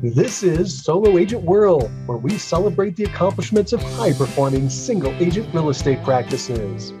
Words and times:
This 0.00 0.44
is 0.44 0.84
Solo 0.84 1.18
Agent 1.18 1.42
World, 1.42 1.90
where 2.06 2.18
we 2.18 2.38
celebrate 2.38 2.94
the 2.94 3.02
accomplishments 3.02 3.72
of 3.72 3.82
high 3.82 4.12
performing 4.12 4.70
single 4.70 5.12
agent 5.14 5.52
real 5.52 5.70
estate 5.70 6.04
practices. 6.04 6.92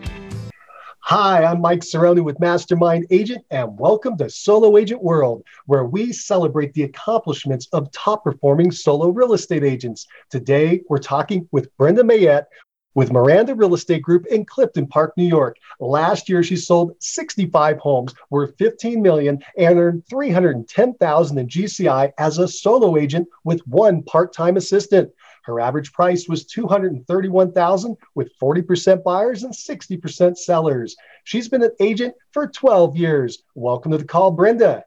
Hi, 1.02 1.44
I'm 1.44 1.60
Mike 1.60 1.82
Cerrone 1.82 2.24
with 2.24 2.40
Mastermind 2.40 3.06
Agent, 3.12 3.44
and 3.52 3.78
welcome 3.78 4.18
to 4.18 4.28
Solo 4.28 4.76
Agent 4.76 5.00
World, 5.00 5.44
where 5.66 5.84
we 5.84 6.12
celebrate 6.12 6.74
the 6.74 6.82
accomplishments 6.82 7.68
of 7.72 7.88
top 7.92 8.24
performing 8.24 8.72
solo 8.72 9.10
real 9.10 9.32
estate 9.32 9.62
agents. 9.62 10.08
Today, 10.28 10.82
we're 10.88 10.98
talking 10.98 11.48
with 11.52 11.70
Brenda 11.76 12.02
Mayette 12.02 12.46
with 12.94 13.12
Miranda 13.12 13.54
Real 13.54 13.74
Estate 13.74 14.02
Group 14.02 14.26
in 14.26 14.44
Clifton 14.44 14.86
Park, 14.86 15.12
New 15.16 15.26
York. 15.26 15.56
Last 15.80 16.28
year, 16.28 16.42
she 16.42 16.56
sold 16.56 16.96
65 17.00 17.78
homes 17.78 18.14
worth 18.30 18.56
15 18.58 19.00
million 19.00 19.42
and 19.56 19.78
earned 19.78 20.04
$310,000 20.10 21.38
in 21.38 21.46
GCI 21.48 22.12
as 22.18 22.38
a 22.38 22.48
solo 22.48 22.96
agent 22.96 23.28
with 23.44 23.60
one 23.66 24.02
part-time 24.02 24.56
assistant. 24.56 25.10
Her 25.44 25.60
average 25.60 25.92
price 25.92 26.28
was 26.28 26.44
$231,000 26.44 27.96
with 28.14 28.30
40% 28.38 29.02
buyers 29.02 29.44
and 29.44 29.54
60% 29.54 30.36
sellers. 30.36 30.96
She's 31.24 31.48
been 31.48 31.62
an 31.62 31.70
agent 31.80 32.14
for 32.32 32.48
12 32.48 32.96
years. 32.96 33.42
Welcome 33.54 33.92
to 33.92 33.98
the 33.98 34.04
call, 34.04 34.30
Brenda. 34.30 34.84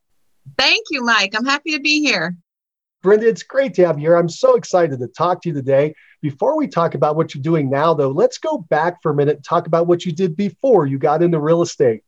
Thank 0.57 0.85
you, 0.91 1.03
Mike. 1.03 1.33
I'm 1.35 1.45
happy 1.45 1.71
to 1.71 1.79
be 1.79 2.01
here. 2.01 2.35
Brenda, 3.01 3.27
it's 3.27 3.41
great 3.41 3.73
to 3.75 3.87
have 3.87 3.97
you 3.97 4.09
here. 4.09 4.15
I'm 4.15 4.29
so 4.29 4.55
excited 4.55 4.99
to 4.99 5.07
talk 5.07 5.41
to 5.41 5.49
you 5.49 5.55
today. 5.55 5.95
Before 6.21 6.55
we 6.55 6.67
talk 6.67 6.93
about 6.93 7.15
what 7.15 7.33
you're 7.33 7.41
doing 7.41 7.69
now, 7.69 7.95
though, 7.95 8.11
let's 8.11 8.37
go 8.37 8.59
back 8.69 9.01
for 9.01 9.11
a 9.11 9.15
minute 9.15 9.37
and 9.37 9.43
talk 9.43 9.65
about 9.65 9.87
what 9.87 10.05
you 10.05 10.11
did 10.11 10.37
before 10.37 10.85
you 10.85 10.99
got 10.99 11.23
into 11.23 11.39
real 11.39 11.63
estate. 11.63 12.03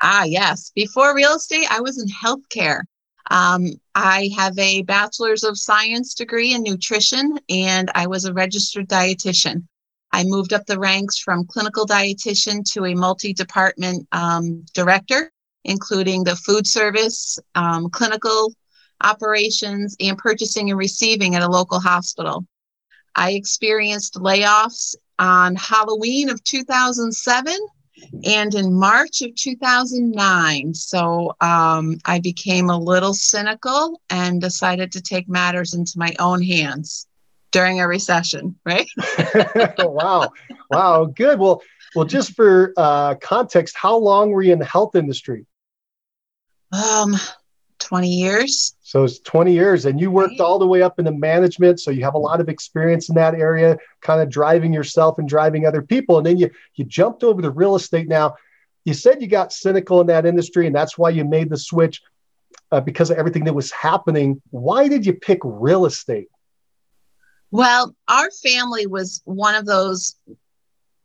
Ah, 0.00 0.24
yes. 0.24 0.72
Before 0.74 1.14
real 1.14 1.34
estate, 1.34 1.66
I 1.70 1.80
was 1.80 2.00
in 2.00 2.08
healthcare. 2.08 2.82
Um, 3.30 3.72
I 3.94 4.30
have 4.36 4.58
a 4.58 4.82
bachelor's 4.82 5.44
of 5.44 5.58
science 5.58 6.14
degree 6.14 6.54
in 6.54 6.62
nutrition, 6.62 7.38
and 7.50 7.90
I 7.94 8.06
was 8.06 8.24
a 8.24 8.32
registered 8.32 8.88
dietitian. 8.88 9.64
I 10.12 10.24
moved 10.24 10.54
up 10.54 10.64
the 10.64 10.78
ranks 10.78 11.18
from 11.18 11.46
clinical 11.46 11.84
dietitian 11.84 12.64
to 12.72 12.86
a 12.86 12.94
multi 12.94 13.34
department 13.34 14.08
um, 14.12 14.64
director, 14.72 15.30
including 15.64 16.24
the 16.24 16.36
food 16.36 16.66
service, 16.66 17.38
um, 17.54 17.90
clinical 17.90 18.54
operations, 19.02 19.96
and 20.00 20.16
purchasing 20.16 20.70
and 20.70 20.78
receiving 20.78 21.34
at 21.34 21.42
a 21.42 21.50
local 21.50 21.78
hospital. 21.78 22.46
I 23.18 23.32
experienced 23.32 24.14
layoffs 24.14 24.94
on 25.18 25.56
Halloween 25.56 26.30
of 26.30 26.42
2007 26.44 27.52
and 28.24 28.54
in 28.54 28.72
March 28.72 29.22
of 29.22 29.34
2009. 29.34 30.72
So 30.72 31.34
um, 31.40 31.98
I 32.04 32.20
became 32.20 32.70
a 32.70 32.78
little 32.78 33.12
cynical 33.14 34.00
and 34.08 34.40
decided 34.40 34.92
to 34.92 35.02
take 35.02 35.28
matters 35.28 35.74
into 35.74 35.94
my 35.96 36.14
own 36.20 36.40
hands 36.42 37.08
during 37.50 37.80
a 37.80 37.88
recession, 37.88 38.54
right? 38.64 38.88
wow. 39.80 40.30
Wow. 40.70 41.06
Good. 41.06 41.40
Well, 41.40 41.60
well, 41.96 42.04
just 42.04 42.36
for 42.36 42.72
uh, 42.76 43.16
context, 43.16 43.76
how 43.76 43.96
long 43.96 44.30
were 44.30 44.42
you 44.42 44.52
in 44.52 44.60
the 44.60 44.64
health 44.64 44.94
industry? 44.94 45.44
Um, 46.70 47.16
20 47.78 48.08
years. 48.08 48.76
So 48.82 49.04
it's 49.04 49.18
20 49.20 49.52
years, 49.52 49.86
and 49.86 50.00
you 50.00 50.10
worked 50.10 50.40
all 50.40 50.58
the 50.58 50.66
way 50.66 50.82
up 50.82 50.98
into 50.98 51.12
management. 51.12 51.80
So 51.80 51.90
you 51.90 52.04
have 52.04 52.14
a 52.14 52.18
lot 52.18 52.40
of 52.40 52.48
experience 52.48 53.08
in 53.08 53.14
that 53.16 53.34
area, 53.34 53.78
kind 54.00 54.20
of 54.20 54.28
driving 54.28 54.72
yourself 54.72 55.18
and 55.18 55.28
driving 55.28 55.66
other 55.66 55.82
people. 55.82 56.18
And 56.18 56.26
then 56.26 56.38
you 56.38 56.50
you 56.74 56.84
jumped 56.84 57.22
over 57.22 57.42
to 57.42 57.50
real 57.50 57.74
estate. 57.74 58.08
Now, 58.08 58.36
you 58.84 58.94
said 58.94 59.20
you 59.20 59.28
got 59.28 59.52
cynical 59.52 60.00
in 60.00 60.06
that 60.08 60.26
industry, 60.26 60.66
and 60.66 60.74
that's 60.74 60.96
why 60.96 61.10
you 61.10 61.24
made 61.24 61.50
the 61.50 61.56
switch 61.56 62.02
uh, 62.72 62.80
because 62.80 63.10
of 63.10 63.18
everything 63.18 63.44
that 63.44 63.54
was 63.54 63.70
happening. 63.70 64.40
Why 64.50 64.88
did 64.88 65.06
you 65.06 65.14
pick 65.14 65.40
real 65.44 65.86
estate? 65.86 66.28
Well, 67.50 67.94
our 68.08 68.30
family 68.30 68.86
was 68.86 69.22
one 69.24 69.54
of 69.54 69.66
those. 69.66 70.16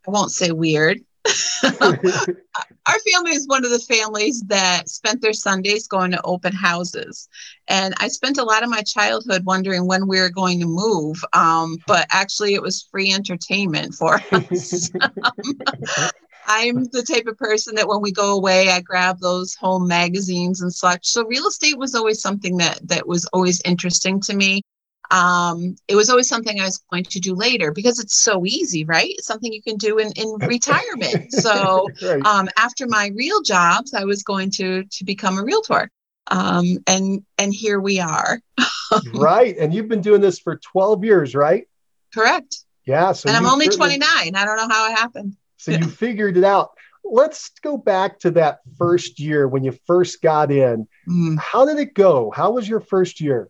I 0.08 0.12
won't 0.12 0.32
say 0.32 0.52
weird, 0.52 1.00
our 1.64 3.00
family 3.12 3.32
is 3.32 3.48
one 3.48 3.64
of 3.64 3.72
the 3.72 3.80
families 3.80 4.42
that 4.48 4.90
spent 4.90 5.22
their 5.22 5.34
Sundays 5.34 5.88
going 5.88 6.12
to 6.12 6.22
open 6.24 6.54
houses. 6.54 7.30
And 7.68 7.94
I 8.00 8.10
spent 8.10 8.38
a 8.38 8.44
lot 8.44 8.64
of 8.64 8.70
my 8.70 8.82
childhood 8.82 9.46
wondering 9.46 9.88
when 9.88 10.08
we 10.08 10.20
were 10.20 10.30
going 10.30 10.60
to 10.60 10.66
move. 10.66 11.24
Um, 11.34 11.78
but 11.88 12.08
actually, 12.12 12.54
it 12.54 12.62
was 12.62 12.88
free 12.92 13.14
entertainment 13.14 13.96
for 13.96 14.20
us. 14.32 14.92
I'm 16.46 16.84
the 16.92 17.04
type 17.04 17.26
of 17.28 17.38
person 17.38 17.76
that 17.76 17.88
when 17.88 18.02
we 18.02 18.12
go 18.12 18.36
away, 18.36 18.70
I 18.70 18.82
grab 18.82 19.20
those 19.20 19.56
home 19.56 19.88
magazines 19.88 20.62
and 20.62 20.74
such. 20.74 21.06
So 21.06 21.26
real 21.26 21.48
estate 21.48 21.78
was 21.78 21.96
always 21.96 22.22
something 22.22 22.58
that 22.58 22.86
that 22.90 23.08
was 23.08 23.26
always 23.28 23.62
interesting 23.62 24.20
to 24.22 24.36
me 24.36 24.62
um, 25.14 25.76
it 25.88 25.96
was 25.96 26.10
always 26.10 26.28
something 26.28 26.60
I 26.60 26.66
was 26.66 26.80
going 26.90 27.04
to 27.04 27.20
do 27.20 27.36
later 27.36 27.72
because 27.72 28.00
it's 28.00 28.16
so 28.16 28.46
easy, 28.48 28.84
right? 28.84 29.10
It's 29.12 29.28
something 29.28 29.54
you 29.54 29.62
can 29.62 29.78
do 29.78 30.00
in, 30.00 30.12
in 30.14 30.28
retirement. 30.48 31.32
So 31.32 31.88
right. 32.02 32.26
um, 32.26 32.50
after 32.58 32.88
my 32.88 33.12
real 33.16 33.44
jobs, 33.44 33.94
I 33.94 34.06
was 34.06 34.24
going 34.24 34.50
to 34.52 34.84
to 34.84 35.06
become 35.06 35.38
a 35.38 35.44
realtor. 35.44 35.90
Um, 36.28 36.80
and 36.88 37.24
and 37.38 37.54
here 37.54 37.80
we 37.80 38.00
are. 38.00 38.40
right. 39.14 39.56
And 39.56 39.72
you've 39.72 39.88
been 39.88 40.02
doing 40.02 40.20
this 40.20 40.40
for 40.40 40.58
12 40.58 41.04
years, 41.04 41.36
right? 41.36 41.68
Correct. 42.12 42.58
Yeah. 42.86 43.12
So 43.12 43.30
and 43.30 43.38
I'm 43.38 43.46
only 43.46 43.68
29. 43.70 44.02
I 44.10 44.46
don't 44.46 44.58
know 44.58 44.68
how 44.68 44.92
it 44.92 44.98
happened. 44.98 45.38
So 45.58 45.74
you 45.74 45.86
figured 45.88 46.38
it 46.38 46.44
out. 46.44 46.72
Let's 47.06 47.52
go 47.62 47.78
back 47.78 48.20
to 48.20 48.32
that 48.32 48.62
first 48.80 49.20
year 49.20 49.48
when 49.48 49.64
you 49.64 49.78
first 49.86 50.24
got 50.24 50.52
in. 50.52 50.88
Mm. 51.08 51.38
How 51.38 51.66
did 51.66 51.78
it 51.78 51.94
go? 51.94 52.32
How 52.32 52.52
was 52.52 52.68
your 52.68 52.80
first 52.80 53.22
year? 53.22 53.50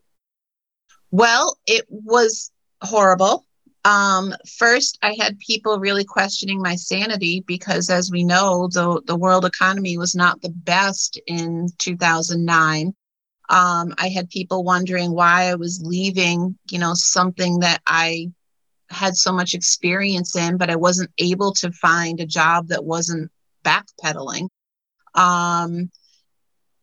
Well, 1.13 1.59
it 1.67 1.85
was 1.91 2.51
horrible. 2.81 3.45
Um, 3.85 4.33
first, 4.57 4.97
I 5.03 5.15
had 5.19 5.37
people 5.37 5.77
really 5.77 6.05
questioning 6.05 6.59
my 6.59 6.73
sanity 6.73 7.43
because, 7.45 7.91
as 7.91 8.09
we 8.09 8.23
know, 8.23 8.67
the, 8.67 8.99
the 9.05 9.15
world 9.15 9.45
economy 9.45 9.95
was 9.95 10.15
not 10.15 10.41
the 10.41 10.49
best 10.49 11.21
in 11.27 11.67
2009. 11.77 12.95
Um, 13.47 13.93
I 13.99 14.07
had 14.07 14.27
people 14.31 14.63
wondering 14.63 15.11
why 15.11 15.51
I 15.51 15.53
was 15.53 15.83
leaving, 15.85 16.57
you 16.71 16.79
know, 16.79 16.95
something 16.95 17.59
that 17.59 17.83
I 17.85 18.31
had 18.89 19.15
so 19.15 19.31
much 19.31 19.53
experience 19.53 20.35
in, 20.35 20.57
but 20.57 20.71
I 20.71 20.77
wasn't 20.77 21.11
able 21.19 21.53
to 21.59 21.71
find 21.73 22.21
a 22.21 22.25
job 22.25 22.69
that 22.69 22.85
wasn't 22.85 23.31
backpedaling. 23.63 24.47
Um, 25.13 25.91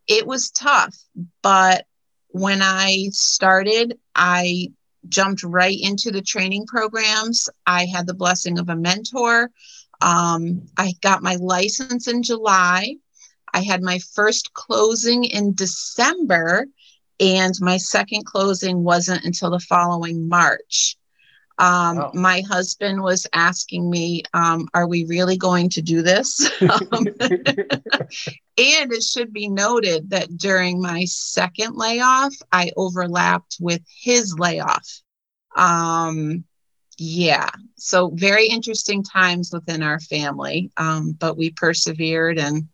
it 0.06 0.24
was 0.24 0.52
tough, 0.52 0.96
but 1.42 1.84
when 2.32 2.62
I 2.62 3.08
started, 3.12 3.98
I 4.14 4.72
jumped 5.08 5.42
right 5.42 5.78
into 5.80 6.10
the 6.10 6.22
training 6.22 6.66
programs. 6.66 7.48
I 7.66 7.86
had 7.86 8.06
the 8.06 8.14
blessing 8.14 8.58
of 8.58 8.68
a 8.68 8.76
mentor. 8.76 9.50
Um, 10.00 10.66
I 10.76 10.94
got 11.00 11.22
my 11.22 11.36
license 11.36 12.08
in 12.08 12.22
July. 12.22 12.96
I 13.52 13.62
had 13.62 13.82
my 13.82 13.98
first 14.14 14.52
closing 14.54 15.24
in 15.24 15.54
December, 15.54 16.66
and 17.18 17.54
my 17.60 17.76
second 17.76 18.24
closing 18.24 18.84
wasn't 18.84 19.24
until 19.24 19.50
the 19.50 19.58
following 19.58 20.28
March. 20.28 20.96
Um, 21.60 21.98
oh. 21.98 22.10
My 22.14 22.40
husband 22.48 23.02
was 23.02 23.26
asking 23.34 23.90
me, 23.90 24.22
um, 24.32 24.66
Are 24.72 24.88
we 24.88 25.04
really 25.04 25.36
going 25.36 25.68
to 25.70 25.82
do 25.82 26.00
this? 26.00 26.50
um, 26.62 27.06
and 27.20 28.92
it 28.92 29.02
should 29.02 29.32
be 29.32 29.48
noted 29.48 30.08
that 30.10 30.36
during 30.38 30.80
my 30.80 31.04
second 31.04 31.76
layoff, 31.76 32.32
I 32.50 32.72
overlapped 32.76 33.58
with 33.60 33.82
his 33.86 34.38
layoff. 34.38 34.88
Um, 35.54 36.44
yeah, 36.96 37.50
so 37.76 38.10
very 38.14 38.46
interesting 38.46 39.02
times 39.02 39.52
within 39.52 39.82
our 39.82 40.00
family, 40.00 40.70
um, 40.78 41.12
but 41.12 41.36
we 41.36 41.50
persevered 41.50 42.38
and 42.38 42.68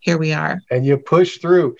here 0.00 0.18
we 0.18 0.32
are. 0.32 0.60
And 0.70 0.84
you 0.84 0.96
pushed 0.96 1.40
through. 1.40 1.76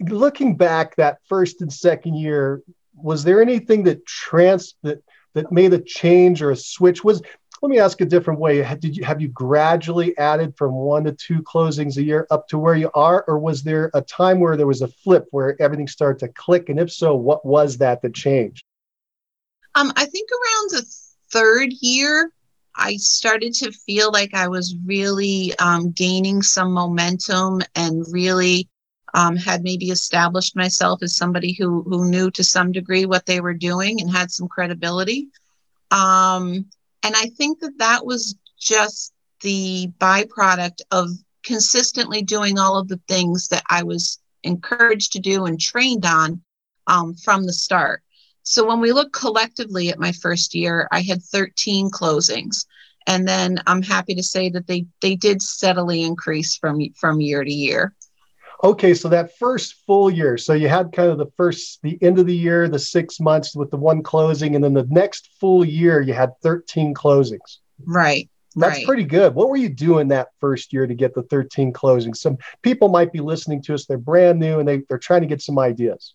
Looking 0.00 0.56
back 0.56 0.96
that 0.96 1.18
first 1.28 1.62
and 1.62 1.72
second 1.72 2.16
year, 2.16 2.62
was 2.94 3.24
there 3.24 3.40
anything 3.40 3.84
that 3.84 4.04
trans 4.04 4.74
that 4.82 5.02
that 5.36 5.52
made 5.52 5.72
a 5.74 5.78
change 5.78 6.42
or 6.42 6.50
a 6.50 6.56
switch 6.56 7.04
was 7.04 7.22
let 7.62 7.70
me 7.70 7.78
ask 7.78 8.00
a 8.00 8.04
different 8.04 8.38
way. 8.40 8.62
Did 8.80 8.96
you 8.96 9.04
have 9.04 9.20
you 9.20 9.28
gradually 9.28 10.16
added 10.18 10.54
from 10.56 10.74
one 10.74 11.04
to 11.04 11.12
two 11.12 11.42
closings 11.42 11.96
a 11.96 12.02
year 12.02 12.26
up 12.30 12.48
to 12.48 12.58
where 12.58 12.74
you 12.74 12.90
are? 12.94 13.24
Or 13.28 13.38
was 13.38 13.62
there 13.62 13.90
a 13.94 14.02
time 14.02 14.40
where 14.40 14.56
there 14.56 14.66
was 14.66 14.82
a 14.82 14.88
flip 14.88 15.26
where 15.30 15.60
everything 15.60 15.88
started 15.88 16.18
to 16.26 16.32
click? 16.32 16.68
And 16.68 16.78
if 16.80 16.92
so 16.92 17.14
what 17.14 17.46
was 17.46 17.78
that 17.78 18.02
that 18.02 18.14
changed? 18.14 18.64
Um, 19.74 19.92
i 19.94 20.06
think 20.06 20.30
around 20.32 20.70
the 20.70 20.86
third 21.30 21.70
year 21.82 22.30
i 22.76 22.96
started 22.96 23.52
to 23.52 23.70
feel 23.72 24.10
like 24.10 24.32
i 24.32 24.48
was 24.48 24.74
really 24.86 25.52
um, 25.58 25.90
gaining 25.90 26.40
some 26.40 26.72
momentum 26.72 27.60
and 27.74 28.06
really 28.10 28.70
um, 29.16 29.34
had 29.34 29.64
maybe 29.64 29.86
established 29.86 30.54
myself 30.54 31.02
as 31.02 31.16
somebody 31.16 31.52
who 31.52 31.82
who 31.82 32.04
knew 32.04 32.30
to 32.30 32.44
some 32.44 32.70
degree 32.70 33.06
what 33.06 33.24
they 33.24 33.40
were 33.40 33.54
doing 33.54 34.00
and 34.00 34.10
had 34.10 34.30
some 34.30 34.46
credibility. 34.46 35.28
Um, 35.90 36.66
and 37.02 37.14
I 37.16 37.30
think 37.36 37.60
that 37.60 37.78
that 37.78 38.04
was 38.04 38.36
just 38.60 39.14
the 39.40 39.90
byproduct 39.98 40.82
of 40.90 41.08
consistently 41.42 42.22
doing 42.22 42.58
all 42.58 42.76
of 42.78 42.88
the 42.88 43.00
things 43.08 43.48
that 43.48 43.62
I 43.70 43.82
was 43.82 44.18
encouraged 44.42 45.12
to 45.12 45.18
do 45.18 45.46
and 45.46 45.58
trained 45.58 46.04
on 46.04 46.42
um, 46.86 47.14
from 47.14 47.46
the 47.46 47.52
start. 47.52 48.02
So 48.42 48.66
when 48.66 48.80
we 48.80 48.92
look 48.92 49.12
collectively 49.12 49.88
at 49.88 49.98
my 49.98 50.12
first 50.12 50.54
year, 50.54 50.88
I 50.92 51.00
had 51.00 51.22
13 51.22 51.90
closings. 51.90 52.66
And 53.06 53.26
then 53.26 53.62
I'm 53.66 53.82
happy 53.82 54.14
to 54.14 54.22
say 54.22 54.50
that 54.50 54.66
they 54.66 54.86
they 55.00 55.14
did 55.16 55.40
steadily 55.40 56.02
increase 56.02 56.56
from 56.56 56.80
from 56.96 57.20
year 57.20 57.44
to 57.44 57.52
year. 57.52 57.94
Okay, 58.64 58.94
so 58.94 59.08
that 59.08 59.36
first 59.38 59.82
full 59.86 60.10
year, 60.10 60.38
so 60.38 60.54
you 60.54 60.68
had 60.68 60.92
kind 60.92 61.10
of 61.10 61.18
the 61.18 61.30
first, 61.36 61.80
the 61.82 61.98
end 62.02 62.18
of 62.18 62.26
the 62.26 62.36
year, 62.36 62.68
the 62.68 62.78
six 62.78 63.20
months 63.20 63.54
with 63.54 63.70
the 63.70 63.76
one 63.76 64.02
closing, 64.02 64.54
and 64.54 64.64
then 64.64 64.72
the 64.72 64.86
next 64.90 65.30
full 65.38 65.64
year, 65.64 66.00
you 66.00 66.14
had 66.14 66.32
13 66.42 66.94
closings. 66.94 67.58
Right. 67.84 68.30
That's 68.54 68.78
right. 68.78 68.86
pretty 68.86 69.04
good. 69.04 69.34
What 69.34 69.50
were 69.50 69.58
you 69.58 69.68
doing 69.68 70.08
that 70.08 70.28
first 70.40 70.72
year 70.72 70.86
to 70.86 70.94
get 70.94 71.14
the 71.14 71.22
13 71.24 71.74
closings? 71.74 72.16
Some 72.16 72.38
people 72.62 72.88
might 72.88 73.12
be 73.12 73.20
listening 73.20 73.60
to 73.64 73.74
us, 73.74 73.84
they're 73.84 73.98
brand 73.98 74.40
new 74.40 74.58
and 74.58 74.66
they, 74.66 74.82
they're 74.88 74.98
trying 74.98 75.20
to 75.20 75.26
get 75.26 75.42
some 75.42 75.58
ideas. 75.58 76.14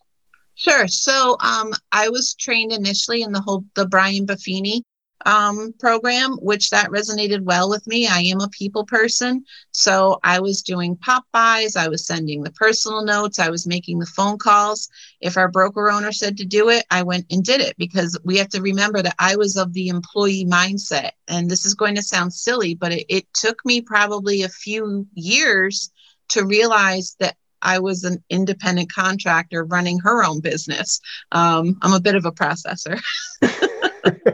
Sure. 0.56 0.88
So 0.88 1.38
um, 1.40 1.72
I 1.92 2.10
was 2.10 2.34
trained 2.34 2.72
initially 2.72 3.22
in 3.22 3.32
the 3.32 3.42
whole 3.42 3.64
the 3.76 3.88
Brian 3.88 4.26
Buffini 4.26 4.82
um, 5.26 5.74
program, 5.80 6.34
which 6.42 6.70
that 6.70 6.90
resonated 6.90 7.42
well 7.42 7.70
with 7.70 7.86
me. 7.88 8.08
I 8.08 8.20
am 8.20 8.42
a 8.42 8.50
people 8.50 8.86
person. 8.86 9.44
So 9.72 10.20
I 10.24 10.40
was 10.40 10.62
doing 10.62 10.96
pop-bys, 10.98 11.76
I 11.76 11.88
was 11.88 12.06
sending 12.06 12.44
the 12.44 12.52
personal 12.52 13.04
notes, 13.04 13.40
I 13.40 13.50
was 13.50 13.68
making 13.68 14.00
the 14.00 14.06
phone 14.06 14.38
calls. 14.38 14.90
If 15.22 15.38
our 15.38 15.50
broker 15.50 15.92
owner 15.92 16.12
said 16.12 16.38
to 16.38 16.46
do 16.46 16.70
it, 16.70 16.86
I 16.92 17.04
went 17.04 17.26
and 17.32 17.44
did 17.44 17.62
it 17.62 17.78
because 17.78 18.18
we 18.24 18.38
have 18.38 18.50
to 18.50 18.62
remember 18.62 19.02
that 19.02 19.16
I 19.20 19.36
was 19.36 19.58
of 19.58 19.74
the 19.74 19.88
employee 19.88 20.46
mindset. 20.46 21.12
And 21.28 21.50
this 21.50 21.66
is 21.66 21.74
going 21.74 21.96
to 21.96 22.04
sound 22.04 22.34
silly, 22.34 22.76
but 22.76 22.92
it, 22.92 23.06
it 23.10 23.34
took 23.34 23.64
me 23.66 23.82
probably 23.82 24.44
a 24.44 24.50
few 24.50 25.08
years 25.14 25.92
to 26.30 26.46
realize 26.46 27.16
that 27.20 27.36
I 27.62 27.80
was 27.80 28.04
an 28.04 28.24
independent 28.30 28.92
contractor 28.92 29.64
running 29.64 30.00
her 30.00 30.24
own 30.24 30.40
business. 30.40 31.00
Um, 31.32 31.78
I'm 31.82 31.94
a 31.94 32.00
bit 32.00 32.16
of 32.16 32.26
a 32.26 32.32
processor. 32.32 33.00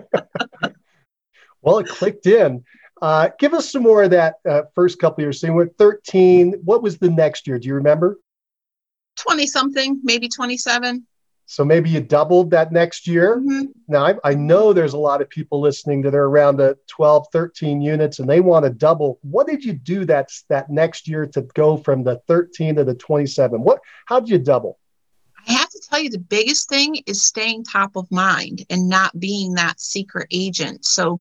well, 1.67 1.79
it 1.79 1.87
clicked 1.89 2.27
in. 2.27 2.63
Uh, 3.01 3.27
give 3.39 3.53
us 3.53 3.69
some 3.69 3.83
more 3.83 4.03
of 4.03 4.11
that 4.11 4.35
uh, 4.47 4.61
first 4.73 4.99
couple 4.99 5.21
years. 5.21 5.41
So 5.41 5.47
you 5.47 5.53
were 5.53 5.67
13. 5.77 6.61
What 6.63 6.81
was 6.81 6.97
the 6.97 7.09
next 7.09 7.45
year? 7.45 7.59
Do 7.59 7.67
you 7.67 7.73
remember? 7.73 8.19
20 9.17 9.45
something, 9.47 9.99
maybe 10.01 10.29
27. 10.29 11.05
So 11.45 11.65
maybe 11.65 11.89
you 11.89 11.99
doubled 11.99 12.51
that 12.51 12.71
next 12.71 13.05
year. 13.05 13.37
Mm-hmm. 13.37 13.65
Now, 13.89 14.05
I, 14.05 14.15
I, 14.23 14.33
know 14.33 14.71
there's 14.71 14.93
a 14.93 14.97
lot 14.97 15.21
of 15.21 15.29
people 15.29 15.59
listening 15.59 16.01
that 16.03 16.15
are 16.15 16.25
around 16.25 16.55
the 16.55 16.77
12, 16.87 17.27
13 17.33 17.81
units 17.81 18.19
and 18.19 18.29
they 18.29 18.39
want 18.39 18.63
to 18.63 18.69
double. 18.69 19.19
What 19.21 19.47
did 19.47 19.63
you 19.63 19.73
do 19.73 20.05
that, 20.05 20.29
that 20.47 20.69
next 20.69 21.07
year 21.07 21.25
to 21.25 21.41
go 21.53 21.75
from 21.75 22.03
the 22.03 22.21
13 22.27 22.75
to 22.75 22.85
the 22.85 22.95
27? 22.95 23.61
What, 23.61 23.79
how 24.05 24.21
did 24.21 24.29
you 24.29 24.37
double? 24.39 24.79
I 25.47 25.51
have 25.51 25.69
to 25.69 25.81
tell 25.89 25.99
you, 25.99 26.09
the 26.09 26.17
biggest 26.17 26.69
thing 26.69 27.01
is 27.05 27.25
staying 27.25 27.65
top 27.65 27.97
of 27.97 28.09
mind 28.09 28.65
and 28.69 28.87
not 28.87 29.17
being 29.19 29.53
that 29.55 29.81
secret 29.81 30.27
agent. 30.31 30.85
So 30.85 31.19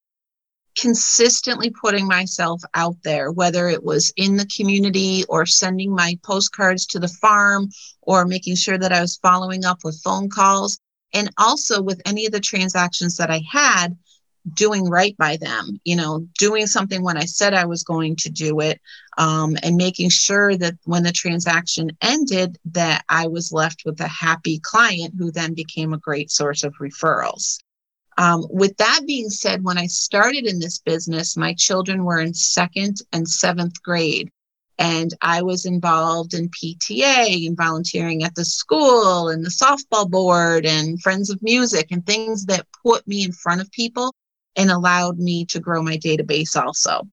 consistently 0.76 1.70
putting 1.70 2.06
myself 2.06 2.62
out 2.74 2.96
there, 3.02 3.32
whether 3.32 3.68
it 3.68 3.82
was 3.82 4.12
in 4.16 4.36
the 4.36 4.48
community 4.54 5.24
or 5.28 5.46
sending 5.46 5.94
my 5.94 6.18
postcards 6.22 6.86
to 6.86 6.98
the 6.98 7.08
farm 7.08 7.68
or 8.02 8.24
making 8.24 8.56
sure 8.56 8.78
that 8.78 8.92
I 8.92 9.00
was 9.00 9.16
following 9.16 9.64
up 9.64 9.78
with 9.84 10.00
phone 10.02 10.28
calls. 10.28 10.78
And 11.14 11.30
also 11.38 11.80
with 11.80 12.02
any 12.04 12.26
of 12.26 12.32
the 12.32 12.40
transactions 12.40 13.16
that 13.16 13.30
I 13.30 13.42
had, 13.50 13.96
doing 14.54 14.88
right 14.88 15.16
by 15.16 15.36
them, 15.36 15.80
you 15.84 15.96
know, 15.96 16.26
doing 16.38 16.66
something 16.66 17.02
when 17.02 17.16
I 17.16 17.24
said 17.24 17.54
I 17.54 17.64
was 17.64 17.82
going 17.82 18.16
to 18.16 18.30
do 18.30 18.60
it, 18.60 18.80
um, 19.18 19.56
and 19.62 19.76
making 19.76 20.10
sure 20.10 20.56
that 20.56 20.74
when 20.84 21.02
the 21.02 21.12
transaction 21.12 21.90
ended, 22.02 22.58
that 22.66 23.04
I 23.08 23.26
was 23.26 23.52
left 23.52 23.82
with 23.84 24.00
a 24.00 24.08
happy 24.08 24.60
client 24.60 25.14
who 25.18 25.30
then 25.30 25.54
became 25.54 25.92
a 25.92 25.98
great 25.98 26.30
source 26.30 26.62
of 26.62 26.74
referrals. 26.74 27.58
Um, 28.18 28.46
with 28.50 28.76
that 28.78 29.00
being 29.06 29.28
said, 29.28 29.62
when 29.62 29.78
I 29.78 29.86
started 29.86 30.46
in 30.46 30.58
this 30.58 30.78
business, 30.78 31.36
my 31.36 31.52
children 31.54 32.04
were 32.04 32.20
in 32.20 32.32
second 32.32 32.98
and 33.12 33.28
seventh 33.28 33.82
grade. 33.82 34.30
And 34.78 35.14
I 35.22 35.42
was 35.42 35.64
involved 35.64 36.34
in 36.34 36.50
PTA 36.50 37.46
and 37.46 37.56
volunteering 37.56 38.24
at 38.24 38.34
the 38.34 38.44
school 38.44 39.28
and 39.28 39.44
the 39.44 39.50
softball 39.50 40.08
board 40.08 40.66
and 40.66 41.00
Friends 41.00 41.30
of 41.30 41.42
Music 41.42 41.88
and 41.90 42.04
things 42.04 42.44
that 42.46 42.66
put 42.82 43.06
me 43.06 43.24
in 43.24 43.32
front 43.32 43.62
of 43.62 43.70
people 43.70 44.14
and 44.54 44.70
allowed 44.70 45.18
me 45.18 45.44
to 45.46 45.60
grow 45.60 45.82
my 45.82 45.96
database 45.96 46.56
also. 46.56 47.06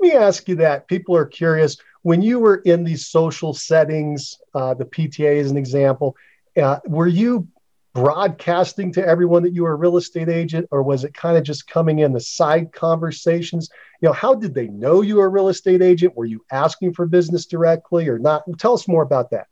Let 0.00 0.12
me 0.12 0.12
ask 0.12 0.48
you 0.48 0.56
that. 0.56 0.88
People 0.88 1.16
are 1.16 1.26
curious. 1.26 1.76
When 2.02 2.22
you 2.22 2.38
were 2.38 2.56
in 2.58 2.84
these 2.84 3.08
social 3.08 3.52
settings, 3.52 4.36
uh, 4.54 4.74
the 4.74 4.84
PTA 4.84 5.36
is 5.36 5.50
an 5.50 5.56
example, 5.56 6.16
uh, 6.60 6.78
were 6.86 7.06
you 7.06 7.48
broadcasting 7.94 8.92
to 8.92 9.06
everyone 9.06 9.42
that 9.42 9.54
you 9.54 9.62
were 9.64 9.72
a 9.72 9.76
real 9.76 9.96
estate 9.96 10.28
agent 10.28 10.66
or 10.70 10.82
was 10.82 11.04
it 11.04 11.14
kind 11.14 11.36
of 11.36 11.42
just 11.42 11.66
coming 11.66 12.00
in 12.00 12.12
the 12.12 12.20
side 12.20 12.72
conversations? 12.72 13.68
You 14.00 14.08
know 14.08 14.12
how 14.12 14.34
did 14.34 14.54
they 14.54 14.68
know 14.68 15.02
you 15.02 15.16
were 15.16 15.26
a 15.26 15.30
real 15.30 15.48
estate 15.48 15.82
agent? 15.82 16.16
Were 16.16 16.24
you 16.24 16.44
asking 16.52 16.94
for 16.94 17.06
business 17.06 17.46
directly 17.46 18.08
or 18.08 18.18
not? 18.18 18.44
Tell 18.58 18.74
us 18.74 18.86
more 18.86 19.02
about 19.02 19.30
that. 19.30 19.48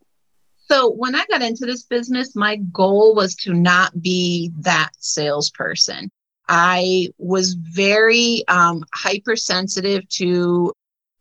So 0.57 0.91
when 0.93 1.15
i 1.15 1.25
got 1.31 1.43
into 1.43 1.65
this 1.65 1.83
business 1.83 2.37
my 2.37 2.57
goal 2.57 3.15
was 3.15 3.35
to 3.37 3.55
not 3.55 4.01
be 4.01 4.53
that 4.61 4.91
salesperson. 4.99 6.11
I 6.51 7.09
was 7.19 7.55
very 7.55 8.45
um, 8.49 8.85
hypersensitive 8.95 10.09
to 10.11 10.73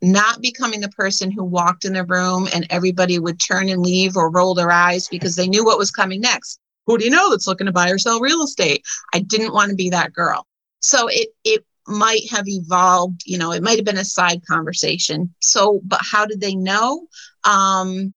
not 0.02 0.42
becoming 0.42 0.80
the 0.80 0.90
person 0.90 1.31
who 1.31 1.44
walked 1.44 1.84
in 1.84 1.94
the 1.94 2.06
room 2.06 2.48
and 2.54 2.68
everybody 2.70 3.20
would 3.20 3.40
turn 3.40 3.68
and 3.68 3.81
leave 3.81 4.16
or 4.16 4.30
roll 4.30 4.54
their 4.54 4.72
eyes 4.72 5.08
because 5.08 5.36
they 5.36 5.48
knew 5.48 5.66
what 5.66 5.80
was 5.80 5.92
coming 5.92 6.22
next 6.22 6.60
who 6.88 6.98
do 6.98 7.06
you 7.06 7.12
know 7.12 7.30
that's 7.30 7.48
looking 7.48 7.68
to 7.68 7.74
buy 7.74 7.89
or 7.89 8.00
sell 8.00 8.19
real 8.19 8.42
estate? 8.42 8.84
I 9.13 9.19
didn't 9.19 9.54
want 9.54 9.69
to 9.69 9.75
be 9.75 9.89
that 9.92 10.13
girl. 10.13 10.48
So 10.80 11.07
it 11.07 11.30
it 11.44 11.66
might 11.88 12.30
have 12.31 12.48
evolved, 12.48 13.22
you 13.25 13.38
know, 13.38 13.51
it 13.51 13.63
might 13.63 13.78
have 13.78 13.86
been 13.86 13.98
a 13.98 14.06
side 14.06 14.42
conversation. 14.45 15.34
So, 15.39 15.81
but 15.86 16.01
how 16.01 16.25
did 16.25 16.42
they 16.42 16.56
know? 16.56 17.07
Um, 17.44 18.13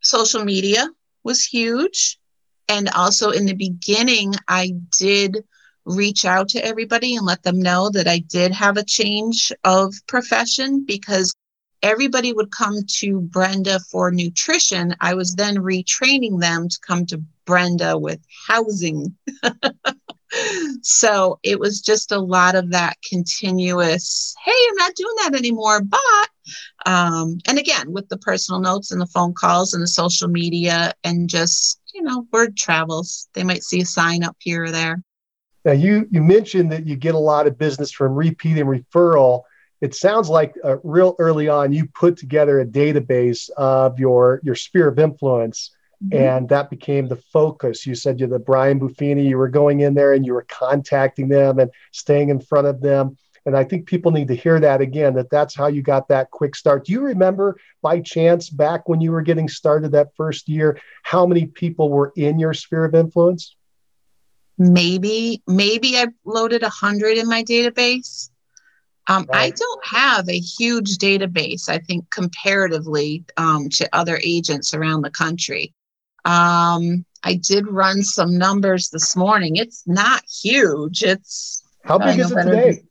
social 0.00 0.44
media 0.44 0.88
was 1.22 1.44
huge. 1.44 2.18
And 2.68 2.88
also 2.90 3.30
in 3.30 3.46
the 3.46 3.54
beginning, 3.54 4.34
I 4.48 4.72
did 4.98 5.38
reach 5.84 6.24
out 6.24 6.48
to 6.50 6.64
everybody 6.64 7.16
and 7.16 7.24
let 7.24 7.42
them 7.42 7.58
know 7.60 7.88
that 7.90 8.06
I 8.06 8.18
did 8.18 8.52
have 8.52 8.76
a 8.76 8.84
change 8.84 9.52
of 9.64 9.94
profession 10.06 10.84
because 10.86 11.34
everybody 11.82 12.32
would 12.32 12.50
come 12.50 12.78
to 12.86 13.20
Brenda 13.20 13.80
for 13.90 14.10
nutrition. 14.10 14.94
I 15.00 15.14
was 15.14 15.34
then 15.34 15.56
retraining 15.56 16.40
them 16.40 16.68
to 16.68 16.78
come 16.86 17.06
to 17.06 17.22
Brenda 17.44 17.98
with 17.98 18.20
housing. 18.46 19.14
so 20.82 21.38
it 21.42 21.58
was 21.58 21.80
just 21.80 22.12
a 22.12 22.18
lot 22.18 22.54
of 22.54 22.70
that 22.70 22.96
continuous, 23.08 24.34
hey, 24.44 24.52
I'm 24.70 24.76
not 24.76 24.94
doing 24.94 25.14
that 25.22 25.34
anymore. 25.34 25.82
But, 25.82 26.28
um, 26.86 27.38
and 27.46 27.58
again, 27.58 27.92
with 27.92 28.08
the 28.08 28.18
personal 28.18 28.60
notes 28.60 28.90
and 28.90 29.00
the 29.00 29.06
phone 29.06 29.34
calls 29.34 29.72
and 29.72 29.82
the 29.82 29.88
social 29.88 30.28
media 30.28 30.92
and 31.04 31.28
just, 31.28 31.80
you 31.94 32.02
know, 32.02 32.26
word 32.32 32.56
travels. 32.56 33.28
They 33.34 33.44
might 33.44 33.62
see 33.62 33.80
a 33.80 33.86
sign 33.86 34.24
up 34.24 34.36
here 34.40 34.64
or 34.64 34.70
there. 34.70 35.02
Now, 35.64 35.72
you, 35.72 36.06
you 36.10 36.22
mentioned 36.22 36.72
that 36.72 36.86
you 36.86 36.96
get 36.96 37.14
a 37.14 37.18
lot 37.18 37.46
of 37.46 37.58
business 37.58 37.90
from 37.90 38.14
repeat 38.14 38.58
and 38.58 38.68
referral 38.68 39.42
it 39.80 39.94
sounds 39.94 40.28
like 40.28 40.54
uh, 40.64 40.76
real 40.82 41.14
early 41.18 41.48
on 41.48 41.72
you 41.72 41.86
put 41.86 42.16
together 42.16 42.60
a 42.60 42.66
database 42.66 43.50
of 43.50 43.98
your 43.98 44.40
your 44.42 44.54
sphere 44.54 44.88
of 44.88 44.98
influence 44.98 45.70
mm-hmm. 46.04 46.16
and 46.16 46.48
that 46.48 46.70
became 46.70 47.08
the 47.08 47.22
focus. 47.32 47.86
You 47.86 47.94
said 47.94 48.18
you're 48.18 48.28
the 48.28 48.38
brian 48.38 48.80
buffini 48.80 49.24
you 49.28 49.38
were 49.38 49.48
going 49.48 49.80
in 49.80 49.94
there 49.94 50.12
and 50.12 50.26
you 50.26 50.34
were 50.34 50.46
contacting 50.48 51.28
them 51.28 51.58
and 51.58 51.70
staying 51.92 52.30
in 52.30 52.40
front 52.40 52.66
of 52.66 52.80
them. 52.80 53.16
And 53.46 53.56
i 53.56 53.64
think 53.64 53.86
people 53.86 54.10
need 54.10 54.28
to 54.28 54.36
hear 54.36 54.60
that 54.60 54.80
again 54.80 55.14
that 55.14 55.30
that's 55.30 55.54
how 55.54 55.68
you 55.68 55.82
got 55.82 56.08
that 56.08 56.30
quick 56.30 56.56
start. 56.56 56.84
Do 56.84 56.92
you 56.92 57.00
remember 57.00 57.58
by 57.80 58.00
chance 58.00 58.50
back 58.50 58.88
when 58.88 59.00
you 59.00 59.12
were 59.12 59.22
getting 59.22 59.48
started 59.48 59.92
that 59.92 60.14
first 60.16 60.48
year 60.48 60.80
how 61.02 61.24
many 61.24 61.46
people 61.46 61.88
were 61.90 62.12
in 62.16 62.38
your 62.38 62.52
sphere 62.52 62.84
of 62.84 62.94
influence? 62.94 63.54
Maybe 64.60 65.40
maybe 65.46 65.96
i 65.96 66.08
loaded 66.24 66.62
100 66.62 67.16
in 67.16 67.28
my 67.28 67.44
database 67.44 68.30
um, 69.08 69.26
right. 69.32 69.52
I 69.52 69.56
don't 69.56 69.86
have 69.86 70.28
a 70.28 70.38
huge 70.38 70.98
database, 70.98 71.68
I 71.68 71.78
think, 71.78 72.10
comparatively 72.10 73.24
um, 73.36 73.68
to 73.70 73.88
other 73.92 74.20
agents 74.22 74.74
around 74.74 75.02
the 75.02 75.10
country. 75.10 75.72
Um, 76.24 77.06
I 77.24 77.34
did 77.34 77.66
run 77.66 78.02
some 78.02 78.36
numbers 78.36 78.90
this 78.90 79.16
morning. 79.16 79.56
It's 79.56 79.86
not 79.86 80.22
huge. 80.42 81.02
It's 81.02 81.64
how 81.84 81.98
big 81.98 82.18
is 82.18 82.30
it 82.30 82.42
today? 82.42 82.82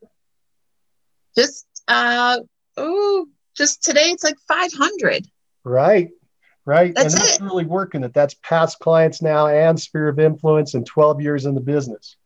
Just 1.36 1.66
uh 1.88 2.40
oh, 2.78 3.28
just 3.56 3.84
today 3.84 4.10
it's 4.10 4.24
like 4.24 4.38
500. 4.48 5.28
Right. 5.64 6.10
Right. 6.66 6.94
That's 6.96 7.14
and 7.14 7.24
that's 7.24 7.40
it. 7.40 7.44
really 7.44 7.66
working 7.66 8.04
it. 8.04 8.14
That's 8.14 8.34
past 8.44 8.80
clients 8.80 9.22
now 9.22 9.48
and 9.48 9.80
sphere 9.80 10.10
of 10.10 10.20
influence 10.20 10.74
and 10.74 10.86
12 10.86 11.22
years 11.22 11.46
in 11.46 11.56
the 11.56 11.62
business. 11.62 12.18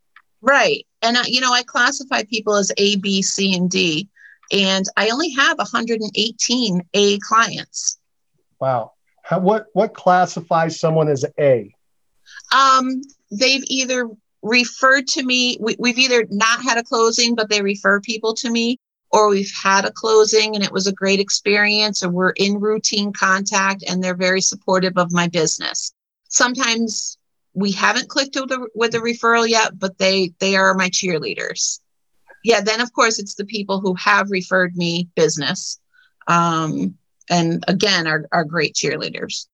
Right. 0.41 0.87
And, 1.01 1.17
uh, 1.17 1.23
you 1.25 1.41
know, 1.41 1.51
I 1.51 1.63
classify 1.63 2.23
people 2.23 2.55
as 2.55 2.71
A, 2.77 2.95
B, 2.97 3.21
C, 3.21 3.55
and 3.55 3.69
D. 3.69 4.07
And 4.51 4.85
I 4.97 5.09
only 5.09 5.29
have 5.31 5.57
118 5.57 6.81
A 6.93 7.19
clients. 7.19 7.99
Wow. 8.59 8.93
How, 9.23 9.39
what 9.39 9.67
what 9.73 9.93
classifies 9.93 10.79
someone 10.79 11.07
as 11.07 11.23
A? 11.39 11.73
Um, 12.53 13.01
they've 13.31 13.63
either 13.67 14.09
referred 14.41 15.07
to 15.07 15.23
me. 15.23 15.57
We, 15.59 15.75
we've 15.79 15.97
either 15.97 16.25
not 16.29 16.61
had 16.63 16.77
a 16.77 16.83
closing, 16.83 17.35
but 17.35 17.49
they 17.49 17.61
refer 17.61 18.01
people 18.01 18.33
to 18.35 18.49
me, 18.49 18.77
or 19.11 19.29
we've 19.29 19.51
had 19.63 19.85
a 19.85 19.91
closing 19.91 20.55
and 20.55 20.63
it 20.63 20.71
was 20.71 20.87
a 20.87 20.93
great 20.93 21.19
experience, 21.19 22.03
or 22.03 22.09
we're 22.09 22.31
in 22.31 22.59
routine 22.59 23.13
contact 23.13 23.83
and 23.87 24.03
they're 24.03 24.15
very 24.15 24.41
supportive 24.41 24.97
of 24.97 25.11
my 25.11 25.27
business. 25.27 25.93
Sometimes 26.27 27.17
we 27.53 27.71
haven't 27.71 28.09
clicked 28.09 28.37
with 28.39 28.49
the, 28.49 28.69
with 28.75 28.91
the 28.91 28.99
referral 28.99 29.47
yet, 29.47 29.77
but 29.77 29.97
they 29.97 30.33
they 30.39 30.55
are 30.55 30.73
my 30.73 30.89
cheerleaders. 30.89 31.79
Yeah, 32.43 32.61
then 32.61 32.81
of 32.81 32.93
course 32.93 33.19
it's 33.19 33.35
the 33.35 33.45
people 33.45 33.79
who 33.79 33.93
have 33.95 34.31
referred 34.31 34.75
me 34.75 35.09
business, 35.15 35.79
um, 36.27 36.97
and 37.29 37.63
again 37.67 38.07
are 38.07 38.25
are 38.31 38.45
great 38.45 38.73
cheerleaders. 38.73 39.47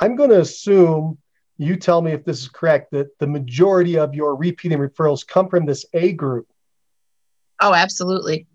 I'm 0.00 0.16
going 0.16 0.30
to 0.30 0.40
assume 0.40 1.18
you 1.58 1.76
tell 1.76 2.02
me 2.02 2.12
if 2.12 2.24
this 2.24 2.40
is 2.40 2.48
correct 2.48 2.90
that 2.90 3.18
the 3.18 3.26
majority 3.26 3.98
of 3.98 4.14
your 4.14 4.36
repeating 4.36 4.78
referrals 4.78 5.26
come 5.26 5.48
from 5.48 5.64
this 5.64 5.86
A 5.94 6.12
group. 6.12 6.48
Oh, 7.60 7.72
absolutely. 7.72 8.46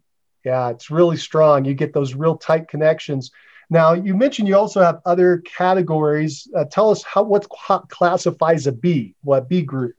Yeah, 0.46 0.70
it's 0.70 0.92
really 0.92 1.18
strong. 1.18 1.66
You 1.66 1.74
get 1.74 1.94
those 1.94 2.14
real 2.14 2.38
tight 2.38 2.68
connections. 2.68 3.32
Now, 3.72 3.94
you 3.94 4.14
mentioned 4.16 4.50
you 4.50 4.58
also 4.58 4.82
have 4.82 5.00
other 5.06 5.38
categories. 5.40 6.46
Uh, 6.54 6.66
tell 6.66 6.92
us 6.92 7.04
how 7.04 7.24
what 7.24 7.48
classifies 7.48 8.68
a 8.68 8.72
B, 8.74 9.16
what 9.24 9.48
B 9.48 9.62
group? 9.62 9.96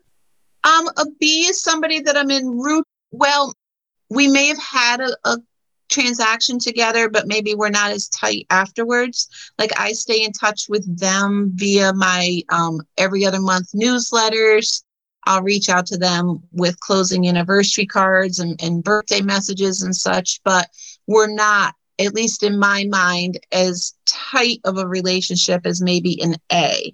Um, 0.62 0.88
a 0.98 1.06
B 1.18 1.46
is 1.48 1.62
somebody 1.62 2.00
that 2.00 2.14
I'm 2.14 2.30
in 2.30 2.58
root. 2.58 2.86
Well, 3.12 3.54
we 4.10 4.28
may 4.28 4.48
have 4.48 4.62
had 4.62 5.00
a, 5.00 5.16
a 5.24 5.38
transaction 5.88 6.58
together, 6.58 7.08
but 7.08 7.26
maybe 7.26 7.54
we're 7.54 7.70
not 7.70 7.90
as 7.92 8.10
tight 8.10 8.46
afterwards. 8.50 9.28
Like 9.58 9.72
I 9.80 9.92
stay 9.92 10.22
in 10.22 10.32
touch 10.32 10.66
with 10.68 10.98
them 10.98 11.52
via 11.54 11.94
my 11.94 12.42
um, 12.50 12.82
every 12.98 13.24
other 13.24 13.40
month 13.40 13.72
newsletters. 13.74 14.82
I'll 15.24 15.42
reach 15.42 15.70
out 15.70 15.86
to 15.86 15.96
them 15.96 16.42
with 16.52 16.78
closing 16.80 17.26
anniversary 17.26 17.86
cards 17.86 18.38
and, 18.38 18.62
and 18.62 18.84
birthday 18.84 19.22
messages 19.22 19.82
and 19.82 19.96
such, 19.96 20.42
but 20.44 20.68
we're 21.06 21.32
not 21.32 21.74
at 21.98 22.14
least 22.14 22.42
in 22.42 22.58
my 22.58 22.84
mind, 22.90 23.38
as 23.52 23.94
tight 24.06 24.60
of 24.64 24.78
a 24.78 24.86
relationship 24.86 25.66
as 25.66 25.80
maybe 25.80 26.20
an 26.22 26.36
A. 26.52 26.92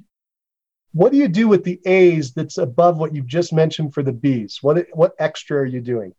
What 0.92 1.12
do 1.12 1.18
you 1.18 1.28
do 1.28 1.48
with 1.48 1.64
the 1.64 1.80
A's 1.86 2.32
that's 2.32 2.58
above 2.58 2.98
what 2.98 3.14
you've 3.14 3.26
just 3.26 3.52
mentioned 3.52 3.94
for 3.94 4.02
the 4.02 4.12
B's? 4.12 4.62
What 4.62 4.86
what 4.92 5.12
extra 5.18 5.58
are 5.58 5.66
you 5.66 5.80
doing? 5.80 6.14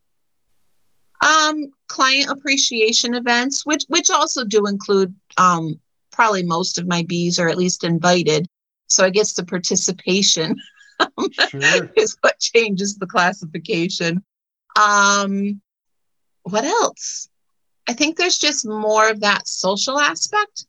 Um, 1.25 1.71
client 1.87 2.29
appreciation 2.29 3.15
events, 3.15 3.65
which 3.65 3.83
which 3.89 4.09
also 4.09 4.45
do 4.45 4.67
include 4.67 5.13
um, 5.37 5.79
probably 6.11 6.43
most 6.43 6.77
of 6.77 6.87
my 6.87 7.03
B's 7.03 7.39
are 7.39 7.49
at 7.49 7.57
least 7.57 7.83
invited. 7.83 8.47
So 8.87 9.05
I 9.05 9.09
guess 9.09 9.33
the 9.33 9.45
participation 9.45 10.55
sure. 11.49 11.91
is 11.97 12.17
what 12.21 12.39
changes 12.39 12.97
the 12.97 13.07
classification. 13.07 14.23
Um, 14.79 15.61
what 16.43 16.65
else? 16.65 17.29
I 17.89 17.93
think 17.93 18.17
there's 18.17 18.37
just 18.37 18.67
more 18.67 19.09
of 19.09 19.21
that 19.21 19.47
social 19.47 19.99
aspect. 19.99 20.67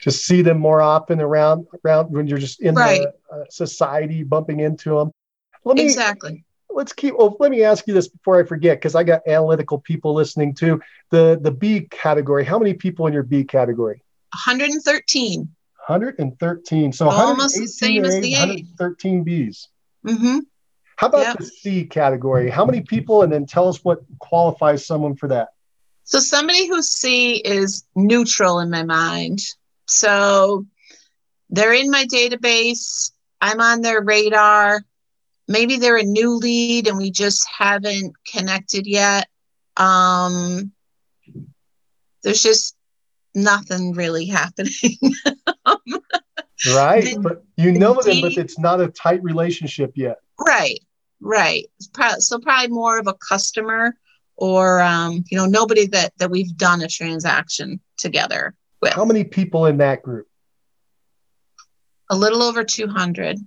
Just 0.00 0.26
see 0.26 0.42
them 0.42 0.58
more 0.58 0.80
often 0.80 1.20
around 1.20 1.68
around 1.84 2.10
when 2.10 2.26
you're 2.26 2.38
just 2.38 2.60
in 2.60 2.74
right. 2.74 3.02
the 3.30 3.36
uh, 3.36 3.44
society, 3.48 4.24
bumping 4.24 4.58
into 4.58 4.98
them. 4.98 5.12
Let 5.64 5.76
me, 5.76 5.84
exactly. 5.84 6.44
Let's 6.68 6.92
keep. 6.92 7.14
Oh, 7.16 7.36
let 7.38 7.52
me 7.52 7.62
ask 7.62 7.86
you 7.86 7.94
this 7.94 8.08
before 8.08 8.40
I 8.40 8.44
forget, 8.44 8.78
because 8.78 8.96
I 8.96 9.04
got 9.04 9.20
analytical 9.28 9.78
people 9.78 10.12
listening 10.12 10.54
too. 10.54 10.80
The 11.10 11.38
the 11.40 11.52
B 11.52 11.86
category. 11.88 12.44
How 12.44 12.58
many 12.58 12.74
people 12.74 13.06
in 13.06 13.12
your 13.12 13.22
B 13.22 13.44
category? 13.44 14.02
113. 14.32 15.40
113. 15.86 16.92
So 16.92 17.08
almost 17.08 17.56
the 17.56 17.68
same 17.68 18.04
as 18.04 18.20
the 18.20 18.34
A. 18.34 18.40
113 18.40 19.24
Bs. 19.24 19.68
Mm-hmm. 20.04 20.38
How 20.96 21.06
about 21.06 21.20
yep. 21.20 21.38
the 21.38 21.46
C 21.46 21.84
category? 21.84 22.50
How 22.50 22.64
many 22.64 22.80
people? 22.80 23.22
And 23.22 23.32
then 23.32 23.46
tell 23.46 23.68
us 23.68 23.84
what 23.84 24.00
qualifies 24.18 24.84
someone 24.84 25.14
for 25.14 25.28
that. 25.28 25.50
So 26.10 26.18
somebody 26.18 26.66
who 26.66 26.82
C 26.82 27.36
is 27.36 27.84
neutral 27.94 28.58
in 28.58 28.68
my 28.68 28.82
mind. 28.82 29.38
So 29.86 30.66
they're 31.50 31.72
in 31.72 31.88
my 31.88 32.04
database. 32.06 33.12
I'm 33.40 33.60
on 33.60 33.82
their 33.82 34.02
radar. 34.02 34.82
Maybe 35.46 35.76
they're 35.76 35.98
a 35.98 36.02
new 36.02 36.34
lead 36.34 36.88
and 36.88 36.98
we 36.98 37.12
just 37.12 37.46
haven't 37.48 38.14
connected 38.26 38.88
yet. 38.88 39.28
Um, 39.76 40.72
there's 42.24 42.42
just 42.42 42.76
nothing 43.32 43.92
really 43.92 44.26
happening. 44.26 44.72
right. 46.74 47.04
The, 47.04 47.20
but 47.22 47.44
you 47.56 47.70
know 47.70 47.94
them, 48.02 48.14
D, 48.14 48.22
but 48.22 48.32
it's 48.36 48.58
not 48.58 48.80
a 48.80 48.88
tight 48.88 49.22
relationship 49.22 49.92
yet. 49.94 50.16
Right. 50.44 50.80
Right. 51.20 51.66
So 52.18 52.40
probably 52.40 52.74
more 52.74 52.98
of 52.98 53.06
a 53.06 53.14
customer 53.14 53.94
or 54.40 54.80
um, 54.80 55.22
you 55.30 55.36
know 55.36 55.46
nobody 55.46 55.86
that 55.86 56.12
that 56.16 56.30
we've 56.30 56.56
done 56.56 56.80
a 56.82 56.88
transaction 56.88 57.78
together 57.98 58.54
with. 58.80 58.94
How 58.94 59.04
many 59.04 59.22
people 59.22 59.66
in 59.66 59.76
that 59.76 60.02
group? 60.02 60.26
A 62.08 62.16
little 62.16 62.42
over 62.42 62.64
200. 62.64 63.36
Okay. 63.36 63.42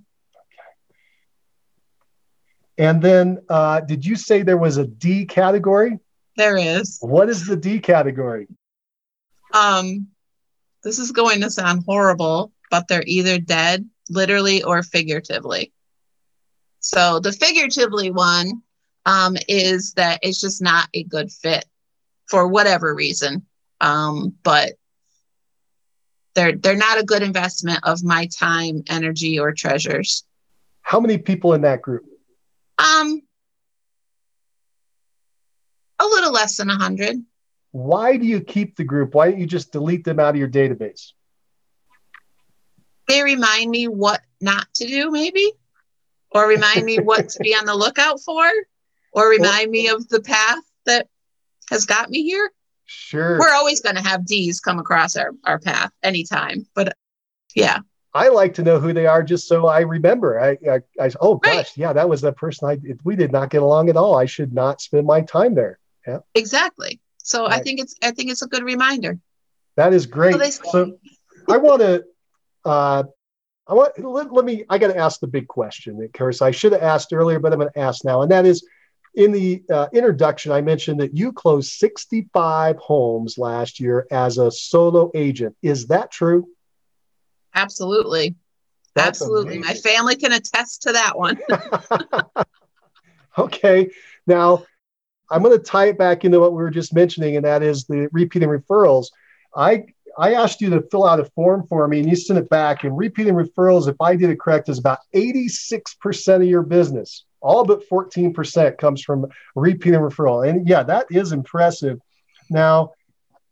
And 2.78 3.02
then, 3.02 3.40
uh, 3.50 3.80
did 3.80 4.06
you 4.06 4.16
say 4.16 4.42
there 4.42 4.56
was 4.56 4.78
a 4.78 4.86
D 4.86 5.26
category? 5.26 5.98
There 6.36 6.56
is. 6.56 6.98
What 7.02 7.28
is 7.28 7.46
the 7.46 7.56
D 7.56 7.80
category? 7.80 8.46
Um, 9.52 10.08
this 10.82 10.98
is 10.98 11.12
going 11.12 11.42
to 11.42 11.50
sound 11.50 11.82
horrible, 11.86 12.52
but 12.70 12.88
they're 12.88 13.04
either 13.06 13.38
dead, 13.38 13.88
literally 14.08 14.62
or 14.62 14.82
figuratively. 14.82 15.72
So 16.80 17.20
the 17.20 17.32
figuratively 17.32 18.10
one 18.10 18.62
um, 19.06 19.36
is 19.48 19.92
that 19.94 20.20
it's 20.22 20.40
just 20.40 20.62
not 20.62 20.88
a 20.94 21.04
good 21.04 21.30
fit 21.30 21.64
for 22.26 22.48
whatever 22.48 22.94
reason. 22.94 23.44
Um, 23.80 24.34
but 24.42 24.72
they're 26.34 26.56
they're 26.56 26.76
not 26.76 26.98
a 26.98 27.04
good 27.04 27.22
investment 27.22 27.80
of 27.84 28.02
my 28.02 28.26
time, 28.26 28.82
energy, 28.88 29.38
or 29.38 29.52
treasures. 29.52 30.24
How 30.82 31.00
many 31.00 31.18
people 31.18 31.54
in 31.54 31.62
that 31.62 31.82
group? 31.82 32.04
Um, 32.78 33.22
a 35.98 36.04
little 36.04 36.32
less 36.32 36.56
than 36.56 36.70
a 36.70 36.76
hundred. 36.76 37.16
Why 37.70 38.16
do 38.16 38.26
you 38.26 38.40
keep 38.40 38.76
the 38.76 38.84
group? 38.84 39.14
Why 39.14 39.30
don't 39.30 39.40
you 39.40 39.46
just 39.46 39.72
delete 39.72 40.04
them 40.04 40.20
out 40.20 40.30
of 40.30 40.36
your 40.36 40.48
database? 40.48 41.12
They 43.08 43.22
remind 43.22 43.70
me 43.70 43.86
what 43.86 44.20
not 44.40 44.66
to 44.74 44.86
do, 44.86 45.10
maybe, 45.10 45.52
or 46.30 46.48
remind 46.48 46.84
me 46.84 46.98
what 46.98 47.28
to 47.30 47.40
be 47.40 47.54
on 47.54 47.64
the 47.66 47.74
lookout 47.74 48.20
for 48.20 48.50
or 49.14 49.28
remind 49.30 49.70
me 49.70 49.88
of 49.88 50.08
the 50.08 50.20
path 50.20 50.62
that 50.86 51.08
has 51.70 51.86
got 51.86 52.10
me 52.10 52.22
here. 52.22 52.50
Sure. 52.84 53.38
We're 53.38 53.54
always 53.54 53.80
going 53.80 53.96
to 53.96 54.02
have 54.02 54.26
D's 54.26 54.60
come 54.60 54.78
across 54.78 55.16
our, 55.16 55.30
our 55.44 55.58
path 55.58 55.90
anytime. 56.02 56.66
But 56.74 56.96
yeah. 57.54 57.78
I 58.12 58.28
like 58.28 58.54
to 58.54 58.62
know 58.62 58.78
who 58.78 58.92
they 58.92 59.06
are 59.06 59.22
just 59.22 59.48
so 59.48 59.66
I 59.66 59.80
remember. 59.80 60.38
I, 60.38 60.58
I, 60.70 60.80
I 61.00 61.10
oh 61.20 61.36
gosh, 61.36 61.54
right. 61.54 61.76
yeah, 61.76 61.92
that 61.92 62.08
was 62.08 62.20
the 62.20 62.32
person 62.32 62.68
I 62.68 62.78
we 63.02 63.16
did 63.16 63.32
not 63.32 63.50
get 63.50 63.62
along 63.62 63.88
at 63.88 63.96
all. 63.96 64.16
I 64.16 64.26
should 64.26 64.52
not 64.52 64.80
spend 64.80 65.04
my 65.04 65.22
time 65.22 65.56
there. 65.56 65.80
Yeah. 66.06 66.18
Exactly. 66.36 67.00
So 67.18 67.42
right. 67.42 67.54
I 67.54 67.58
think 67.60 67.80
it's 67.80 67.96
I 68.02 68.12
think 68.12 68.30
it's 68.30 68.42
a 68.42 68.46
good 68.46 68.62
reminder. 68.62 69.18
That 69.76 69.92
is 69.92 70.06
great. 70.06 70.40
So, 70.40 70.62
so 70.70 70.98
I 71.50 71.56
want 71.56 71.80
to 71.80 72.04
uh 72.64 73.02
I 73.66 73.74
want 73.74 73.98
let, 73.98 74.32
let 74.32 74.44
me 74.44 74.64
I 74.70 74.78
got 74.78 74.88
to 74.88 74.96
ask 74.96 75.18
the 75.18 75.26
big 75.26 75.48
question. 75.48 76.00
Of 76.00 76.12
course, 76.12 76.40
I 76.40 76.52
should 76.52 76.70
have 76.70 76.82
asked 76.82 77.12
earlier, 77.12 77.40
but 77.40 77.52
I'm 77.52 77.58
going 77.58 77.72
to 77.72 77.80
ask 77.80 78.04
now, 78.04 78.22
and 78.22 78.30
that 78.30 78.46
is 78.46 78.64
in 79.14 79.32
the 79.32 79.62
uh, 79.72 79.86
introduction, 79.92 80.52
I 80.52 80.60
mentioned 80.60 81.00
that 81.00 81.16
you 81.16 81.32
closed 81.32 81.72
65 81.72 82.76
homes 82.76 83.38
last 83.38 83.80
year 83.80 84.06
as 84.10 84.38
a 84.38 84.50
solo 84.50 85.10
agent. 85.14 85.56
Is 85.62 85.86
that 85.88 86.10
true? 86.10 86.48
Absolutely. 87.54 88.34
That's 88.94 89.20
Absolutely. 89.20 89.56
Amazing. 89.56 89.60
My 89.66 89.74
family 89.74 90.16
can 90.16 90.32
attest 90.32 90.82
to 90.82 90.92
that 90.92 91.18
one. 91.18 91.38
okay. 93.38 93.90
Now, 94.26 94.64
I'm 95.30 95.42
going 95.42 95.56
to 95.56 95.62
tie 95.62 95.86
it 95.86 95.98
back 95.98 96.24
into 96.24 96.40
what 96.40 96.52
we 96.52 96.62
were 96.62 96.70
just 96.70 96.94
mentioning, 96.94 97.36
and 97.36 97.44
that 97.44 97.62
is 97.62 97.84
the 97.84 98.08
repeating 98.12 98.48
referrals. 98.48 99.06
I 99.56 99.86
I 100.16 100.34
asked 100.34 100.60
you 100.60 100.70
to 100.70 100.82
fill 100.90 101.06
out 101.06 101.18
a 101.18 101.24
form 101.24 101.66
for 101.66 101.88
me, 101.88 101.98
and 101.98 102.08
you 102.08 102.14
sent 102.14 102.38
it 102.38 102.48
back. 102.48 102.84
And 102.84 102.96
repeating 102.96 103.34
referrals, 103.34 103.88
if 103.88 103.96
I 104.00 104.14
did 104.14 104.30
it 104.30 104.38
correct, 104.38 104.68
is 104.68 104.78
about 104.78 105.00
86% 105.12 106.36
of 106.36 106.44
your 106.44 106.62
business 106.62 107.24
all 107.44 107.64
but 107.64 107.88
14% 107.88 108.78
comes 108.78 109.02
from 109.02 109.26
repeat 109.54 109.94
and 109.94 110.02
referral. 110.02 110.48
And 110.48 110.66
yeah, 110.66 110.82
that 110.82 111.06
is 111.10 111.32
impressive. 111.32 112.00
Now, 112.50 112.92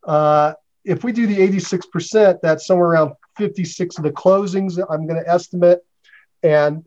uh, 0.04 0.54
if 0.84 1.04
we 1.04 1.12
do 1.12 1.26
the 1.26 1.38
86%, 1.38 2.40
that's 2.42 2.66
somewhere 2.66 2.88
around 2.88 3.12
56 3.37 3.99
of 3.99 4.04
the 4.04 4.11
closings, 4.11 4.82
I'm 4.90 5.06
going 5.06 5.22
to 5.22 5.30
estimate. 5.30 5.80
And 6.42 6.84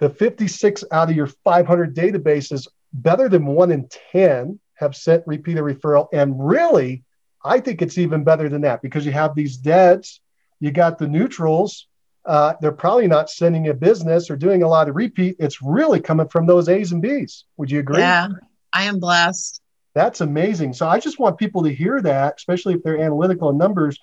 the 0.00 0.08
56 0.08 0.84
out 0.90 1.10
of 1.10 1.16
your 1.16 1.28
500 1.28 1.94
databases, 1.94 2.66
better 2.92 3.28
than 3.28 3.46
one 3.46 3.70
in 3.70 3.88
10 4.12 4.58
have 4.74 4.96
sent 4.96 5.26
repeat 5.26 5.58
and 5.58 5.66
referral. 5.66 6.08
And 6.12 6.34
really, 6.44 7.04
I 7.44 7.60
think 7.60 7.82
it's 7.82 7.98
even 7.98 8.24
better 8.24 8.48
than 8.48 8.62
that 8.62 8.82
because 8.82 9.04
you 9.04 9.12
have 9.12 9.34
these 9.34 9.58
deads 9.58 10.20
You 10.58 10.70
got 10.70 10.98
the 10.98 11.06
neutrals. 11.06 11.86
Uh, 12.26 12.54
they're 12.60 12.72
probably 12.72 13.06
not 13.06 13.28
sending 13.28 13.68
a 13.68 13.74
business 13.74 14.30
or 14.30 14.36
doing 14.36 14.62
a 14.62 14.68
lot 14.68 14.88
of 14.88 14.96
repeat. 14.96 15.36
It's 15.38 15.62
really 15.62 16.00
coming 16.00 16.28
from 16.28 16.46
those 16.46 16.68
A's 16.68 16.92
and 16.92 17.02
B's. 17.02 17.44
Would 17.58 17.70
you 17.70 17.80
agree? 17.80 17.98
Yeah, 17.98 18.28
I 18.72 18.84
am 18.84 18.98
blessed. 18.98 19.60
That's 19.94 20.20
amazing. 20.20 20.72
So 20.72 20.88
I 20.88 20.98
just 20.98 21.18
want 21.18 21.38
people 21.38 21.62
to 21.64 21.72
hear 21.72 22.00
that, 22.02 22.34
especially 22.36 22.74
if 22.74 22.82
they're 22.82 22.98
analytical 22.98 23.50
in 23.50 23.58
numbers. 23.58 23.98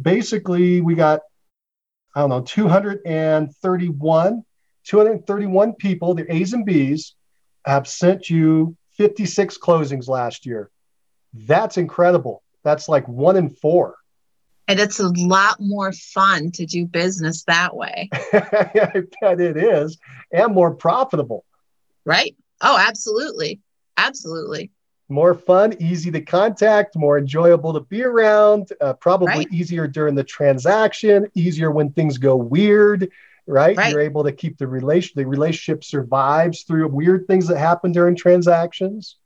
Basically, 0.00 0.80
we 0.80 0.94
got, 0.94 1.20
I 2.14 2.20
don't 2.20 2.30
know, 2.30 2.42
231, 2.42 4.44
231 4.84 5.72
people, 5.74 6.14
the 6.14 6.34
A's 6.34 6.52
and 6.52 6.66
B's, 6.66 7.14
have 7.64 7.88
sent 7.88 8.28
you 8.28 8.76
56 8.96 9.56
closings 9.58 10.08
last 10.08 10.44
year. 10.44 10.70
That's 11.32 11.78
incredible. 11.78 12.42
That's 12.62 12.88
like 12.88 13.08
one 13.08 13.36
in 13.36 13.48
four. 13.48 13.96
And 14.72 14.80
it's 14.80 15.00
a 15.00 15.08
lot 15.10 15.60
more 15.60 15.92
fun 15.92 16.50
to 16.52 16.64
do 16.64 16.86
business 16.86 17.44
that 17.44 17.76
way. 17.76 18.08
I 18.32 19.02
bet 19.20 19.38
it 19.38 19.58
is, 19.58 19.98
and 20.32 20.54
more 20.54 20.70
profitable. 20.70 21.44
Right? 22.06 22.34
Oh, 22.62 22.78
absolutely. 22.78 23.60
Absolutely. 23.98 24.70
More 25.10 25.34
fun, 25.34 25.74
easy 25.78 26.10
to 26.12 26.22
contact, 26.22 26.96
more 26.96 27.18
enjoyable 27.18 27.74
to 27.74 27.80
be 27.80 28.02
around, 28.02 28.72
uh, 28.80 28.94
probably 28.94 29.26
right. 29.28 29.52
easier 29.52 29.86
during 29.86 30.14
the 30.14 30.24
transaction, 30.24 31.30
easier 31.34 31.70
when 31.70 31.92
things 31.92 32.16
go 32.16 32.34
weird, 32.34 33.10
right? 33.46 33.76
right? 33.76 33.92
You're 33.92 34.00
able 34.00 34.24
to 34.24 34.32
keep 34.32 34.56
the 34.56 34.66
relation 34.66 35.12
the 35.16 35.26
relationship 35.26 35.84
survives 35.84 36.62
through 36.62 36.88
weird 36.88 37.26
things 37.26 37.46
that 37.48 37.58
happen 37.58 37.92
during 37.92 38.16
transactions 38.16 39.16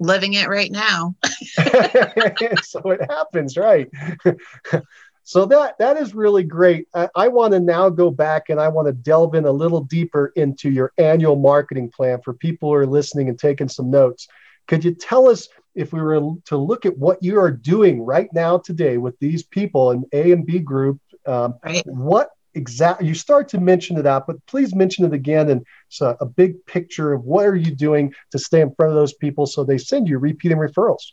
living 0.00 0.34
it 0.34 0.48
right 0.48 0.72
now. 0.72 1.14
so 2.62 2.90
it 2.90 3.00
happens, 3.08 3.56
right? 3.56 3.88
so 5.22 5.44
that 5.46 5.78
that 5.78 5.96
is 5.96 6.14
really 6.14 6.42
great. 6.42 6.88
I, 6.94 7.08
I 7.14 7.28
want 7.28 7.52
to 7.52 7.60
now 7.60 7.88
go 7.88 8.10
back 8.10 8.48
and 8.48 8.58
I 8.58 8.68
want 8.68 8.88
to 8.88 8.92
delve 8.92 9.34
in 9.34 9.44
a 9.44 9.52
little 9.52 9.84
deeper 9.84 10.32
into 10.34 10.70
your 10.70 10.92
annual 10.98 11.36
marketing 11.36 11.90
plan 11.90 12.20
for 12.22 12.34
people 12.34 12.70
who 12.70 12.74
are 12.74 12.86
listening 12.86 13.28
and 13.28 13.38
taking 13.38 13.68
some 13.68 13.90
notes. 13.90 14.26
Could 14.66 14.84
you 14.84 14.94
tell 14.94 15.28
us 15.28 15.48
if 15.74 15.92
we 15.92 16.00
were 16.00 16.20
to 16.46 16.56
look 16.56 16.86
at 16.86 16.98
what 16.98 17.22
you 17.22 17.38
are 17.38 17.50
doing 17.50 18.02
right 18.02 18.28
now 18.32 18.58
today 18.58 18.96
with 18.96 19.18
these 19.20 19.44
people 19.44 19.92
in 19.92 20.04
A 20.12 20.32
and 20.32 20.46
B 20.46 20.58
group? 20.58 21.00
Um, 21.26 21.56
right. 21.64 21.86
What 21.86 22.30
exactly 22.54 23.06
you 23.06 23.14
start 23.14 23.48
to 23.48 23.60
mention 23.60 23.96
it 23.96 24.06
out 24.06 24.26
but 24.26 24.36
please 24.46 24.74
mention 24.74 25.04
it 25.04 25.12
again 25.12 25.50
and 25.50 25.64
so 25.88 26.16
a 26.20 26.26
big 26.26 26.64
picture 26.66 27.12
of 27.12 27.24
what 27.24 27.46
are 27.46 27.56
you 27.56 27.70
doing 27.70 28.12
to 28.30 28.38
stay 28.38 28.60
in 28.60 28.74
front 28.74 28.90
of 28.90 28.96
those 28.96 29.14
people 29.14 29.46
so 29.46 29.62
they 29.62 29.78
send 29.78 30.08
you 30.08 30.18
repeating 30.18 30.58
referrals 30.58 31.12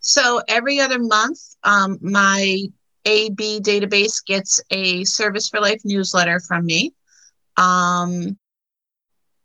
so 0.00 0.40
every 0.48 0.80
other 0.80 0.98
month 0.98 1.38
um, 1.64 1.98
my 2.00 2.62
ab 3.06 3.60
database 3.60 4.24
gets 4.24 4.60
a 4.70 5.04
service 5.04 5.48
for 5.48 5.60
life 5.60 5.80
newsletter 5.84 6.40
from 6.40 6.64
me 6.64 6.92
um, 7.58 8.36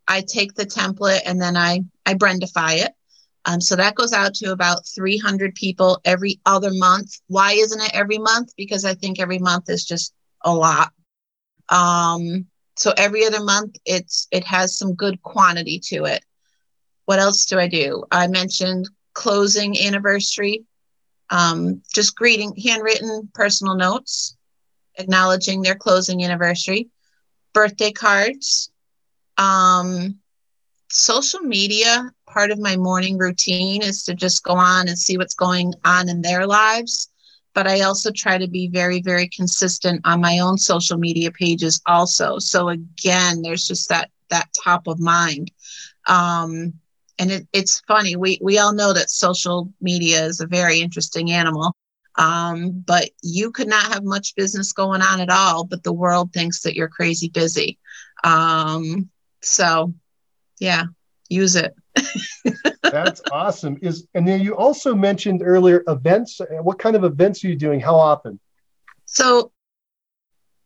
i 0.07 0.21
take 0.21 0.53
the 0.55 0.65
template 0.65 1.21
and 1.25 1.41
then 1.41 1.57
i 1.57 1.81
i 2.05 2.13
brandify 2.13 2.77
it 2.77 2.93
um, 3.45 3.59
so 3.59 3.75
that 3.75 3.95
goes 3.95 4.13
out 4.13 4.35
to 4.35 4.51
about 4.51 4.85
300 4.85 5.55
people 5.55 5.99
every 6.05 6.39
other 6.45 6.69
month. 6.71 7.19
Why 7.27 7.53
isn't 7.53 7.81
it 7.81 7.91
every 7.93 8.19
month? 8.19 8.53
Because 8.55 8.85
I 8.85 8.93
think 8.93 9.19
every 9.19 9.39
month 9.39 9.69
is 9.69 9.83
just 9.83 10.13
a 10.43 10.53
lot. 10.53 10.91
Um, 11.71 12.45
so 12.75 12.93
every 12.97 13.25
other 13.25 13.43
month, 13.43 13.75
it's 13.85 14.27
it 14.31 14.43
has 14.45 14.77
some 14.77 14.95
good 14.95 15.21
quantity 15.23 15.79
to 15.85 16.05
it. 16.05 16.23
What 17.05 17.19
else 17.19 17.45
do 17.45 17.59
I 17.59 17.67
do? 17.67 18.03
I 18.11 18.27
mentioned 18.27 18.89
closing 19.13 19.77
anniversary, 19.79 20.65
um, 21.29 21.81
just 21.93 22.15
greeting, 22.15 22.55
handwritten 22.63 23.29
personal 23.33 23.75
notes, 23.75 24.35
acknowledging 24.97 25.61
their 25.61 25.75
closing 25.75 26.23
anniversary, 26.23 26.89
birthday 27.53 27.91
cards, 27.91 28.71
um, 29.37 30.19
social 30.89 31.41
media. 31.41 32.11
Part 32.27 32.51
of 32.51 32.59
my 32.59 32.77
morning 32.77 33.17
routine 33.17 33.83
is 33.83 34.03
to 34.05 34.13
just 34.15 34.43
go 34.43 34.53
on 34.53 34.87
and 34.87 34.97
see 34.97 35.17
what's 35.17 35.35
going 35.35 35.73
on 35.83 36.09
in 36.09 36.21
their 36.21 36.47
lives 36.47 37.10
but 37.53 37.67
I 37.67 37.81
also 37.81 38.11
try 38.11 38.37
to 38.37 38.47
be 38.47 38.67
very, 38.67 39.01
very 39.01 39.27
consistent 39.27 40.01
on 40.05 40.21
my 40.21 40.39
own 40.39 40.57
social 40.57 40.97
media 40.97 41.31
pages 41.31 41.81
also. 41.85 42.39
So 42.39 42.69
again, 42.69 43.41
there's 43.41 43.67
just 43.67 43.89
that 43.89 44.09
that 44.29 44.49
top 44.63 44.87
of 44.87 44.99
mind. 44.99 45.51
Um, 46.07 46.73
and 47.19 47.31
it, 47.31 47.47
it's 47.53 47.81
funny, 47.81 48.15
we, 48.15 48.39
we 48.41 48.57
all 48.57 48.73
know 48.73 48.93
that 48.93 49.09
social 49.09 49.71
media 49.81 50.23
is 50.23 50.39
a 50.39 50.47
very 50.47 50.79
interesting 50.79 51.31
animal. 51.31 51.75
Um, 52.15 52.71
but 52.71 53.09
you 53.21 53.51
could 53.51 53.67
not 53.67 53.93
have 53.93 54.03
much 54.03 54.35
business 54.35 54.73
going 54.73 55.01
on 55.01 55.21
at 55.21 55.29
all, 55.29 55.63
but 55.63 55.83
the 55.83 55.93
world 55.93 56.33
thinks 56.33 56.61
that 56.61 56.75
you're 56.75 56.87
crazy 56.87 57.29
busy. 57.29 57.77
Um, 58.23 59.09
so 59.41 59.93
yeah, 60.59 60.85
use 61.29 61.55
it. 61.55 61.75
That's 62.83 63.21
awesome. 63.31 63.77
Is 63.81 64.07
and 64.13 64.27
then 64.27 64.41
you 64.41 64.55
also 64.55 64.93
mentioned 64.93 65.41
earlier 65.43 65.83
events. 65.87 66.41
What 66.61 66.79
kind 66.79 66.95
of 66.95 67.03
events 67.03 67.43
are 67.43 67.47
you 67.47 67.55
doing? 67.55 67.79
How 67.79 67.95
often? 67.95 68.39
So 69.05 69.51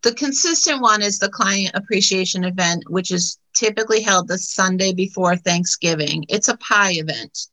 the 0.02 0.14
consistent 0.14 0.82
one 0.82 1.02
is 1.02 1.18
the 1.18 1.30
client 1.30 1.72
appreciation 1.74 2.44
event, 2.44 2.84
which 2.90 3.12
is 3.12 3.40
typically 3.56 4.02
held 4.02 4.28
the 4.28 4.38
Sunday 4.38 4.94
before 4.94 5.36
Thanksgiving. 5.36 6.26
It's 6.30 6.48
a 6.48 6.58
pie 6.58 6.94
event. 6.94 7.48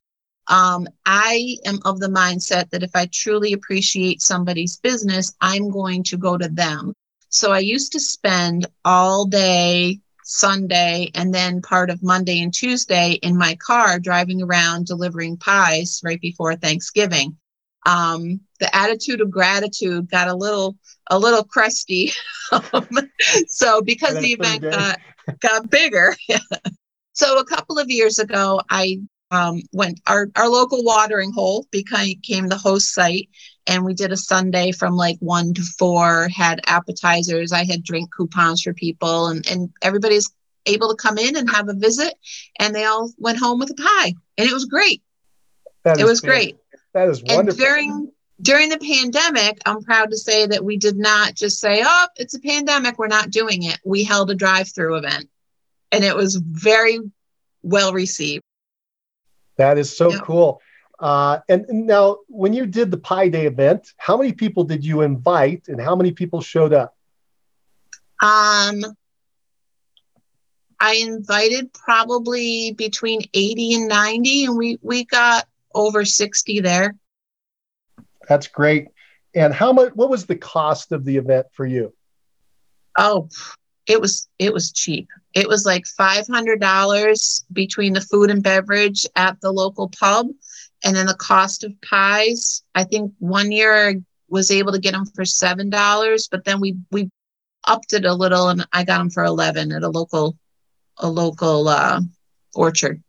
Um, 0.48 0.87
I 1.06 1.56
am 1.64 1.78
of 1.85 2.00
the 2.00 2.08
mindset 2.08 2.68
that 2.70 2.82
if 2.82 2.90
I 2.94 3.08
truly 3.12 3.52
appreciate 3.52 4.20
somebody's 4.20 4.76
business, 4.76 5.35
I'm 5.40 5.70
going 5.70 6.02
to 6.04 6.16
go 6.18 6.37
to 6.37 6.48
them. 6.48 6.92
So 7.28 7.52
I 7.52 7.61
used 7.61 7.92
to 7.92 8.00
spend 8.00 8.66
all 8.85 9.24
day 9.24 10.00
Sunday 10.32 11.10
and 11.14 11.34
then 11.34 11.60
part 11.60 11.90
of 11.90 12.02
Monday 12.02 12.40
and 12.40 12.52
Tuesday 12.52 13.12
in 13.22 13.36
my 13.36 13.54
car 13.56 13.98
driving 13.98 14.42
around 14.42 14.86
delivering 14.86 15.36
pies 15.36 16.00
right 16.02 16.20
before 16.20 16.56
Thanksgiving. 16.56 17.36
Um, 17.84 18.40
the 18.58 18.74
attitude 18.74 19.20
of 19.20 19.30
gratitude 19.30 20.10
got 20.10 20.28
a 20.28 20.34
little 20.34 20.76
a 21.10 21.18
little 21.18 21.44
crusty. 21.44 22.12
so 23.48 23.82
because 23.82 24.18
the 24.20 24.32
event 24.32 24.62
got 24.62 25.00
got 25.40 25.68
bigger. 25.68 26.16
so 27.12 27.38
a 27.38 27.44
couple 27.44 27.78
of 27.78 27.90
years 27.90 28.18
ago, 28.18 28.60
I 28.70 29.00
um, 29.30 29.62
went 29.72 30.00
our, 30.06 30.28
our 30.36 30.48
local 30.48 30.84
watering 30.84 31.32
hole 31.32 31.66
became 31.70 32.46
the 32.46 32.60
host 32.62 32.92
site 32.92 33.28
and 33.66 33.85
we 33.85 33.94
did 33.94 34.12
a 34.12 34.16
sunday 34.16 34.72
from 34.72 34.96
like 34.96 35.16
one 35.20 35.55
to 35.55 35.62
four 35.62 36.29
had 36.29 36.61
appetizers. 36.66 37.53
I 37.53 37.64
had 37.64 37.83
drink 37.83 38.11
coupons 38.14 38.62
for 38.62 38.75
people 38.75 39.29
and, 39.29 39.46
and 39.48 39.70
everybody's 39.83 40.31
able 40.66 40.88
to 40.88 40.96
come 40.96 41.18
in 41.18 41.37
and 41.37 41.51
have 41.51 41.68
a 41.68 41.75
visit 41.75 42.14
and 42.59 42.75
they 42.75 42.85
all 42.85 43.12
went 43.18 43.38
home 43.38 43.59
with 43.59 43.70
a 43.70 43.75
pie 43.75 44.14
and 44.38 44.48
it 44.48 44.53
was 44.53 44.64
great. 44.64 45.03
That 45.85 45.98
it 45.98 46.05
was 46.05 46.20
great. 46.20 46.59
That 46.94 47.09
is 47.09 47.22
wonderful. 47.22 47.38
and 47.40 47.59
during 47.59 48.12
during 48.40 48.68
the 48.68 48.79
pandemic 48.79 49.61
i'm 49.66 49.83
proud 49.83 50.11
to 50.11 50.16
say 50.16 50.46
that 50.46 50.64
we 50.64 50.77
did 50.77 50.96
not 50.96 51.35
just 51.35 51.61
say 51.61 51.83
oh 51.85 52.07
it's 52.16 52.35
a 52.35 52.40
pandemic 52.40 52.98
we're 52.98 53.07
not 53.07 53.31
doing 53.31 53.62
it. 53.64 53.79
We 53.85 54.05
held 54.05 54.31
a 54.31 54.35
drive-through 54.35 54.96
event 54.96 55.29
and 55.92 56.05
it 56.05 56.16
was 56.16 56.37
very 56.37 56.98
well 57.62 57.92
received. 57.92 58.42
That 59.57 59.79
is 59.79 59.94
so 59.94 60.18
cool. 60.20 60.61
Uh, 61.02 61.40
and, 61.48 61.66
and 61.68 61.86
now, 61.88 62.18
when 62.28 62.52
you 62.52 62.64
did 62.64 62.92
the 62.92 62.96
Pie 62.96 63.28
Day 63.28 63.46
event, 63.46 63.92
how 63.96 64.16
many 64.16 64.32
people 64.32 64.62
did 64.62 64.84
you 64.84 65.00
invite, 65.00 65.64
and 65.66 65.80
how 65.80 65.96
many 65.96 66.12
people 66.12 66.40
showed 66.40 66.72
up? 66.72 66.96
Um, 68.22 68.84
I 70.78 70.94
invited 70.94 71.72
probably 71.72 72.72
between 72.72 73.22
80 73.34 73.74
and 73.74 73.88
90, 73.88 74.44
and 74.44 74.56
we 74.56 74.78
we 74.80 75.04
got 75.04 75.48
over 75.74 76.04
60 76.04 76.60
there. 76.60 76.94
That's 78.28 78.46
great. 78.46 78.88
And 79.34 79.52
how 79.52 79.72
much? 79.72 79.92
What 79.94 80.08
was 80.08 80.26
the 80.26 80.36
cost 80.36 80.92
of 80.92 81.04
the 81.04 81.16
event 81.16 81.46
for 81.52 81.66
you? 81.66 81.92
Oh, 82.96 83.28
it 83.86 84.00
was 84.00 84.28
it 84.38 84.52
was 84.52 84.70
cheap. 84.70 85.08
It 85.34 85.48
was 85.48 85.66
like 85.66 85.86
five 85.86 86.26
hundred 86.28 86.60
dollars 86.60 87.44
between 87.52 87.92
the 87.94 88.00
food 88.00 88.30
and 88.30 88.42
beverage 88.42 89.04
at 89.16 89.40
the 89.40 89.50
local 89.50 89.88
pub, 89.88 90.28
and 90.84 90.96
then 90.96 91.06
the 91.06 91.14
cost 91.14 91.64
of 91.64 91.72
pies. 91.82 92.62
I 92.74 92.84
think 92.84 93.12
one 93.18 93.52
year 93.52 93.88
I 93.88 93.96
was 94.28 94.50
able 94.50 94.72
to 94.72 94.78
get 94.78 94.92
them 94.92 95.06
for 95.06 95.24
seven 95.24 95.70
dollars, 95.70 96.28
but 96.30 96.44
then 96.44 96.60
we 96.60 96.76
we 96.90 97.10
upped 97.66 97.92
it 97.92 98.04
a 98.04 98.14
little, 98.14 98.48
and 98.48 98.66
I 98.72 98.84
got 98.84 98.98
them 98.98 99.10
for 99.10 99.24
eleven 99.24 99.72
at 99.72 99.82
a 99.82 99.88
local 99.88 100.36
a 100.98 101.08
local 101.08 101.68
uh, 101.68 102.00
orchard. 102.54 103.02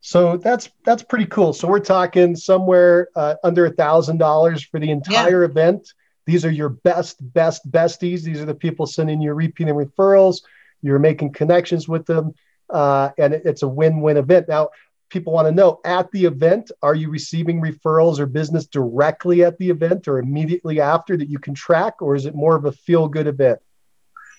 So 0.00 0.36
that's 0.36 0.70
that's 0.84 1.02
pretty 1.02 1.26
cool. 1.26 1.52
So 1.52 1.68
we're 1.68 1.80
talking 1.80 2.36
somewhere 2.36 3.08
uh, 3.14 3.36
under 3.44 3.66
a 3.66 3.72
thousand 3.72 4.18
dollars 4.18 4.62
for 4.62 4.80
the 4.80 4.90
entire 4.90 5.42
yeah. 5.42 5.48
event 5.48 5.92
these 6.30 6.44
are 6.44 6.50
your 6.50 6.68
best, 6.68 7.16
best 7.32 7.68
besties. 7.70 8.22
These 8.22 8.40
are 8.40 8.46
the 8.46 8.54
people 8.54 8.86
sending 8.86 9.20
you 9.20 9.32
repeating 9.32 9.74
referrals. 9.74 10.42
You're 10.80 11.00
making 11.00 11.32
connections 11.32 11.88
with 11.88 12.06
them, 12.06 12.34
uh, 12.68 13.10
and 13.18 13.34
it, 13.34 13.42
it's 13.44 13.62
a 13.62 13.68
win-win 13.68 14.16
event. 14.16 14.48
Now, 14.48 14.70
people 15.10 15.32
want 15.32 15.48
to 15.48 15.52
know 15.52 15.80
at 15.84 16.10
the 16.12 16.24
event, 16.24 16.70
are 16.82 16.94
you 16.94 17.10
receiving 17.10 17.60
referrals 17.60 18.18
or 18.18 18.26
business 18.26 18.66
directly 18.66 19.44
at 19.44 19.58
the 19.58 19.68
event 19.68 20.08
or 20.08 20.18
immediately 20.18 20.80
after 20.80 21.16
that 21.16 21.28
you 21.28 21.38
can 21.38 21.54
track, 21.54 22.00
or 22.00 22.14
is 22.14 22.26
it 22.26 22.34
more 22.34 22.56
of 22.56 22.64
a 22.64 22.72
feel 22.72 23.08
good 23.08 23.26
event? 23.26 23.58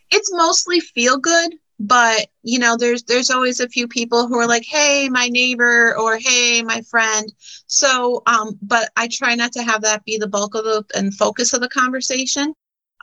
It's 0.10 0.34
mostly 0.34 0.80
feel 0.80 1.18
good, 1.18 1.54
but 1.80 2.28
you 2.44 2.60
know, 2.60 2.76
there's 2.78 3.04
there's 3.04 3.30
always 3.30 3.60
a 3.60 3.70
few 3.70 3.88
people 3.88 4.28
who 4.28 4.38
are 4.38 4.48
like, 4.48 4.66
"Hey, 4.66 5.10
my 5.10 5.28
neighbor," 5.28 5.98
or 5.98 6.18
"Hey, 6.18 6.62
my 6.64 6.82
friend." 6.90 7.32
So, 7.68 8.24
um, 8.26 8.58
but 8.62 8.90
I 8.96 9.08
try 9.08 9.36
not 9.36 9.54
to 9.54 9.64
have 9.64 9.82
that 9.84 10.06
be 10.06 10.18
the 10.18 10.28
bulk 10.28 10.56
of 10.56 10.64
the 10.64 10.84
and 10.96 11.14
focus 11.14 11.54
of 11.54 11.62
the 11.62 11.70
conversation. 11.70 12.54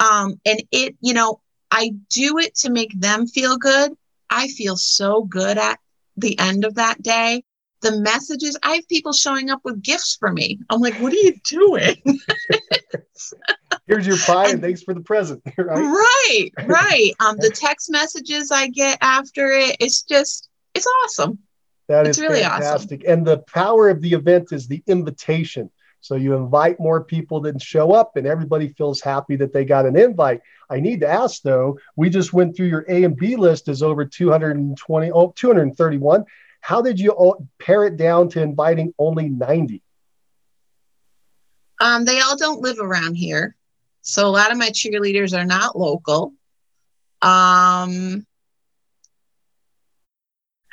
Um, 0.00 0.40
and 0.44 0.62
it, 0.70 0.96
you 1.00 1.14
know, 1.14 1.40
I 1.70 1.94
do 2.10 2.38
it 2.38 2.54
to 2.56 2.70
make 2.70 2.98
them 2.98 3.26
feel 3.26 3.56
good. 3.56 3.92
I 4.30 4.48
feel 4.48 4.76
so 4.76 5.22
good 5.22 5.58
at 5.58 5.78
the 6.16 6.38
end 6.38 6.64
of 6.64 6.74
that 6.74 7.02
day 7.02 7.42
the 7.80 8.00
messages. 8.00 8.58
I 8.62 8.74
have 8.76 8.88
people 8.88 9.12
showing 9.12 9.50
up 9.50 9.60
with 9.64 9.82
gifts 9.82 10.16
for 10.18 10.32
me. 10.32 10.58
I'm 10.70 10.80
like 10.80 10.94
what 10.94 11.12
are 11.12 11.16
you 11.16 11.34
doing? 11.44 11.96
Here's 13.86 14.06
your 14.06 14.18
pie 14.18 14.44
and, 14.44 14.54
and, 14.54 14.62
thanks 14.62 14.82
for 14.82 14.94
the 14.94 15.00
present 15.00 15.42
right? 15.58 15.68
Right 15.68 16.50
right. 16.66 17.12
Um 17.20 17.36
the 17.38 17.50
text 17.50 17.90
messages 17.90 18.50
i 18.50 18.68
get 18.68 18.98
after 19.00 19.50
it 19.52 19.76
it's 19.80 20.02
just 20.02 20.48
it's 20.74 20.86
awesome. 21.04 21.38
That 21.88 22.06
it's 22.06 22.18
is 22.18 22.22
really 22.22 22.42
fantastic. 22.42 23.00
Awesome. 23.00 23.12
and 23.12 23.26
the 23.26 23.38
power 23.38 23.88
of 23.88 24.02
the 24.02 24.12
event 24.12 24.52
is 24.52 24.68
the 24.68 24.82
invitation. 24.86 25.70
So 26.00 26.14
you 26.14 26.34
invite 26.34 26.78
more 26.78 27.02
people 27.02 27.40
than 27.40 27.58
show 27.58 27.92
up 27.92 28.16
and 28.16 28.26
everybody 28.26 28.68
feels 28.68 29.00
happy 29.00 29.36
that 29.36 29.52
they 29.52 29.64
got 29.64 29.86
an 29.86 29.96
invite. 29.96 30.40
I 30.70 30.80
need 30.80 31.00
to 31.00 31.08
ask 31.08 31.42
though 31.42 31.78
we 31.96 32.10
just 32.10 32.32
went 32.32 32.56
through 32.56 32.68
your 32.68 32.84
a 32.88 33.04
and 33.04 33.16
b 33.16 33.36
list 33.36 33.68
is 33.68 33.82
over 33.82 34.04
220 34.04 35.10
oh 35.12 35.32
231 35.34 36.24
how 36.68 36.82
did 36.82 37.00
you 37.00 37.34
pare 37.58 37.86
it 37.86 37.96
down 37.96 38.28
to 38.28 38.42
inviting 38.42 38.92
only 38.98 39.30
90? 39.30 39.82
Um, 41.80 42.04
they 42.04 42.20
all 42.20 42.36
don't 42.36 42.60
live 42.60 42.78
around 42.78 43.14
here. 43.14 43.56
So 44.02 44.26
a 44.26 44.28
lot 44.28 44.52
of 44.52 44.58
my 44.58 44.68
cheerleaders 44.68 45.34
are 45.34 45.46
not 45.46 45.78
local. 45.78 46.34
Um, 47.22 48.26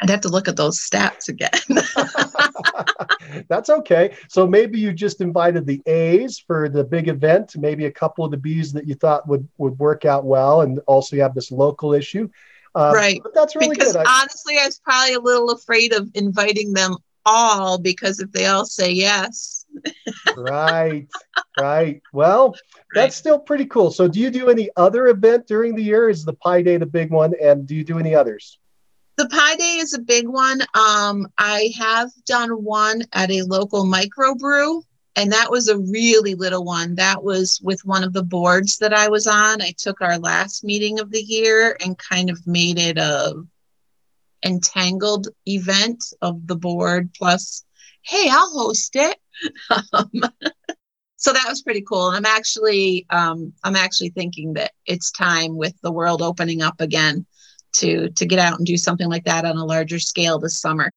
I'd 0.02 0.10
have 0.10 0.20
to 0.22 0.28
look 0.28 0.50
at 0.50 0.58
those 0.58 0.78
stats 0.78 1.30
again. 1.30 1.50
That's 3.48 3.70
okay. 3.70 4.18
So 4.28 4.46
maybe 4.46 4.78
you 4.78 4.92
just 4.92 5.22
invited 5.22 5.66
the 5.66 5.82
A's 5.86 6.40
for 6.40 6.68
the 6.68 6.84
big 6.84 7.08
event, 7.08 7.56
maybe 7.56 7.86
a 7.86 7.92
couple 7.92 8.26
of 8.26 8.32
the 8.32 8.38
B's 8.38 8.74
that 8.74 8.86
you 8.86 8.96
thought 8.96 9.30
would 9.30 9.48
would 9.58 9.80
work 9.80 10.04
out 10.04 10.26
well, 10.26 10.60
and 10.60 10.80
also 10.88 11.16
you 11.16 11.22
have 11.22 11.36
this 11.36 11.52
local 11.52 11.94
issue. 11.94 12.28
Um, 12.76 12.94
right. 12.94 13.20
But 13.24 13.34
that's 13.34 13.56
really 13.56 13.70
because 13.70 13.94
good. 13.94 14.06
honestly, 14.08 14.58
I 14.60 14.66
was 14.66 14.80
probably 14.80 15.14
a 15.14 15.20
little 15.20 15.50
afraid 15.52 15.94
of 15.94 16.10
inviting 16.14 16.74
them 16.74 16.98
all 17.26 17.80
because 17.80 18.20
if 18.20 18.32
they 18.32 18.46
all 18.46 18.66
say 18.66 18.92
yes. 18.92 19.66
right. 20.38 21.08
Right. 21.58 22.02
Well, 22.12 22.50
right. 22.50 22.60
that's 22.94 23.16
still 23.16 23.40
pretty 23.40 23.66
cool. 23.68 23.90
So, 23.90 24.10
do 24.10 24.20
you 24.20 24.30
do 24.30 24.50
any 24.50 24.70
other 24.76 25.08
event 25.08 25.48
during 25.48 25.74
the 25.74 25.82
year? 25.82 26.10
Is 26.10 26.26
the 26.26 26.34
Pie 26.34 26.64
Day 26.64 26.76
the 26.76 26.86
big 26.86 27.12
one? 27.12 27.34
And 27.42 27.66
do 27.66 27.76
you 27.76 27.86
do 27.86 27.98
any 27.98 28.14
others? 28.14 28.60
The 29.16 29.30
Pie 29.30 29.56
Day 29.56 29.78
is 29.78 29.94
a 29.94 30.00
big 30.00 30.28
one. 30.28 30.60
Um, 30.74 31.30
I 31.38 31.72
have 31.80 32.10
done 32.26 32.50
one 32.66 33.04
at 33.14 33.32
a 33.32 33.44
local 33.44 33.86
microbrew 33.86 34.82
and 35.16 35.32
that 35.32 35.50
was 35.50 35.70
a 35.70 35.78
really 35.78 36.36
little 36.36 36.66
one. 36.66 36.96
That 36.96 37.24
was 37.24 37.60
with 37.64 37.86
one 37.86 38.04
of 38.04 38.14
the 38.14 38.24
boards 38.24 38.78
that 38.80 38.94
I 38.94 39.08
was 39.10 39.28
on. 39.28 39.62
I 39.62 39.74
took 39.78 40.02
our 40.02 40.18
last 40.18 40.64
meeting 40.64 41.00
of 41.00 41.12
the 41.12 41.22
year 41.22 41.78
and 41.84 41.98
kind 41.98 42.30
of 42.30 42.46
made 42.46 42.78
it 42.78 42.98
a 42.98 43.36
entangled 44.44 45.28
event 45.48 46.04
of 46.22 46.46
the 46.48 46.56
board 46.56 47.12
plus, 47.18 47.64
hey, 48.02 48.28
I'll 48.30 48.52
host 48.52 48.96
it. 48.96 49.18
um, 49.94 50.12
so 51.16 51.32
that 51.34 51.48
was 51.48 51.62
pretty 51.62 51.82
cool. 51.82 52.10
and 52.10 52.18
I'm 52.18 52.36
actually 52.36 53.06
um, 53.10 53.54
I'm 53.64 53.76
actually 53.76 54.10
thinking 54.10 54.54
that 54.54 54.72
it's 54.86 55.12
time 55.12 55.56
with 55.56 55.74
the 55.82 55.92
world 55.92 56.22
opening 56.22 56.62
up 56.62 56.80
again 56.80 57.26
to 57.78 58.10
to 58.10 58.26
get 58.26 58.40
out 58.40 58.58
and 58.58 58.68
do 58.68 58.78
something 58.78 59.10
like 59.10 59.26
that 59.26 59.46
on 59.46 59.58
a 59.58 59.66
larger 59.66 60.00
scale 60.00 60.40
this 60.40 60.60
summer. 60.60 60.92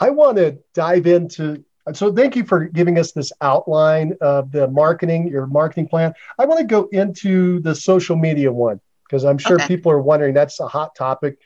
I 0.00 0.10
want 0.10 0.36
to 0.36 0.58
dive 0.74 1.06
into 1.06 1.64
so 1.92 2.12
thank 2.12 2.36
you 2.36 2.44
for 2.44 2.64
giving 2.64 2.98
us 2.98 3.12
this 3.12 3.32
outline 3.40 4.14
of 4.20 4.52
the 4.52 4.68
marketing, 4.68 5.28
your 5.28 5.46
marketing 5.46 5.88
plan. 5.88 6.12
I 6.38 6.46
want 6.46 6.60
to 6.60 6.66
go 6.66 6.88
into 6.92 7.60
the 7.60 7.74
social 7.74 8.16
media 8.16 8.52
one 8.52 8.80
because 9.04 9.24
I'm 9.24 9.38
sure 9.38 9.56
okay. 9.56 9.66
people 9.66 9.92
are 9.92 10.00
wondering 10.00 10.34
that's 10.34 10.60
a 10.60 10.68
hot 10.68 10.94
topic. 10.94 11.38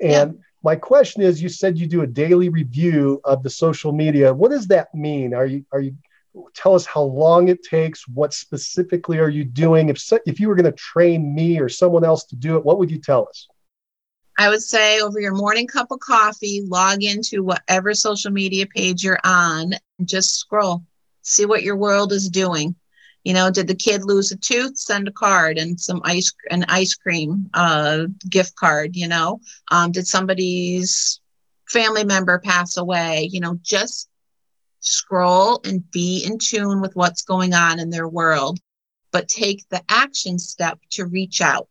And 0.00 0.34
yeah. 0.34 0.40
my 0.62 0.76
question 0.76 1.22
is, 1.22 1.42
you 1.42 1.48
said 1.48 1.78
you 1.78 1.86
do 1.86 2.02
a 2.02 2.06
daily 2.06 2.48
review 2.48 3.20
of 3.24 3.42
the 3.42 3.50
social 3.50 3.92
media. 3.92 4.32
What 4.32 4.50
does 4.50 4.66
that 4.68 4.94
mean? 4.94 5.34
Are 5.34 5.46
you 5.46 5.64
are 5.72 5.80
you 5.80 5.96
tell 6.54 6.74
us 6.74 6.86
how 6.86 7.02
long 7.02 7.48
it 7.48 7.62
takes? 7.62 8.06
What 8.08 8.32
specifically 8.32 9.18
are 9.18 9.28
you 9.28 9.44
doing? 9.44 9.88
If 9.88 10.00
if 10.26 10.40
you 10.40 10.48
were 10.48 10.54
going 10.54 10.64
to 10.64 10.72
train 10.72 11.34
me 11.34 11.58
or 11.58 11.68
someone 11.68 12.04
else 12.04 12.24
to 12.26 12.36
do 12.36 12.56
it, 12.56 12.64
what 12.64 12.78
would 12.78 12.90
you 12.90 12.98
tell 12.98 13.28
us? 13.28 13.48
I 14.40 14.48
would 14.48 14.62
say 14.62 15.02
over 15.02 15.20
your 15.20 15.34
morning 15.34 15.66
cup 15.66 15.90
of 15.90 16.00
coffee, 16.00 16.62
log 16.66 17.02
into 17.02 17.44
whatever 17.44 17.92
social 17.92 18.30
media 18.30 18.64
page 18.66 19.04
you're 19.04 19.20
on 19.22 19.74
and 19.98 20.08
just 20.08 20.34
scroll, 20.36 20.82
see 21.20 21.44
what 21.44 21.62
your 21.62 21.76
world 21.76 22.10
is 22.10 22.30
doing. 22.30 22.74
You 23.22 23.34
know, 23.34 23.50
did 23.50 23.66
the 23.66 23.74
kid 23.74 24.02
lose 24.02 24.32
a 24.32 24.38
tooth? 24.38 24.78
Send 24.78 25.08
a 25.08 25.12
card 25.12 25.58
and 25.58 25.78
some 25.78 26.00
ice 26.04 26.32
an 26.50 26.64
ice 26.68 26.94
cream 26.94 27.50
uh, 27.52 28.06
gift 28.30 28.56
card. 28.56 28.96
You 28.96 29.08
know, 29.08 29.40
um, 29.70 29.92
did 29.92 30.06
somebody's 30.06 31.20
family 31.68 32.04
member 32.04 32.38
pass 32.38 32.78
away? 32.78 33.28
You 33.30 33.40
know, 33.40 33.58
just 33.60 34.08
scroll 34.78 35.60
and 35.66 35.84
be 35.90 36.24
in 36.24 36.38
tune 36.38 36.80
with 36.80 36.96
what's 36.96 37.24
going 37.24 37.52
on 37.52 37.78
in 37.78 37.90
their 37.90 38.08
world, 38.08 38.58
but 39.12 39.28
take 39.28 39.68
the 39.68 39.82
action 39.90 40.38
step 40.38 40.78
to 40.92 41.04
reach 41.04 41.42
out 41.42 41.68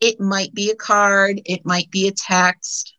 it 0.00 0.20
might 0.20 0.54
be 0.54 0.70
a 0.70 0.76
card, 0.76 1.40
it 1.44 1.64
might 1.64 1.90
be 1.90 2.08
a 2.08 2.12
text. 2.12 2.94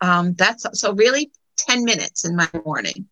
Um, 0.00 0.34
that's 0.34 0.66
so 0.78 0.92
really 0.92 1.30
10 1.56 1.84
minutes 1.84 2.24
in 2.24 2.36
my 2.36 2.48
morning. 2.64 3.08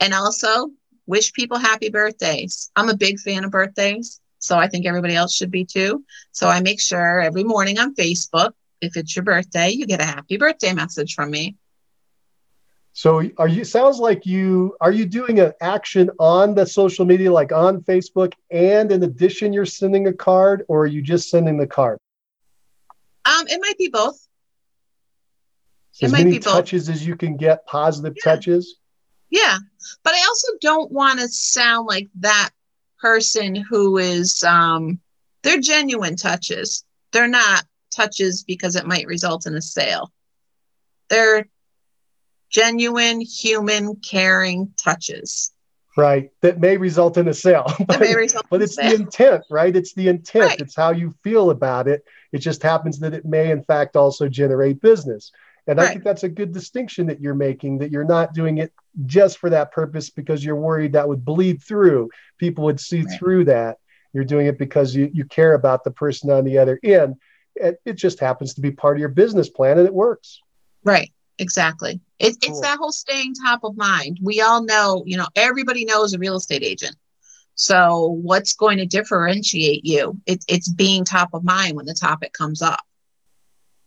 And 0.00 0.12
also 0.12 0.70
wish 1.06 1.32
people 1.32 1.58
happy 1.58 1.90
birthdays. 1.90 2.70
I'm 2.76 2.88
a 2.88 2.96
big 2.96 3.18
fan 3.18 3.44
of 3.44 3.50
birthdays, 3.50 4.20
so 4.38 4.58
I 4.58 4.68
think 4.68 4.86
everybody 4.86 5.14
else 5.14 5.34
should 5.34 5.50
be 5.50 5.64
too. 5.64 6.04
So 6.32 6.48
I 6.48 6.60
make 6.60 6.80
sure 6.80 7.20
every 7.20 7.44
morning 7.44 7.78
on 7.78 7.94
Facebook, 7.94 8.52
if 8.80 8.96
it's 8.96 9.14
your 9.16 9.24
birthday, 9.24 9.70
you 9.70 9.86
get 9.86 10.00
a 10.00 10.04
happy 10.04 10.36
birthday 10.36 10.72
message 10.72 11.14
from 11.14 11.30
me. 11.30 11.56
So 12.92 13.28
are 13.38 13.48
you 13.48 13.64
sounds 13.64 13.98
like 13.98 14.24
you 14.24 14.76
are 14.80 14.92
you 14.92 15.04
doing 15.04 15.40
an 15.40 15.52
action 15.60 16.10
on 16.20 16.54
the 16.54 16.64
social 16.64 17.04
media 17.04 17.32
like 17.32 17.50
on 17.50 17.80
Facebook 17.80 18.34
and 18.52 18.92
in 18.92 19.02
addition 19.02 19.52
you're 19.52 19.66
sending 19.66 20.06
a 20.06 20.12
card 20.12 20.64
or 20.68 20.82
are 20.82 20.86
you 20.86 21.02
just 21.02 21.28
sending 21.28 21.58
the 21.58 21.66
card? 21.66 21.98
Um, 23.26 23.46
it 23.48 23.60
might 23.60 23.78
be 23.78 23.88
both. 23.88 24.18
It 26.00 26.06
as 26.06 26.12
many 26.12 26.38
touches 26.38 26.86
both. 26.86 26.96
as 26.96 27.06
you 27.06 27.16
can 27.16 27.36
get, 27.36 27.66
positive 27.66 28.14
yeah. 28.16 28.32
touches. 28.32 28.76
Yeah, 29.30 29.58
but 30.02 30.14
I 30.14 30.24
also 30.28 30.48
don't 30.60 30.92
want 30.92 31.20
to 31.20 31.28
sound 31.28 31.86
like 31.86 32.08
that 32.20 32.50
person 33.00 33.54
who 33.54 33.98
is. 33.98 34.42
Um, 34.44 35.00
they're 35.42 35.60
genuine 35.60 36.16
touches. 36.16 36.84
They're 37.12 37.28
not 37.28 37.64
touches 37.94 38.44
because 38.44 38.76
it 38.76 38.86
might 38.86 39.06
result 39.06 39.46
in 39.46 39.54
a 39.54 39.62
sale. 39.62 40.12
They're 41.08 41.46
genuine, 42.50 43.20
human, 43.20 43.96
caring 43.96 44.72
touches. 44.76 45.52
Right. 45.96 46.30
That 46.40 46.58
may 46.58 46.76
result 46.76 47.16
in 47.18 47.28
a 47.28 47.34
sale. 47.34 47.72
but, 47.86 48.00
but 48.50 48.62
it's 48.62 48.76
the 48.76 48.94
intent, 48.94 49.44
right? 49.48 49.74
It's 49.74 49.94
the 49.94 50.08
intent. 50.08 50.46
Right. 50.46 50.60
It's 50.60 50.74
how 50.74 50.90
you 50.90 51.14
feel 51.22 51.50
about 51.50 51.86
it. 51.86 52.04
It 52.32 52.38
just 52.38 52.62
happens 52.62 52.98
that 52.98 53.14
it 53.14 53.24
may, 53.24 53.52
in 53.52 53.62
fact, 53.62 53.94
also 53.94 54.28
generate 54.28 54.80
business. 54.80 55.30
And 55.66 55.78
right. 55.78 55.88
I 55.88 55.92
think 55.92 56.04
that's 56.04 56.24
a 56.24 56.28
good 56.28 56.52
distinction 56.52 57.06
that 57.06 57.20
you're 57.20 57.34
making 57.34 57.78
that 57.78 57.90
you're 57.90 58.04
not 58.04 58.34
doing 58.34 58.58
it 58.58 58.72
just 59.06 59.38
for 59.38 59.50
that 59.50 59.72
purpose 59.72 60.10
because 60.10 60.44
you're 60.44 60.56
worried 60.56 60.92
that 60.92 61.08
would 61.08 61.24
bleed 61.24 61.62
through. 61.62 62.10
People 62.38 62.64
would 62.64 62.80
see 62.80 63.02
right. 63.02 63.18
through 63.18 63.44
that. 63.44 63.78
You're 64.12 64.24
doing 64.24 64.46
it 64.46 64.58
because 64.58 64.94
you, 64.94 65.10
you 65.12 65.24
care 65.24 65.54
about 65.54 65.84
the 65.84 65.90
person 65.90 66.30
on 66.30 66.44
the 66.44 66.58
other 66.58 66.78
end. 66.82 67.16
It, 67.56 67.80
it 67.84 67.94
just 67.94 68.20
happens 68.20 68.54
to 68.54 68.60
be 68.60 68.72
part 68.72 68.96
of 68.96 69.00
your 69.00 69.08
business 69.08 69.48
plan 69.48 69.78
and 69.78 69.86
it 69.86 69.94
works. 69.94 70.40
Right. 70.82 71.12
Exactly. 71.38 72.00
It, 72.18 72.36
cool. 72.40 72.50
It's 72.50 72.60
that 72.60 72.78
whole 72.78 72.92
staying 72.92 73.34
top 73.34 73.64
of 73.64 73.76
mind. 73.76 74.18
We 74.22 74.40
all 74.40 74.62
know, 74.62 75.02
you 75.06 75.16
know, 75.16 75.26
everybody 75.34 75.84
knows 75.84 76.14
a 76.14 76.18
real 76.18 76.36
estate 76.36 76.62
agent. 76.62 76.96
So, 77.56 78.18
what's 78.22 78.54
going 78.54 78.78
to 78.78 78.86
differentiate 78.86 79.84
you? 79.84 80.20
It, 80.26 80.44
it's 80.48 80.68
being 80.68 81.04
top 81.04 81.30
of 81.34 81.44
mind 81.44 81.76
when 81.76 81.86
the 81.86 81.94
topic 81.94 82.32
comes 82.32 82.62
up. 82.62 82.80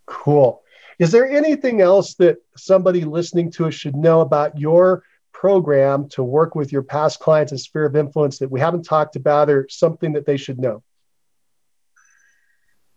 Cool. 0.06 0.64
Is 1.00 1.12
there 1.12 1.30
anything 1.30 1.82
else 1.82 2.16
that 2.16 2.38
somebody 2.56 3.04
listening 3.04 3.52
to 3.52 3.68
us 3.68 3.74
should 3.74 3.96
know 3.96 4.22
about 4.22 4.58
your 4.58 5.04
program 5.34 6.10
to 6.10 6.24
work 6.24 6.56
with 6.56 6.72
your 6.72 6.82
past 6.82 7.20
clients 7.20 7.52
and 7.52 7.62
sphere 7.62 7.86
of 7.86 7.96
influence 7.96 8.40
that 8.40 8.50
we 8.50 8.60
haven't 8.60 8.84
talked 8.84 9.16
about 9.16 9.50
or 9.50 9.68
something 9.70 10.14
that 10.14 10.26
they 10.26 10.38
should 10.38 10.60
know? 10.60 10.82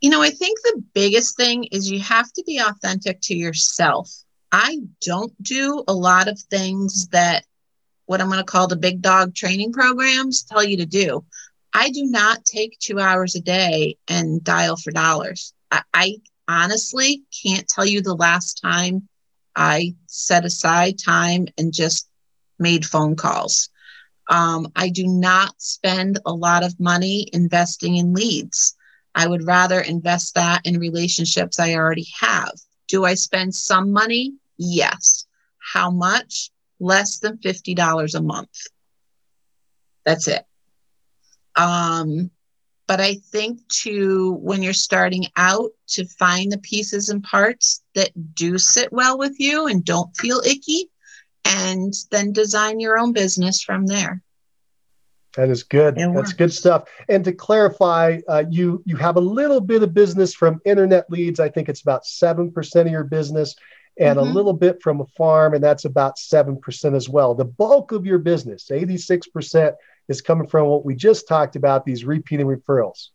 You 0.00 0.08
know, 0.08 0.22
I 0.22 0.30
think 0.30 0.58
the 0.62 0.82
biggest 0.94 1.36
thing 1.36 1.64
is 1.64 1.90
you 1.90 2.00
have 2.00 2.32
to 2.32 2.42
be 2.46 2.58
authentic 2.58 3.20
to 3.22 3.36
yourself. 3.36 4.10
I 4.52 4.78
don't 5.00 5.40
do 5.42 5.84
a 5.86 5.94
lot 5.94 6.28
of 6.28 6.38
things 6.38 7.08
that 7.08 7.44
what 8.06 8.20
I'm 8.20 8.28
going 8.28 8.38
to 8.40 8.44
call 8.44 8.66
the 8.66 8.76
big 8.76 9.00
dog 9.02 9.34
training 9.34 9.72
programs 9.72 10.42
tell 10.42 10.64
you 10.64 10.78
to 10.78 10.86
do. 10.86 11.24
I 11.72 11.90
do 11.90 12.04
not 12.04 12.44
take 12.44 12.78
two 12.80 12.98
hours 12.98 13.36
a 13.36 13.40
day 13.40 13.96
and 14.08 14.42
dial 14.42 14.76
for 14.76 14.90
dollars. 14.90 15.54
I, 15.70 15.82
I 15.94 16.16
honestly 16.48 17.22
can't 17.44 17.68
tell 17.68 17.86
you 17.86 18.02
the 18.02 18.14
last 18.16 18.60
time 18.60 19.08
I 19.54 19.94
set 20.06 20.44
aside 20.44 20.98
time 20.98 21.46
and 21.56 21.72
just 21.72 22.08
made 22.58 22.84
phone 22.84 23.14
calls. 23.14 23.68
Um, 24.28 24.72
I 24.74 24.88
do 24.88 25.06
not 25.06 25.54
spend 25.60 26.18
a 26.26 26.32
lot 26.32 26.64
of 26.64 26.78
money 26.80 27.28
investing 27.32 27.96
in 27.96 28.14
leads. 28.14 28.76
I 29.14 29.26
would 29.26 29.46
rather 29.46 29.80
invest 29.80 30.34
that 30.34 30.64
in 30.64 30.78
relationships 30.78 31.58
I 31.58 31.74
already 31.74 32.06
have. 32.20 32.52
Do 32.90 33.05
I 33.05 33.14
spend 33.14 33.55
some 33.55 33.92
money? 33.92 34.35
Yes. 34.59 35.26
How 35.72 35.92
much? 35.92 36.50
Less 36.81 37.20
than 37.20 37.37
$50 37.37 38.14
a 38.14 38.20
month. 38.20 38.66
That's 40.05 40.26
it. 40.26 40.44
Um, 41.55 42.33
but 42.88 43.00
I 43.00 43.14
think 43.14 43.61
to 43.83 44.33
when 44.42 44.64
you're 44.64 44.72
starting 44.72 45.29
out 45.37 45.70
to 45.90 46.05
find 46.05 46.50
the 46.50 46.59
pieces 46.59 47.11
and 47.11 47.22
parts 47.22 47.81
that 47.94 48.11
do 48.35 48.59
sit 48.59 48.92
well 48.92 49.16
with 49.16 49.38
you 49.38 49.68
and 49.68 49.85
don't 49.85 50.16
feel 50.16 50.40
icky, 50.44 50.90
and 51.44 51.94
then 52.11 52.33
design 52.33 52.81
your 52.81 52.98
own 52.98 53.12
business 53.12 53.62
from 53.62 53.87
there. 53.87 54.20
That 55.37 55.49
is 55.49 55.62
good. 55.62 55.97
That's 55.97 56.33
good 56.33 56.53
stuff. 56.53 56.88
And 57.09 57.25
to 57.25 57.33
clarify, 57.33 58.19
uh, 58.29 58.45
you 58.51 58.83
you 58.85 58.97
have 58.97 59.16
a 59.16 59.21
little 59.21 59.61
bit 59.61 59.83
of 59.83 59.95
business 59.95 60.35
from 60.35 60.61
internet 60.64 61.09
leads. 61.09 61.38
I 61.38 61.49
think 61.49 61.69
it's 61.69 61.83
about 61.83 62.05
seven 62.05 62.51
percent 62.51 62.88
of 62.88 62.93
your 62.93 63.05
business, 63.05 63.55
and 63.99 64.19
mm-hmm. 64.19 64.29
a 64.29 64.33
little 64.33 64.53
bit 64.53 64.83
from 64.83 65.01
a 65.01 65.07
farm, 65.16 65.55
and 65.55 65.62
that's 65.62 65.85
about 65.85 66.19
seven 66.19 66.61
percent 66.61 66.97
as 66.97 67.09
well. 67.09 67.35
The 67.35 67.45
bulk 67.45 67.93
of 67.93 68.07
your 68.07 68.19
business, 68.19 68.71
eighty 68.73 68.97
six 68.97 69.29
percent, 69.29 69.77
is 70.09 70.21
coming 70.21 70.49
from 70.49 70.66
what 70.66 70.85
we 70.85 70.97
just 70.97 71.29
talked 71.29 71.55
about 71.55 71.85
these 71.85 72.05
repeating 72.05 72.47
referrals. 72.47 73.11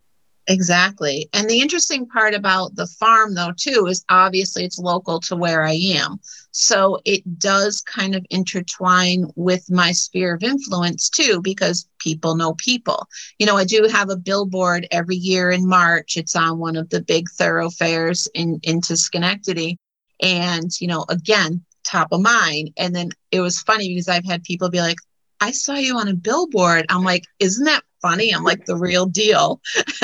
Exactly. 0.47 1.27
And 1.33 1.49
the 1.49 1.59
interesting 1.59 2.05
part 2.05 2.35
about 2.35 2.75
the 2.75 2.85
farm, 2.85 3.33
though, 3.33 3.53
too, 3.57 3.87
is 3.87 4.05
obviously 4.09 4.63
it's 4.63 4.77
local 4.77 5.19
to 5.21 5.35
where 5.35 5.63
I 5.63 5.73
am. 5.73 6.19
So 6.51 6.99
it 7.03 7.39
does 7.39 7.81
kind 7.81 8.13
of 8.15 8.25
intertwine 8.29 9.25
with 9.35 9.71
my 9.71 9.91
sphere 9.91 10.35
of 10.35 10.43
influence, 10.43 11.09
too, 11.09 11.41
because 11.41 11.87
people 11.97 12.35
know 12.35 12.53
people. 12.59 13.07
You 13.39 13.47
know, 13.47 13.57
I 13.57 13.65
do 13.65 13.87
have 13.91 14.11
a 14.11 14.15
billboard 14.15 14.87
every 14.91 15.15
year 15.15 15.49
in 15.49 15.67
March. 15.67 16.15
It's 16.15 16.35
on 16.35 16.59
one 16.59 16.75
of 16.75 16.89
the 16.91 17.01
big 17.01 17.27
thoroughfares 17.31 18.27
in 18.35 18.59
into 18.61 18.95
Schenectady. 18.95 19.79
And, 20.21 20.69
you 20.79 20.87
know, 20.87 21.05
again, 21.09 21.63
top 21.83 22.09
of 22.11 22.21
mind. 22.21 22.71
And 22.77 22.95
then 22.95 23.09
it 23.31 23.41
was 23.41 23.59
funny 23.59 23.89
because 23.89 24.09
I've 24.09 24.25
had 24.25 24.43
people 24.43 24.69
be 24.69 24.79
like, 24.79 24.97
I 25.41 25.51
saw 25.51 25.73
you 25.73 25.97
on 25.97 26.07
a 26.07 26.13
billboard. 26.13 26.85
I'm 26.89 27.03
like, 27.03 27.25
isn't 27.39 27.65
that 27.65 27.83
funny? 28.01 28.31
I'm 28.31 28.43
like 28.43 28.65
the 28.65 28.77
real 28.77 29.05
deal. 29.05 29.61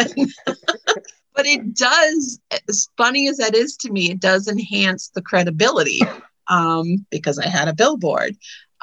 but 1.35 1.45
it 1.45 1.75
does, 1.75 2.39
as 2.67 2.87
funny 2.97 3.27
as 3.27 3.37
that 3.37 3.55
is 3.55 3.77
to 3.77 3.91
me, 3.91 4.11
it 4.11 4.19
does 4.19 4.47
enhance 4.47 5.09
the 5.09 5.21
credibility 5.21 6.01
um, 6.47 7.05
because 7.09 7.39
I 7.39 7.47
had 7.47 7.67
a 7.67 7.75
billboard. 7.75 8.35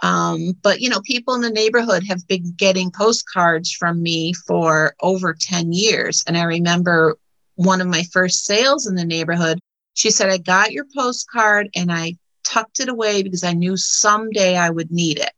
Um, 0.02 0.52
but 0.62 0.80
you 0.80 0.88
know, 0.88 1.00
people 1.00 1.34
in 1.34 1.40
the 1.40 1.50
neighborhood 1.50 2.04
have 2.06 2.26
been 2.28 2.54
getting 2.56 2.90
postcards 2.90 3.72
from 3.72 4.02
me 4.02 4.32
for 4.32 4.94
over 5.00 5.34
10 5.38 5.72
years. 5.72 6.22
And 6.26 6.36
I 6.36 6.44
remember 6.44 7.16
one 7.56 7.80
of 7.80 7.88
my 7.88 8.04
first 8.12 8.44
sales 8.44 8.86
in 8.86 8.94
the 8.94 9.04
neighborhood, 9.04 9.58
she 9.94 10.10
said, 10.10 10.30
I 10.30 10.38
got 10.38 10.72
your 10.72 10.86
postcard 10.96 11.68
and 11.74 11.90
I 11.90 12.16
tucked 12.44 12.80
it 12.80 12.88
away 12.88 13.22
because 13.22 13.42
I 13.42 13.52
knew 13.52 13.76
someday 13.76 14.56
I 14.56 14.70
would 14.70 14.90
need 14.92 15.18
it. 15.18 15.32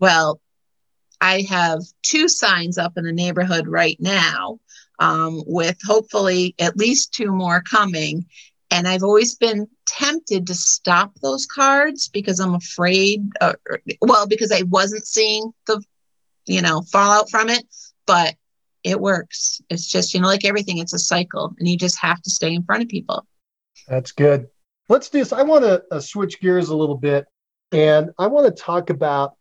Well, 0.00 0.40
I 1.20 1.42
have 1.48 1.82
two 2.02 2.28
signs 2.28 2.78
up 2.78 2.96
in 2.96 3.04
the 3.04 3.12
neighborhood 3.12 3.66
right 3.66 3.96
now, 4.00 4.58
um, 4.98 5.42
with 5.46 5.78
hopefully 5.84 6.54
at 6.58 6.76
least 6.76 7.12
two 7.14 7.32
more 7.32 7.62
coming. 7.62 8.26
And 8.70 8.88
I've 8.88 9.04
always 9.04 9.34
been 9.34 9.68
tempted 9.86 10.46
to 10.48 10.54
stop 10.54 11.12
those 11.22 11.46
cards 11.46 12.08
because 12.08 12.40
I'm 12.40 12.54
afraid, 12.54 13.22
uh, 13.40 13.54
well, 14.02 14.26
because 14.26 14.52
I 14.52 14.62
wasn't 14.62 15.06
seeing 15.06 15.52
the, 15.66 15.82
you 16.46 16.62
know, 16.62 16.82
fallout 16.82 17.30
from 17.30 17.48
it. 17.48 17.64
But 18.06 18.34
it 18.86 19.00
works. 19.00 19.60
It's 19.68 19.90
just, 19.90 20.14
you 20.14 20.20
know, 20.20 20.28
like 20.28 20.44
everything, 20.44 20.78
it's 20.78 20.92
a 20.92 20.98
cycle 20.98 21.54
and 21.58 21.66
you 21.66 21.76
just 21.76 21.98
have 21.98 22.22
to 22.22 22.30
stay 22.30 22.54
in 22.54 22.62
front 22.62 22.84
of 22.84 22.88
people. 22.88 23.26
That's 23.88 24.12
good. 24.12 24.46
Let's 24.88 25.08
do 25.08 25.18
this. 25.18 25.32
I 25.32 25.42
want 25.42 25.64
to 25.64 25.82
uh, 25.90 25.98
switch 25.98 26.40
gears 26.40 26.68
a 26.68 26.76
little 26.76 26.96
bit 26.96 27.26
and 27.72 28.10
I 28.16 28.28
want 28.28 28.46
to 28.46 28.62
talk 28.62 28.90
about 28.90 29.34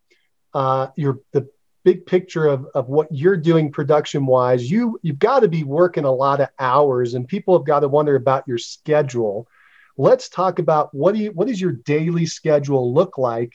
uh, 0.56 0.88
your 0.96 1.20
the 1.32 1.48
big 1.86 2.06
picture 2.08 2.48
of, 2.48 2.66
of 2.74 2.90
what 2.90 3.08
you're 3.12 3.38
doing 3.38 3.72
production 3.72 4.26
wise 4.26 4.70
you 4.70 5.00
you've 5.04 5.20
got 5.20 5.42
to 5.42 5.48
be 5.48 5.64
working 5.64 6.04
a 6.04 6.12
lot 6.12 6.42
of 6.42 6.50
hours 6.58 7.14
and 7.14 7.28
people 7.28 7.56
have 7.56 7.66
got 7.66 7.82
to 7.82 7.88
wonder 7.88 8.16
about 8.16 8.44
your 8.48 8.58
schedule. 8.58 9.48
Let's 9.96 10.28
talk 10.28 10.58
about 10.58 10.94
what 10.94 11.14
do 11.14 11.22
you 11.22 11.32
what 11.32 11.48
does 11.48 11.62
your 11.62 11.74
daily 11.74 12.26
schedule 12.26 12.92
look 12.92 13.20
like? 13.20 13.54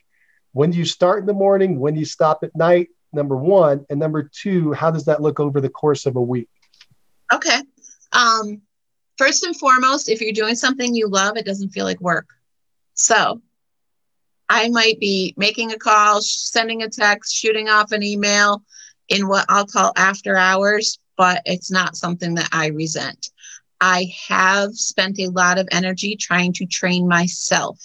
When 0.53 0.71
do 0.71 0.79
you 0.79 0.85
start 0.85 1.19
in 1.19 1.27
the 1.27 1.35
morning? 1.35 1.81
When 1.81 1.95
do 1.95 2.01
you 2.01 2.07
stop 2.07 2.45
at 2.45 2.55
night? 2.55 2.89
Number 3.13 3.37
one. 3.37 3.85
And 3.91 3.99
number 3.99 4.23
two 4.23 4.73
how 4.73 4.93
does 4.93 5.07
that 5.07 5.21
look 5.21 5.41
over 5.41 5.61
the 5.61 5.69
course 5.69 6.07
of 6.07 6.15
a 6.15 6.23
week? 6.23 6.49
Okay. 7.33 7.59
Um 8.13 8.63
first 9.19 9.43
and 9.43 9.57
foremost 9.57 10.09
if 10.09 10.21
you're 10.21 10.33
doing 10.33 10.55
something 10.55 10.95
you 10.95 11.09
love 11.09 11.37
it 11.37 11.45
doesn't 11.45 11.71
feel 11.71 11.85
like 11.85 12.01
work. 12.01 12.29
So 12.95 13.43
I 14.51 14.69
might 14.69 14.99
be 14.99 15.33
making 15.37 15.71
a 15.71 15.79
call, 15.79 16.21
sending 16.23 16.83
a 16.83 16.89
text, 16.89 17.33
shooting 17.33 17.69
off 17.69 17.93
an 17.93 18.03
email 18.03 18.65
in 19.09 19.29
what 19.29 19.47
I'll 19.49 19.65
call 19.65 19.93
after 19.97 20.37
hours, 20.37 20.99
but 21.17 21.41
it's 21.47 21.71
not 21.71 21.97
something 21.97 22.35
that 22.35 22.49
I 22.51 22.67
resent. 22.67 23.31
I 23.81 24.13
have 24.27 24.75
spent 24.75 25.21
a 25.21 25.29
lot 25.31 25.59
of 25.59 25.69
energy 25.71 26.17
trying 26.17 26.53
to 26.55 26.67
train 26.67 27.07
myself. 27.07 27.79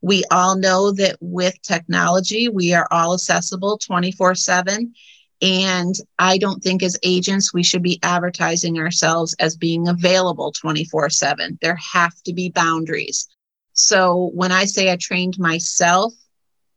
We 0.00 0.22
all 0.30 0.56
know 0.56 0.92
that 0.92 1.16
with 1.20 1.60
technology, 1.62 2.48
we 2.48 2.72
are 2.72 2.86
all 2.92 3.14
accessible 3.14 3.78
24 3.78 4.36
7. 4.36 4.94
And 5.42 5.94
I 6.20 6.38
don't 6.38 6.62
think 6.62 6.84
as 6.84 6.96
agents, 7.02 7.52
we 7.52 7.64
should 7.64 7.82
be 7.82 7.98
advertising 8.04 8.78
ourselves 8.78 9.34
as 9.40 9.56
being 9.56 9.88
available 9.88 10.52
24 10.52 11.10
7. 11.10 11.58
There 11.60 11.78
have 11.92 12.14
to 12.22 12.32
be 12.32 12.48
boundaries. 12.48 13.26
So 13.72 14.30
when 14.34 14.52
I 14.52 14.64
say 14.64 14.90
I 14.90 14.96
trained 14.96 15.38
myself, 15.38 16.12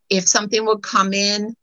if 0.09 0.27
something 0.27 0.65
would 0.65 0.81
come 0.81 1.13
in 1.13 1.55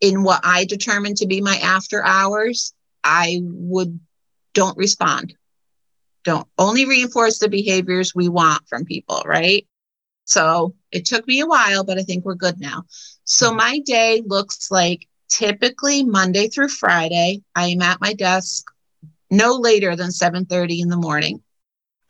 in 0.00 0.22
what 0.22 0.40
I 0.44 0.64
determined 0.64 1.18
to 1.18 1.26
be 1.26 1.40
my 1.40 1.56
after 1.56 2.04
hours, 2.04 2.72
I 3.04 3.40
would 3.42 3.98
don't 4.54 4.76
respond. 4.76 5.34
Don't 6.24 6.48
only 6.58 6.84
reinforce 6.84 7.38
the 7.38 7.48
behaviors 7.48 8.14
we 8.14 8.28
want 8.28 8.66
from 8.68 8.84
people, 8.84 9.22
right? 9.24 9.66
So 10.24 10.74
it 10.92 11.06
took 11.06 11.26
me 11.26 11.40
a 11.40 11.46
while, 11.46 11.84
but 11.84 11.98
I 11.98 12.02
think 12.02 12.24
we're 12.24 12.34
good 12.34 12.60
now. 12.60 12.84
So 13.24 13.48
mm-hmm. 13.48 13.56
my 13.56 13.78
day 13.80 14.22
looks 14.26 14.70
like 14.70 15.06
typically 15.28 16.02
Monday 16.02 16.48
through 16.48 16.68
Friday. 16.68 17.42
I 17.54 17.68
am 17.68 17.82
at 17.82 18.00
my 18.00 18.12
desk 18.14 18.64
no 19.30 19.54
later 19.54 19.96
than 19.96 20.10
7:30 20.10 20.80
in 20.80 20.88
the 20.88 20.96
morning. 20.96 21.42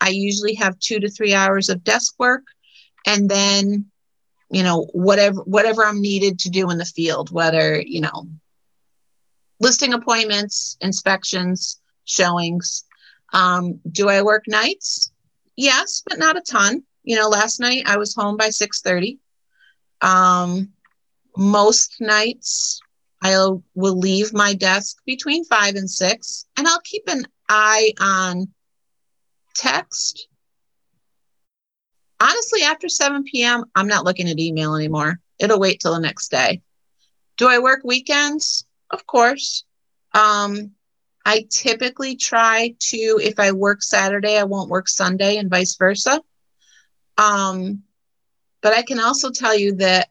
I 0.01 0.09
usually 0.09 0.55
have 0.55 0.79
two 0.79 0.99
to 0.99 1.09
three 1.09 1.33
hours 1.33 1.69
of 1.69 1.83
desk 1.83 2.15
work. 2.19 2.43
And 3.05 3.29
then, 3.29 3.85
you 4.49 4.63
know, 4.63 4.89
whatever 4.93 5.41
whatever 5.41 5.85
I'm 5.85 6.01
needed 6.01 6.39
to 6.39 6.49
do 6.49 6.69
in 6.69 6.77
the 6.77 6.85
field, 6.85 7.31
whether, 7.31 7.81
you 7.81 8.01
know, 8.01 8.27
listing 9.59 9.93
appointments, 9.93 10.77
inspections, 10.81 11.79
showings. 12.05 12.83
Um, 13.33 13.79
do 13.91 14.09
I 14.09 14.21
work 14.21 14.45
nights? 14.47 15.11
Yes, 15.55 16.03
but 16.07 16.19
not 16.19 16.37
a 16.37 16.41
ton. 16.41 16.83
You 17.03 17.15
know, 17.15 17.29
last 17.29 17.59
night 17.59 17.83
I 17.85 17.97
was 17.97 18.15
home 18.15 18.37
by 18.37 18.49
6:30. 18.49 19.19
Um, 20.01 20.73
most 21.37 21.95
nights 21.99 22.81
I 23.21 23.35
will 23.75 23.97
leave 23.97 24.33
my 24.33 24.53
desk 24.53 24.97
between 25.05 25.45
five 25.45 25.75
and 25.75 25.89
six, 25.89 26.45
and 26.57 26.67
I'll 26.67 26.81
keep 26.81 27.03
an 27.07 27.27
eye 27.49 27.93
on 27.99 28.47
text. 29.55 30.27
Honestly, 32.19 32.63
after 32.63 32.89
7 32.89 33.23
p.m., 33.23 33.65
I'm 33.75 33.87
not 33.87 34.03
looking 34.03 34.29
at 34.29 34.39
email 34.39 34.75
anymore. 34.75 35.19
It'll 35.39 35.59
wait 35.59 35.79
till 35.79 35.93
the 35.93 35.99
next 35.99 36.29
day. 36.31 36.61
Do 37.37 37.47
I 37.47 37.59
work 37.59 37.81
weekends? 37.83 38.65
Of 38.89 39.05
course. 39.07 39.63
Um, 40.13 40.71
I 41.25 41.47
typically 41.49 42.15
try 42.15 42.75
to, 42.79 43.19
if 43.21 43.39
I 43.39 43.51
work 43.51 43.81
Saturday, 43.81 44.37
I 44.37 44.43
won't 44.43 44.69
work 44.69 44.89
Sunday 44.89 45.37
and 45.37 45.49
vice 45.49 45.75
versa. 45.77 46.21
Um, 47.17 47.83
but 48.61 48.73
I 48.73 48.81
can 48.81 48.99
also 48.99 49.29
tell 49.29 49.57
you 49.57 49.75
that 49.75 50.09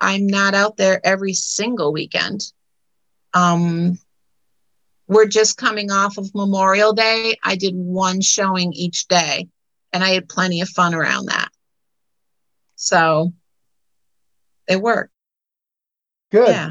I'm 0.00 0.26
not 0.26 0.54
out 0.54 0.76
there 0.76 1.00
every 1.04 1.34
single 1.34 1.92
weekend. 1.92 2.52
Um, 3.34 3.98
we're 5.06 5.26
just 5.26 5.56
coming 5.56 5.90
off 5.90 6.18
of 6.18 6.34
Memorial 6.34 6.92
Day. 6.92 7.36
I 7.42 7.56
did 7.56 7.74
one 7.74 8.20
showing 8.20 8.72
each 8.72 9.08
day 9.08 9.48
and 9.92 10.02
I 10.02 10.10
had 10.10 10.28
plenty 10.28 10.60
of 10.60 10.68
fun 10.68 10.94
around 10.94 11.26
that. 11.26 11.50
So 12.76 13.32
they 14.66 14.76
work. 14.76 15.10
Good. 16.30 16.48
Yeah. 16.48 16.70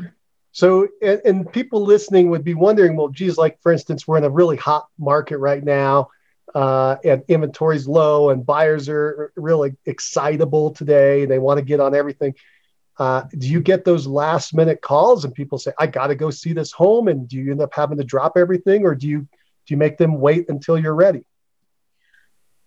So, 0.53 0.87
and, 1.01 1.21
and, 1.23 1.53
people 1.53 1.85
listening 1.85 2.29
would 2.29 2.43
be 2.43 2.55
wondering, 2.55 2.97
well, 2.97 3.07
geez, 3.07 3.37
like 3.37 3.61
for 3.61 3.71
instance, 3.71 4.05
we're 4.05 4.17
in 4.17 4.25
a 4.25 4.29
really 4.29 4.57
hot 4.57 4.87
market 4.99 5.37
right 5.37 5.63
now, 5.63 6.09
uh, 6.53 6.97
and 7.05 7.23
inventory's 7.29 7.87
low, 7.87 8.31
and 8.31 8.45
buyers 8.45 8.89
are 8.89 9.31
really 9.37 9.77
excitable 9.85 10.71
today. 10.71 11.25
They 11.25 11.39
want 11.39 11.59
to 11.59 11.63
get 11.63 11.79
on 11.79 11.95
everything. 11.95 12.35
Uh, 13.01 13.23
do 13.35 13.47
you 13.47 13.59
get 13.59 13.83
those 13.83 14.05
last 14.05 14.53
minute 14.53 14.79
calls 14.79 15.25
and 15.25 15.33
people 15.33 15.57
say, 15.57 15.71
I 15.79 15.87
got 15.87 16.07
to 16.07 16.15
go 16.15 16.29
see 16.29 16.53
this 16.53 16.71
home? 16.71 17.07
And 17.07 17.27
do 17.27 17.35
you 17.35 17.49
end 17.49 17.59
up 17.59 17.73
having 17.73 17.97
to 17.97 18.03
drop 18.03 18.33
everything 18.37 18.85
or 18.85 18.93
do 18.93 19.07
you, 19.07 19.21
do 19.21 19.27
you 19.69 19.77
make 19.77 19.97
them 19.97 20.19
wait 20.19 20.49
until 20.49 20.77
you're 20.77 20.93
ready? 20.93 21.25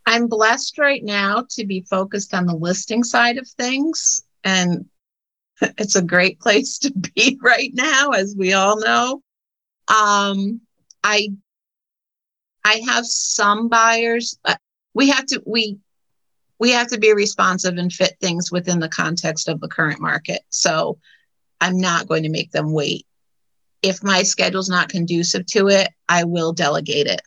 I'm 0.06 0.26
blessed 0.26 0.76
right 0.76 1.04
now 1.04 1.46
to 1.50 1.64
be 1.64 1.86
focused 1.88 2.34
on 2.34 2.46
the 2.46 2.56
listing 2.56 3.04
side 3.04 3.38
of 3.38 3.46
things. 3.46 4.24
And 4.42 4.86
it's 5.60 5.94
a 5.94 6.02
great 6.02 6.40
place 6.40 6.78
to 6.80 6.90
be 6.90 7.38
right 7.40 7.70
now, 7.72 8.10
as 8.10 8.34
we 8.36 8.54
all 8.54 8.80
know. 8.80 9.22
Um, 9.86 10.60
I 11.04 11.28
I 12.64 12.82
have 12.88 13.06
some 13.06 13.68
buyers. 13.68 14.36
we 14.94 15.10
have 15.10 15.26
to 15.26 15.40
we 15.46 15.78
we 16.64 16.70
have 16.70 16.86
to 16.88 16.98
be 16.98 17.12
responsive 17.12 17.76
and 17.76 17.92
fit 17.92 18.16
things 18.22 18.50
within 18.50 18.78
the 18.78 18.88
context 18.88 19.50
of 19.50 19.60
the 19.60 19.68
current 19.68 20.00
market. 20.00 20.40
So 20.48 20.98
I'm 21.60 21.76
not 21.76 22.08
going 22.08 22.22
to 22.22 22.30
make 22.30 22.52
them 22.52 22.72
wait. 22.72 23.06
If 23.82 24.02
my 24.02 24.22
schedule's 24.22 24.70
not 24.70 24.88
conducive 24.88 25.44
to 25.48 25.68
it, 25.68 25.90
I 26.08 26.24
will 26.24 26.54
delegate 26.54 27.06
it. 27.06 27.20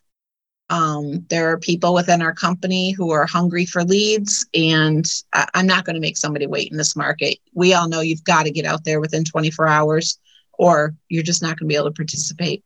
Um, 0.71 1.23
there 1.30 1.52
are 1.52 1.60
people 1.60 1.93
within 1.93 2.23
our 2.23 2.34
company 2.34 2.89
who 2.89 3.12
are 3.12 3.28
hungry 3.28 3.67
for 3.67 3.84
leads, 3.84 4.43
and 4.56 5.08
I- 5.34 5.47
I'm 5.54 5.67
not 5.67 5.86
going 5.86 5.93
to 5.93 6.02
make 6.02 6.17
somebody 6.17 6.47
wait 6.47 6.71
in 6.71 6.78
this 6.78 6.95
market. 6.95 7.38
We 7.54 7.76
all 7.76 7.88
know 7.88 8.02
you've 8.02 8.23
got 8.23 8.47
to 8.47 8.52
get 8.52 8.65
out 8.65 8.86
there 8.86 9.00
within 9.00 9.23
24 9.23 9.67
hours, 9.67 10.17
or 10.54 10.95
you're 11.10 11.21
just 11.21 11.43
not 11.43 11.60
going 11.60 11.69
to 11.69 11.73
be 11.73 11.76
able 11.76 11.91
to 11.91 11.91
participate. 11.91 12.63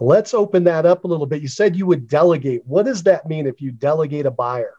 Let's 0.00 0.34
open 0.34 0.64
that 0.64 0.86
up 0.86 1.04
a 1.04 1.06
little 1.06 1.26
bit. 1.26 1.40
You 1.40 1.46
said 1.46 1.76
you 1.76 1.86
would 1.86 2.08
delegate. 2.08 2.66
What 2.66 2.84
does 2.84 3.04
that 3.04 3.28
mean 3.28 3.46
if 3.46 3.60
you 3.60 3.70
delegate 3.70 4.26
a 4.26 4.32
buyer? 4.32 4.74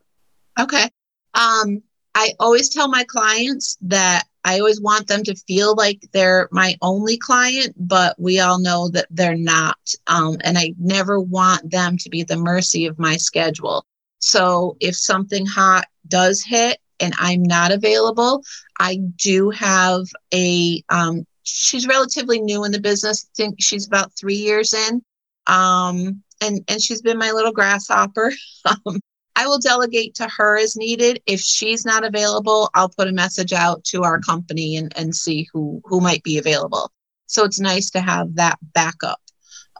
Okay. 0.60 0.90
Um, 1.36 1.82
I 2.16 2.34
always 2.40 2.70
tell 2.70 2.90
my 2.90 3.04
clients 3.06 3.78
that 3.82 4.26
I 4.44 4.60
always 4.60 4.82
want 4.82 5.08
them 5.08 5.24
to 5.24 5.36
feel 5.36 5.76
like 5.76 6.02
they're 6.12 6.50
my 6.52 6.76
only 6.82 7.18
client, 7.18 7.76
but 7.78 8.20
we 8.20 8.40
all 8.40 8.60
know 8.60 8.90
that 8.90 9.08
they're 9.10 9.38
not. 9.38 9.78
Um, 10.08 10.38
and 10.44 10.58
I 10.58 10.74
never 10.80 11.20
want 11.20 11.72
them 11.72 11.98
to 11.98 12.10
be 12.10 12.22
at 12.22 12.28
the 12.28 12.38
mercy 12.38 12.86
of 12.86 13.00
my 13.00 13.16
schedule. 13.18 13.86
So 14.20 14.76
if 14.80 14.96
something 14.96 15.46
hot 15.46 15.86
does 16.08 16.44
hit 16.44 16.80
and 17.00 17.14
I'm 17.20 17.44
not 17.44 17.72
available, 17.72 18.44
I 18.80 18.98
do 19.16 19.50
have 19.52 20.08
a, 20.34 20.84
um, 20.90 21.26
she's 21.44 21.88
relatively 21.88 22.42
new 22.42 22.66
in 22.66 22.72
the 22.72 22.82
business. 22.82 23.30
I 23.30 23.32
think 23.36 23.56
she's 23.60 23.88
about 23.88 24.12
three 24.18 24.36
years 24.36 24.74
in. 24.74 25.02
Um, 25.48 26.24
and, 26.42 26.62
and 26.68 26.82
she's 26.82 27.02
been 27.02 27.18
my 27.18 27.32
little 27.32 27.54
grasshopper. 27.54 28.34
I 29.40 29.48
will 29.48 29.58
delegate 29.58 30.16
to 30.16 30.28
her 30.38 30.58
as 30.58 30.76
needed. 30.76 31.22
If 31.26 31.40
she's 31.40 31.86
not 31.86 32.04
available, 32.04 32.70
I'll 32.74 32.90
put 32.90 33.08
a 33.08 33.14
message 33.14 33.54
out 33.54 33.86
to 33.86 34.04
our 34.04 34.20
company 34.20 34.76
and, 34.76 34.92
and 34.98 35.16
see 35.16 35.48
who, 35.54 35.82
who 35.86 36.02
might 36.02 36.24
be 36.24 36.38
available. 36.38 36.92
So 37.28 37.46
it's 37.46 37.60
nice 37.60 37.90
to 37.92 38.02
have 38.02 38.36
that 38.36 38.58
backup. 38.74 39.22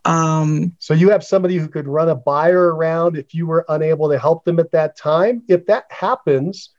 Um, 0.06 0.78
so 0.80 0.94
you 0.94 1.10
have 1.10 1.26
somebody 1.26 1.58
who 1.58 1.68
could 1.68 1.90
run 1.90 2.08
a 2.08 2.16
buyer 2.16 2.74
around 2.74 3.18
if 3.18 3.34
you 3.34 3.48
were 3.48 3.66
unable 3.68 4.08
to 4.10 4.18
help 4.18 4.46
them 4.46 4.60
at 4.60 4.72
that 4.72 4.98
time. 4.98 5.44
If 5.50 5.66
that 5.66 5.88
happens, 5.90 6.70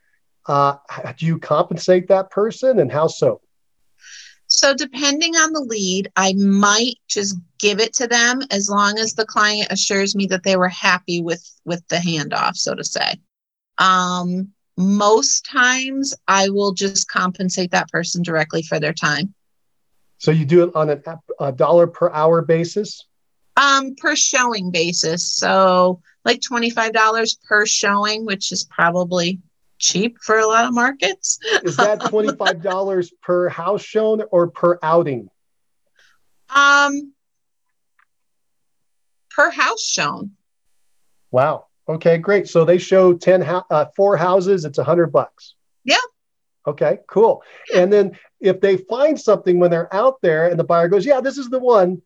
uh, 0.46 0.76
do 1.18 1.26
you 1.26 1.38
compensate 1.38 2.08
that 2.08 2.30
person 2.30 2.78
and 2.78 2.90
how 2.90 3.08
so? 3.08 3.42
So, 4.60 4.74
depending 4.74 5.36
on 5.36 5.54
the 5.54 5.62
lead, 5.62 6.12
I 6.16 6.34
might 6.34 6.96
just 7.08 7.38
give 7.58 7.80
it 7.80 7.94
to 7.94 8.06
them 8.06 8.42
as 8.50 8.68
long 8.68 8.98
as 8.98 9.14
the 9.14 9.24
client 9.24 9.68
assures 9.70 10.14
me 10.14 10.26
that 10.26 10.42
they 10.42 10.54
were 10.54 10.68
happy 10.68 11.22
with 11.22 11.42
with 11.64 11.82
the 11.88 11.96
handoff, 11.96 12.56
so 12.56 12.74
to 12.74 12.84
say. 12.84 13.14
Um, 13.78 14.50
most 14.76 15.46
times, 15.46 16.14
I 16.28 16.50
will 16.50 16.72
just 16.72 17.08
compensate 17.08 17.70
that 17.70 17.88
person 17.88 18.22
directly 18.22 18.60
for 18.60 18.78
their 18.78 18.92
time. 18.92 19.32
So 20.18 20.30
you 20.30 20.44
do 20.44 20.64
it 20.64 20.76
on 20.76 20.90
a, 20.90 21.00
a 21.40 21.52
dollar 21.52 21.86
per 21.86 22.10
hour 22.10 22.42
basis? 22.42 23.06
Um, 23.56 23.94
per 23.94 24.14
showing 24.14 24.70
basis. 24.70 25.22
So 25.22 26.02
like 26.26 26.42
twenty 26.42 26.68
five 26.68 26.92
dollars 26.92 27.38
per 27.48 27.64
showing, 27.64 28.26
which 28.26 28.52
is 28.52 28.64
probably 28.64 29.40
cheap 29.80 30.18
for 30.22 30.38
a 30.38 30.46
lot 30.46 30.66
of 30.66 30.74
markets. 30.74 31.38
Is 31.64 31.76
that 31.76 31.98
$25 32.00 33.08
per 33.22 33.48
house 33.48 33.82
shown 33.82 34.22
or 34.30 34.48
per 34.48 34.78
outing? 34.82 35.28
Um, 36.54 37.12
per 39.30 39.50
house 39.50 39.82
shown. 39.82 40.32
Wow. 41.30 41.66
Okay, 41.88 42.18
great. 42.18 42.48
So 42.48 42.64
they 42.64 42.78
show 42.78 43.14
10 43.14 43.42
uh, 43.42 43.86
four 43.96 44.16
houses, 44.16 44.64
it's 44.64 44.78
a 44.78 44.82
100 44.82 45.08
bucks. 45.08 45.54
Yeah. 45.84 45.96
Okay, 46.66 46.98
cool. 47.08 47.42
And 47.74 47.92
then 47.92 48.18
if 48.38 48.60
they 48.60 48.76
find 48.76 49.18
something 49.18 49.58
when 49.58 49.70
they're 49.70 49.92
out 49.94 50.20
there 50.22 50.48
and 50.48 50.58
the 50.58 50.64
buyer 50.64 50.88
goes, 50.88 51.06
"Yeah, 51.06 51.20
this 51.20 51.38
is 51.38 51.48
the 51.48 51.58
one." 51.58 52.02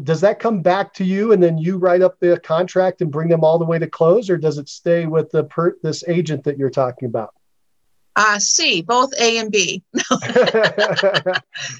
Does 0.00 0.20
that 0.20 0.38
come 0.38 0.62
back 0.62 0.94
to 0.94 1.04
you 1.04 1.32
and 1.32 1.42
then 1.42 1.58
you 1.58 1.76
write 1.76 2.02
up 2.02 2.18
the 2.18 2.38
contract 2.40 3.02
and 3.02 3.10
bring 3.10 3.28
them 3.28 3.44
all 3.44 3.58
the 3.58 3.64
way 3.64 3.78
to 3.78 3.86
close 3.86 4.30
or 4.30 4.36
does 4.36 4.58
it 4.58 4.68
stay 4.68 5.06
with 5.06 5.30
the 5.30 5.44
per, 5.44 5.76
this 5.82 6.04
agent 6.08 6.44
that 6.44 6.58
you're 6.58 6.70
talking 6.70 7.06
about? 7.06 7.34
Uh 8.14 8.38
c 8.38 8.82
both 8.82 9.12
a 9.18 9.38
and 9.38 9.50
b. 9.50 9.82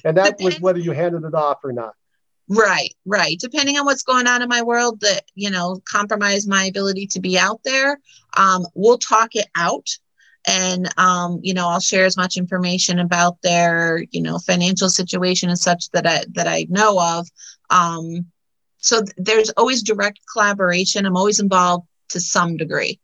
And 0.03 0.17
that 0.17 0.37
was 0.39 0.59
whether 0.59 0.79
you 0.79 0.91
handed 0.91 1.23
it 1.23 1.33
off 1.33 1.59
or 1.63 1.71
not. 1.71 1.93
Right 2.49 2.93
right. 3.05 3.37
Depending 3.39 3.77
on 3.77 3.85
what's 3.85 4.03
going 4.03 4.27
on 4.27 4.41
in 4.41 4.49
my 4.49 4.61
world 4.61 4.99
that 5.01 5.23
you 5.35 5.49
know 5.49 5.81
compromise 5.85 6.47
my 6.47 6.65
ability 6.65 7.07
to 7.07 7.19
be 7.19 7.37
out 7.37 7.61
there 7.63 7.99
um, 8.37 8.65
we'll 8.73 8.97
talk 8.97 9.35
it 9.35 9.47
out. 9.55 9.89
And 10.45 10.89
um, 10.99 11.39
you 11.41 11.53
know 11.53 11.69
i'll 11.69 11.79
share 11.79 12.03
as 12.03 12.17
much 12.17 12.35
information 12.35 12.99
about 12.99 13.41
their 13.43 14.03
you 14.11 14.21
know 14.21 14.39
financial 14.39 14.89
situation 14.89 15.49
and 15.49 15.57
such 15.57 15.89
that 15.91 16.05
i 16.05 16.25
that 16.33 16.47
i 16.47 16.67
know 16.69 16.99
of 16.99 17.29
um, 17.73 18.27
so 18.77 19.01
th- 19.01 19.15
there's 19.17 19.49
always 19.51 19.83
direct 19.83 20.19
collaboration. 20.31 21.05
I'm 21.05 21.17
always 21.17 21.39
involved 21.39 21.87
to 22.09 22.19
some 22.19 22.55
degree. 22.55 22.99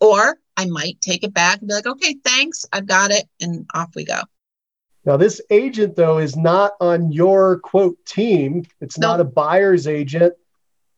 Or 0.00 0.38
I 0.56 0.66
might 0.66 1.00
take 1.00 1.24
it 1.24 1.34
back 1.34 1.58
and 1.58 1.68
be 1.68 1.74
like, 1.74 1.86
okay, 1.86 2.16
thanks, 2.24 2.66
I've 2.72 2.86
got 2.86 3.10
it, 3.10 3.28
and 3.40 3.66
off 3.74 3.94
we 3.94 4.04
go. 4.04 4.20
Now, 5.04 5.16
this 5.16 5.40
agent, 5.50 5.96
though, 5.96 6.18
is 6.18 6.36
not 6.36 6.72
on 6.80 7.10
your 7.10 7.60
quote 7.60 7.96
team. 8.04 8.64
It's 8.80 8.98
nope. 8.98 9.08
not 9.08 9.20
a 9.20 9.24
buyer's 9.24 9.86
agent. 9.86 10.34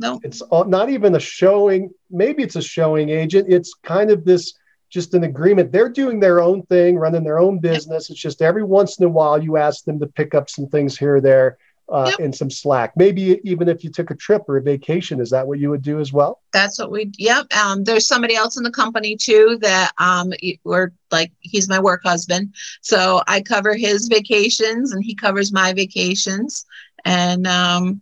No. 0.01 0.21
It's 0.25 0.43
not 0.51 0.91
even 0.91 1.15
a 1.15 1.21
showing. 1.21 1.91
Maybe 2.11 2.43
it's 2.43 2.57
a 2.57 2.63
showing 2.63 3.11
agent. 3.11 3.47
It's 3.49 3.75
kind 3.85 4.11
of 4.11 4.25
this 4.25 4.55
just 4.91 5.15
an 5.15 5.23
agreement. 5.23 5.71
They're 5.71 5.89
doing 5.89 6.19
their 6.19 6.41
own 6.41 6.63
thing, 6.67 6.97
running 6.97 7.23
their 7.23 7.39
own 7.39 7.61
business. 7.61 8.11
It's 8.11 8.21
just 8.21 8.43
every 8.43 8.65
once 8.65 8.99
in 8.99 9.07
a 9.07 9.09
while 9.09 9.43
you 9.43 9.57
ask 9.57 9.85
them 9.85 10.01
to 10.01 10.07
pick 10.07 10.35
up 10.35 10.51
some 10.51 10.67
things 10.67 10.99
here 10.99 11.17
or 11.17 11.21
there 11.21 11.59
uh, 11.93 12.07
yep. 12.09 12.19
and 12.21 12.35
some 12.35 12.51
slack. 12.51 12.97
Maybe 12.97 13.39
even 13.45 13.69
if 13.69 13.85
you 13.85 13.91
took 13.91 14.11
a 14.11 14.15
trip 14.15 14.43
or 14.49 14.57
a 14.57 14.63
vacation, 14.63 15.21
is 15.21 15.31
that 15.31 15.47
what 15.47 15.59
you 15.59 15.69
would 15.71 15.83
do 15.83 16.01
as 16.01 16.13
well? 16.13 16.41
That's 16.53 16.79
what 16.79 16.91
we. 16.91 17.13
Yep. 17.19 17.55
Um, 17.55 17.85
there's 17.85 18.07
somebody 18.07 18.35
else 18.35 18.57
in 18.57 18.63
the 18.63 18.71
company 18.71 19.15
too 19.15 19.59
that 19.61 19.93
um, 19.99 20.33
we're 20.65 20.93
like 21.11 21.33
he's 21.41 21.69
my 21.69 21.79
work 21.79 22.01
husband, 22.03 22.55
so 22.81 23.23
I 23.29 23.43
cover 23.43 23.75
his 23.75 24.09
vacations 24.09 24.93
and 24.93 25.05
he 25.05 25.15
covers 25.15 25.53
my 25.53 25.75
vacations, 25.75 26.65
and 27.05 27.47
um, 27.47 28.01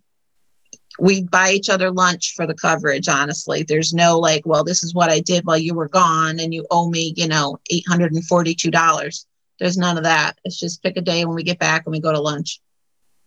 we 1.01 1.25
buy 1.25 1.51
each 1.51 1.69
other 1.69 1.91
lunch 1.91 2.35
for 2.37 2.47
the 2.47 2.55
coverage. 2.55 3.09
Honestly, 3.09 3.65
there's 3.65 3.93
no 3.93 4.21
like, 4.21 4.47
well, 4.47 4.63
this 4.63 4.85
is 4.85 4.95
what 4.95 5.11
I 5.11 5.19
did 5.19 5.45
while 5.45 5.59
you 5.59 5.75
were 5.75 5.89
gone, 5.89 6.39
and 6.39 6.55
you 6.55 6.65
owe 6.71 6.89
me, 6.89 7.13
you 7.17 7.27
know, 7.27 7.59
eight 7.71 7.85
hundred 7.89 8.13
and 8.13 8.25
forty-two 8.25 8.71
dollars. 8.71 9.27
There's 9.59 9.77
none 9.77 9.99
of 9.99 10.05
that. 10.05 10.39
It's 10.45 10.59
just 10.59 10.83
pick 10.83 10.97
a 10.97 11.03
day 11.03 11.25
when 11.25 11.35
we 11.35 11.43
get 11.43 11.59
back 11.59 11.83
and 11.85 11.93
we 11.93 12.01
go 12.01 12.13
to 12.13 12.21
lunch. 12.21 12.61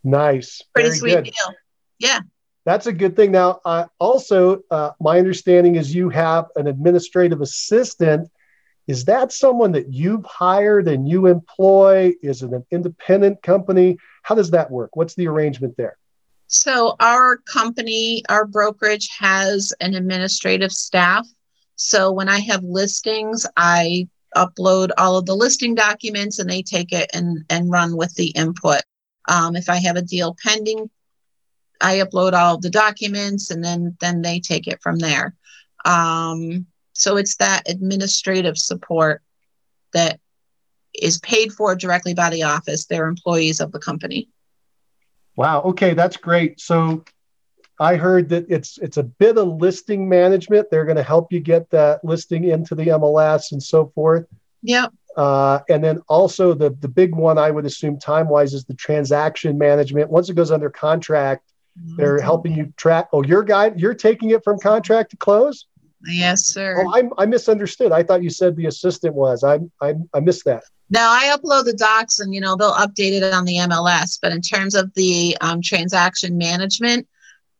Nice. 0.04 0.62
Pretty 0.74 0.89
Very 0.89 0.99
sweet 0.99 1.14
good. 1.16 1.24
deal. 1.26 1.56
Yeah. 1.99 2.20
That's 2.66 2.88
a 2.88 2.93
good 2.93 3.16
thing. 3.16 3.32
Now, 3.32 3.60
uh, 3.66 3.86
also, 3.99 4.62
uh, 4.72 4.91
my 5.01 5.18
understanding 5.20 5.76
is 5.76 5.93
you 5.93 6.10
have 6.10 6.45
an 6.56 6.68
administrative 6.68 7.41
assistant. 7.41 8.30
Is 8.88 9.06
that 9.06 9.32
someone 9.32 9.74
that 9.74 9.91
you've 9.91 10.26
hired 10.26 10.88
and 10.88 11.08
you 11.08 11.28
employ? 11.28 12.14
Is 12.22 12.41
it 12.41 12.51
an 12.51 12.66
independent 12.72 13.41
company? 13.41 13.97
How 14.24 14.36
does 14.36 14.51
that 14.51 14.72
work? 14.72 14.95
What's 14.95 15.16
the 15.16 15.28
arrangement 15.28 15.76
there? 15.78 15.97
So, 16.47 16.95
our 16.99 17.38
company, 17.38 18.24
our 18.30 18.45
brokerage 18.45 19.10
has 19.18 19.74
an 19.82 19.95
administrative 19.95 20.72
staff. 20.72 21.28
So, 21.76 22.12
when 22.12 22.30
I 22.30 22.39
have 22.39 22.64
listings, 22.64 23.45
I 23.58 24.08
upload 24.36 24.89
all 24.97 25.18
of 25.18 25.26
the 25.26 25.36
listing 25.36 25.76
documents 25.76 26.39
and 26.39 26.49
they 26.49 26.62
take 26.62 26.91
it 26.91 27.10
and, 27.14 27.43
and 27.49 27.72
run 27.72 27.95
with 27.95 28.14
the 28.16 28.28
input. 28.28 28.82
Um, 29.28 29.56
if 29.56 29.70
I 29.70 29.78
have 29.78 29.96
a 29.96 30.02
deal 30.02 30.36
pending, 30.44 30.90
I 31.82 31.98
upload 31.98 32.34
all 32.34 32.58
the 32.58 32.70
documents 32.70 33.52
and 33.52 33.64
then 33.64 33.98
then 34.00 34.22
they 34.22 34.40
take 34.40 34.68
it 34.68 34.82
from 34.82 35.00
there. 35.00 35.36
Um, 35.86 36.66
so 36.94 37.18
it's 37.18 37.36
that 37.38 37.70
administrative 37.70 38.58
support 38.58 39.22
that 39.94 40.20
is 40.94 41.20
paid 41.20 41.52
for 41.52 41.76
directly 41.76 42.14
by 42.14 42.30
the 42.30 42.44
office. 42.44 42.86
They're 42.86 43.08
employees 43.08 43.60
of 43.60 43.72
the 43.72 43.80
company. 43.80 44.30
Wow. 45.36 45.62
Okay, 45.64 45.94
that's 45.94 46.18
great. 46.18 46.60
So 46.60 47.04
I 47.80 47.96
heard 47.96 48.30
that 48.30 48.46
it's 48.50 48.78
it's 48.78 48.98
a 48.98 49.04
bit 49.04 49.38
of 49.38 49.48
listing 49.48 50.08
management. 50.08 50.70
They're 50.70 50.86
going 50.86 50.98
to 50.98 51.04
help 51.04 51.34
you 51.34 51.40
get 51.40 51.70
that 51.72 52.06
listing 52.06 52.44
into 52.46 52.76
the 52.76 52.88
MLS 52.88 53.52
and 53.52 53.62
so 53.62 53.92
forth. 53.96 54.28
Yep. 54.62 54.94
Uh, 55.16 55.59
and 55.70 55.84
then 55.84 56.01
also 56.07 56.53
the 56.53 56.72
the 56.80 56.88
big 56.88 57.16
one 57.16 57.38
I 57.38 57.51
would 57.51 57.66
assume 57.66 57.99
time 57.99 58.28
wise 58.28 58.53
is 58.53 58.66
the 58.66 58.74
transaction 58.74 59.57
management. 59.57 60.09
Once 60.09 60.30
it 60.30 60.36
goes 60.36 60.51
under 60.51 60.70
contract, 60.70 61.51
they're 61.76 62.18
mm-hmm. 62.18 62.24
helping 62.24 62.53
you 62.53 62.74
track. 62.78 63.09
Oh, 63.14 63.24
your 63.24 63.43
guy, 63.43 63.72
you're 63.76 63.93
taking 63.93 64.32
it 64.32 64.43
from 64.43 64.59
contract 64.59 65.11
to 65.11 65.18
close. 65.18 65.68
Yes, 66.05 66.45
sir. 66.45 66.84
Oh, 66.86 66.93
I, 66.95 67.24
I 67.24 67.26
misunderstood. 67.26 67.91
I 67.91 68.03
thought 68.03 68.24
you 68.24 68.30
said 68.30 68.55
the 68.55 68.66
assistant 68.66 69.14
was. 69.14 69.43
I 69.43 69.59
I, 69.82 69.95
I 70.14 70.20
missed 70.20 70.45
that. 70.45 70.64
Now 70.89 71.11
I 71.11 71.36
upload 71.36 71.66
the 71.66 71.74
docs 71.74 72.20
and 72.20 72.34
you 72.34 72.41
know 72.41 72.55
they'll 72.55 72.74
update 72.74 73.14
it 73.14 73.24
on 73.24 73.45
the 73.45 73.57
MLS. 73.57 74.20
But 74.22 74.32
in 74.32 74.41
terms 74.41 74.76
of 74.76 74.93
the 74.95 75.38
um, 75.41 75.61
transaction 75.61 76.38
management, 76.38 77.07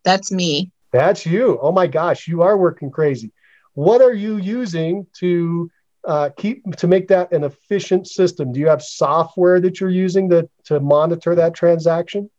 that's 0.04 0.32
me. 0.32 0.72
That's 0.92 1.26
you. 1.26 1.58
Oh 1.62 1.72
my 1.72 1.88
gosh, 1.88 2.28
you 2.28 2.44
are 2.44 2.58
working 2.58 2.92
crazy. 2.92 3.32
What 3.74 4.02
are 4.02 4.14
you 4.14 4.38
using 4.38 5.08
to 5.20 5.72
uh, 6.06 6.30
keep 6.36 6.76
to 6.78 6.88
make 6.88 7.08
that 7.08 7.32
an 7.32 7.44
efficient 7.44 8.08
system? 8.08 8.52
Do 8.52 8.60
you 8.60 8.68
have 8.68 8.82
software 8.82 9.60
that 9.62 9.80
you're 9.80 9.90
using 9.90 10.30
to 10.30 10.50
to 10.66 10.80
monitor 10.80 11.36
that 11.36 11.54
transaction? 11.54 12.30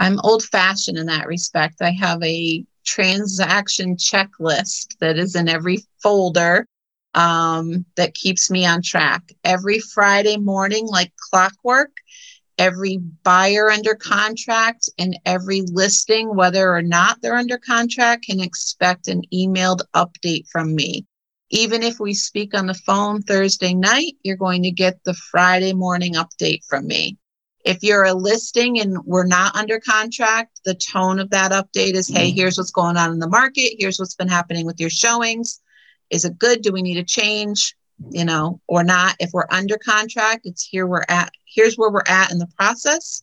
I'm 0.00 0.18
old 0.20 0.44
fashioned 0.44 0.98
in 0.98 1.06
that 1.06 1.26
respect. 1.26 1.76
I 1.80 1.90
have 1.90 2.22
a 2.22 2.64
transaction 2.84 3.96
checklist 3.96 4.98
that 5.00 5.18
is 5.18 5.36
in 5.36 5.48
every 5.48 5.78
folder 6.02 6.66
um, 7.14 7.84
that 7.96 8.14
keeps 8.14 8.50
me 8.50 8.66
on 8.66 8.82
track. 8.82 9.22
Every 9.44 9.78
Friday 9.78 10.36
morning, 10.36 10.86
like 10.86 11.12
clockwork, 11.30 11.92
every 12.58 12.98
buyer 12.98 13.70
under 13.70 13.94
contract 13.94 14.88
and 14.98 15.18
every 15.24 15.62
listing, 15.62 16.34
whether 16.34 16.72
or 16.72 16.82
not 16.82 17.20
they're 17.22 17.36
under 17.36 17.58
contract, 17.58 18.26
can 18.26 18.40
expect 18.40 19.08
an 19.08 19.22
emailed 19.32 19.80
update 19.94 20.48
from 20.48 20.74
me. 20.74 21.06
Even 21.54 21.84
if 21.84 22.00
we 22.00 22.12
speak 22.14 22.52
on 22.52 22.66
the 22.66 22.74
phone 22.74 23.22
Thursday 23.22 23.74
night, 23.74 24.16
you're 24.24 24.36
going 24.36 24.64
to 24.64 24.72
get 24.72 25.04
the 25.04 25.14
Friday 25.14 25.72
morning 25.72 26.14
update 26.14 26.64
from 26.68 26.84
me. 26.84 27.16
If 27.64 27.78
you're 27.80 28.02
a 28.02 28.12
listing 28.12 28.80
and 28.80 28.98
we're 29.04 29.24
not 29.24 29.54
under 29.54 29.78
contract, 29.78 30.60
the 30.64 30.74
tone 30.74 31.20
of 31.20 31.30
that 31.30 31.52
update 31.52 31.94
is 31.94 32.08
hey, 32.08 32.26
mm-hmm. 32.26 32.36
here's 32.36 32.58
what's 32.58 32.72
going 32.72 32.96
on 32.96 33.12
in 33.12 33.20
the 33.20 33.28
market. 33.28 33.76
Here's 33.78 34.00
what's 34.00 34.16
been 34.16 34.26
happening 34.26 34.66
with 34.66 34.80
your 34.80 34.90
showings. 34.90 35.60
Is 36.10 36.24
it 36.24 36.40
good? 36.40 36.60
Do 36.60 36.72
we 36.72 36.82
need 36.82 36.98
a 36.98 37.04
change? 37.04 37.76
You 38.10 38.24
know, 38.24 38.60
or 38.66 38.82
not? 38.82 39.14
If 39.20 39.30
we're 39.32 39.46
under 39.48 39.78
contract, 39.78 40.46
it's 40.46 40.66
here 40.66 40.88
we're 40.88 41.04
at. 41.08 41.30
Here's 41.46 41.76
where 41.76 41.90
we're 41.90 42.02
at 42.08 42.32
in 42.32 42.38
the 42.38 42.48
process. 42.58 43.22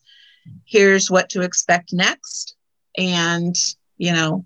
Here's 0.64 1.12
what 1.12 1.30
to 1.32 1.42
expect 1.42 1.92
next. 1.92 2.56
And, 2.98 3.58
you 3.98 4.14
know, 4.14 4.46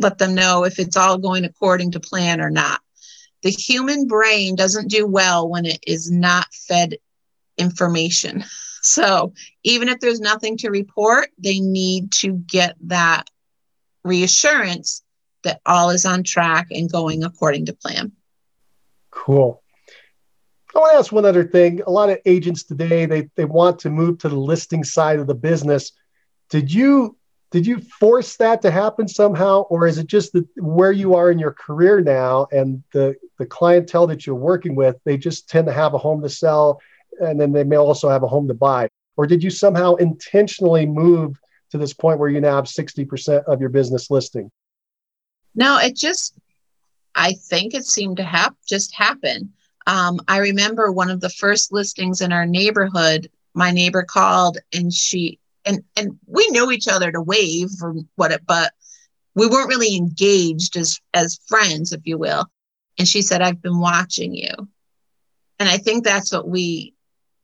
let 0.00 0.18
them 0.18 0.34
know 0.34 0.64
if 0.64 0.78
it's 0.78 0.96
all 0.96 1.18
going 1.18 1.44
according 1.44 1.92
to 1.92 2.00
plan 2.00 2.40
or 2.40 2.50
not. 2.50 2.80
The 3.42 3.50
human 3.50 4.06
brain 4.06 4.56
doesn't 4.56 4.90
do 4.90 5.06
well 5.06 5.48
when 5.48 5.66
it 5.66 5.80
is 5.86 6.10
not 6.10 6.46
fed 6.52 6.96
information. 7.56 8.44
So 8.82 9.34
even 9.62 9.90
if 9.90 10.00
there's 10.00 10.20
nothing 10.20 10.56
to 10.56 10.70
report, 10.70 11.28
they 11.36 11.60
need 11.60 12.12
to 12.12 12.32
get 12.32 12.76
that 12.86 13.28
reassurance 14.04 15.02
that 15.44 15.60
all 15.66 15.90
is 15.90 16.06
on 16.06 16.22
track 16.22 16.68
and 16.70 16.90
going 16.90 17.22
according 17.22 17.66
to 17.66 17.74
plan. 17.74 18.12
Cool. 19.10 19.62
I 20.74 20.78
want 20.78 20.92
to 20.92 20.98
ask 20.98 21.12
one 21.12 21.24
other 21.26 21.44
thing. 21.44 21.82
A 21.86 21.90
lot 21.90 22.10
of 22.10 22.18
agents 22.24 22.64
today 22.64 23.04
they 23.04 23.28
they 23.36 23.44
want 23.44 23.80
to 23.80 23.90
move 23.90 24.18
to 24.20 24.28
the 24.28 24.38
listing 24.38 24.84
side 24.84 25.18
of 25.18 25.26
the 25.26 25.34
business. 25.34 25.92
Did 26.48 26.72
you 26.72 27.18
did 27.50 27.66
you 27.66 27.80
force 27.80 28.36
that 28.36 28.62
to 28.62 28.70
happen 28.70 29.08
somehow, 29.08 29.62
or 29.62 29.86
is 29.86 29.98
it 29.98 30.06
just 30.06 30.32
that 30.32 30.46
where 30.56 30.92
you 30.92 31.14
are 31.14 31.30
in 31.30 31.38
your 31.38 31.52
career 31.52 32.00
now 32.00 32.46
and 32.52 32.82
the 32.92 33.16
the 33.38 33.46
clientele 33.46 34.06
that 34.06 34.26
you're 34.26 34.36
working 34.36 34.74
with, 34.74 34.96
they 35.04 35.16
just 35.16 35.48
tend 35.48 35.66
to 35.66 35.72
have 35.72 35.94
a 35.94 35.98
home 35.98 36.22
to 36.22 36.28
sell 36.28 36.80
and 37.20 37.40
then 37.40 37.52
they 37.52 37.64
may 37.64 37.76
also 37.76 38.08
have 38.08 38.22
a 38.22 38.28
home 38.28 38.48
to 38.48 38.54
buy? 38.54 38.88
Or 39.16 39.26
did 39.26 39.42
you 39.42 39.50
somehow 39.50 39.96
intentionally 39.96 40.86
move 40.86 41.38
to 41.70 41.78
this 41.78 41.92
point 41.92 42.18
where 42.18 42.28
you 42.28 42.40
now 42.40 42.56
have 42.56 42.64
60% 42.64 43.44
of 43.44 43.60
your 43.60 43.68
business 43.68 44.10
listing? 44.10 44.50
No, 45.54 45.78
it 45.78 45.96
just, 45.96 46.34
I 47.14 47.32
think 47.32 47.74
it 47.74 47.84
seemed 47.84 48.18
to 48.18 48.24
have 48.24 48.54
just 48.66 48.94
happen. 48.94 49.52
Um, 49.86 50.20
I 50.28 50.38
remember 50.38 50.92
one 50.92 51.10
of 51.10 51.20
the 51.20 51.30
first 51.30 51.72
listings 51.72 52.20
in 52.20 52.32
our 52.32 52.46
neighborhood. 52.46 53.30
My 53.54 53.70
neighbor 53.70 54.02
called 54.02 54.58
and 54.72 54.92
she, 54.92 55.38
and 55.64 55.82
and 55.96 56.18
we 56.26 56.46
knew 56.50 56.70
each 56.70 56.88
other 56.88 57.12
to 57.12 57.20
wave 57.20 57.68
or 57.82 57.94
what 58.16 58.32
it, 58.32 58.42
but 58.46 58.72
we 59.34 59.46
weren't 59.46 59.68
really 59.68 59.96
engaged 59.96 60.76
as 60.76 60.98
as 61.14 61.40
friends, 61.48 61.92
if 61.92 62.00
you 62.04 62.18
will. 62.18 62.46
And 62.98 63.06
she 63.06 63.22
said, 63.22 63.42
"I've 63.42 63.62
been 63.62 63.80
watching 63.80 64.34
you," 64.34 64.52
and 65.58 65.68
I 65.68 65.78
think 65.78 66.04
that's 66.04 66.32
what 66.32 66.48
we 66.48 66.94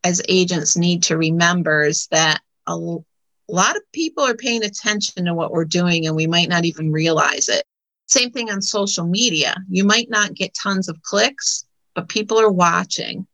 as 0.04 0.22
agents 0.28 0.76
need 0.76 1.02
to 1.04 1.16
remember 1.16 1.82
is 1.82 2.06
that 2.08 2.40
a 2.66 2.76
lot 2.76 3.76
of 3.76 3.82
people 3.92 4.24
are 4.24 4.34
paying 4.34 4.64
attention 4.64 5.24
to 5.24 5.34
what 5.34 5.50
we're 5.50 5.64
doing 5.64 6.06
and 6.06 6.14
we 6.14 6.26
might 6.26 6.48
not 6.48 6.64
even 6.64 6.92
realize 6.92 7.48
it. 7.48 7.64
Same 8.06 8.30
thing 8.30 8.50
on 8.50 8.62
social 8.62 9.04
media. 9.04 9.56
You 9.68 9.84
might 9.84 10.08
not 10.08 10.34
get 10.34 10.54
tons 10.54 10.88
of 10.88 11.02
clicks, 11.02 11.64
but 11.94 12.08
people 12.08 12.40
are 12.40 12.52
watching. 12.52 13.26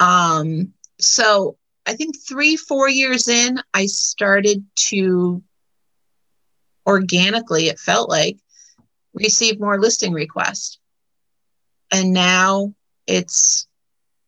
Um, 0.00 0.72
so 0.98 1.56
I 1.86 1.94
think 1.94 2.16
three, 2.18 2.56
four 2.56 2.88
years 2.88 3.28
in, 3.28 3.60
I 3.72 3.86
started 3.86 4.64
to 4.88 5.42
organically, 6.86 7.68
it 7.68 7.78
felt 7.78 8.08
like, 8.08 8.38
receive 9.12 9.60
more 9.60 9.80
listing 9.80 10.12
requests. 10.12 10.78
And 11.90 12.12
now 12.12 12.74
it's 13.06 13.66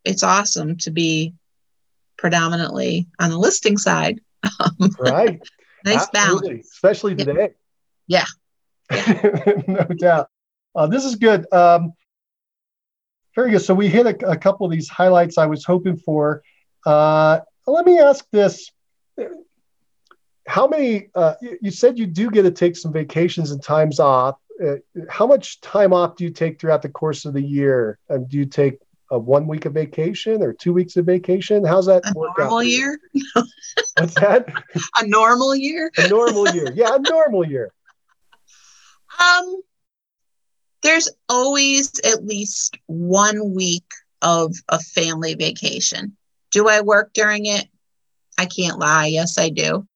it's 0.05 0.23
awesome 0.23 0.77
to 0.77 0.91
be 0.91 1.35
predominantly 2.17 3.09
on 3.19 3.31
the 3.31 3.39
listing 3.39 3.77
side. 3.77 4.21
right. 4.99 5.41
nice 5.85 6.07
Absolutely. 6.15 6.49
balance. 6.49 6.73
Especially 6.73 7.15
today. 7.17 7.51
Yeah. 8.07 8.25
yeah. 8.91 9.53
no 9.67 9.85
doubt. 9.99 10.29
Uh, 10.75 10.87
this 10.87 11.05
is 11.05 11.17
good. 11.17 11.53
Um, 11.53 11.93
very 13.35 13.51
good. 13.51 13.61
So 13.61 13.75
we 13.75 13.89
hit 13.89 14.07
a, 14.07 14.31
a, 14.31 14.37
couple 14.37 14.65
of 14.65 14.73
these 14.73 14.89
highlights 14.89 15.39
I 15.39 15.47
was 15.47 15.65
hoping 15.65 15.97
for. 15.97 16.43
Uh, 16.87 17.41
let 17.67 17.85
me 17.85 17.99
ask 17.99 18.25
this. 18.31 18.71
How 20.47 20.69
many, 20.69 21.09
uh, 21.15 21.35
you 21.61 21.73
said 21.73 21.99
you 21.99 22.07
do 22.07 22.31
get 22.31 22.43
to 22.43 22.53
take 22.53 22.77
some 22.77 22.93
vacations 22.93 23.51
and 23.51 23.61
times 23.61 23.99
off. 23.99 24.37
Uh, 24.65 24.77
how 25.11 25.27
much 25.27 25.61
time 25.61 25.93
off 25.93 26.17
do 26.17 26.25
you 26.25 26.31
take 26.31 26.61
throughout 26.61 26.81
the 26.83 26.89
course 26.89 27.25
of 27.25 27.35
the 27.35 27.43
year? 27.43 27.99
And 28.09 28.29
do 28.29 28.39
you 28.39 28.47
take 28.47 28.79
a 29.11 29.19
one 29.19 29.47
week 29.49 29.65
of 29.65 29.75
vacation 29.75 30.43
or 30.43 30.53
two 30.53 30.73
weeks 30.73 30.97
of 30.97 31.05
vacation? 31.05 31.65
How's 31.65 31.87
that 31.87 32.03
a 32.07 32.13
work 32.17 32.39
normal 32.39 32.59
out? 32.59 32.67
year? 32.67 32.99
What's 33.99 34.15
that? 34.15 34.49
a 34.99 35.07
normal 35.07 35.55
year? 35.57 35.91
a 35.99 36.09
normal 36.09 36.49
year. 36.51 36.73
Yeah, 36.75 36.95
a 36.95 36.99
normal 37.01 37.47
year. 37.47 37.73
Um, 39.21 39.61
there's 40.83 41.09
always 41.29 41.99
at 42.05 42.25
least 42.25 42.79
one 42.87 43.55
week 43.55 43.85
of 44.23 44.55
a 44.69 44.79
family 44.79 45.35
vacation. 45.35 46.16
Do 46.57 46.69
I 46.69 46.81
work 46.81 47.13
during 47.13 47.45
it? 47.45 47.69
I 48.39 48.47
can't 48.47 48.79
lie. 48.79 49.09
Yes, 49.09 49.37
I 49.37 49.51
do. 49.51 49.87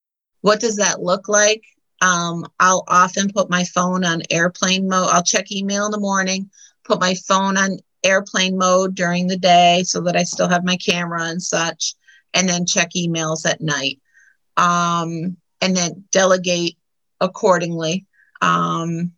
What 0.42 0.60
does 0.60 0.76
that 0.76 1.00
look 1.00 1.26
like? 1.26 1.64
Um, 2.02 2.46
I'll 2.60 2.84
often 2.86 3.32
put 3.32 3.48
my 3.48 3.64
phone 3.64 4.04
on 4.04 4.20
airplane 4.28 4.86
mode. 4.86 5.08
I'll 5.10 5.22
check 5.22 5.50
email 5.50 5.86
in 5.86 5.90
the 5.90 5.98
morning, 5.98 6.50
put 6.84 7.00
my 7.00 7.14
phone 7.26 7.56
on 7.56 7.78
airplane 8.04 8.58
mode 8.58 8.94
during 8.94 9.26
the 9.26 9.38
day 9.38 9.84
so 9.86 10.02
that 10.02 10.16
I 10.16 10.22
still 10.24 10.48
have 10.50 10.62
my 10.62 10.76
camera 10.76 11.22
and 11.28 11.42
such, 11.42 11.94
and 12.34 12.46
then 12.46 12.66
check 12.66 12.90
emails 12.94 13.48
at 13.48 13.62
night. 13.62 13.98
Um, 14.58 15.38
and 15.62 15.74
then 15.74 16.04
delegate 16.12 16.76
accordingly 17.22 18.04
um, 18.42 19.12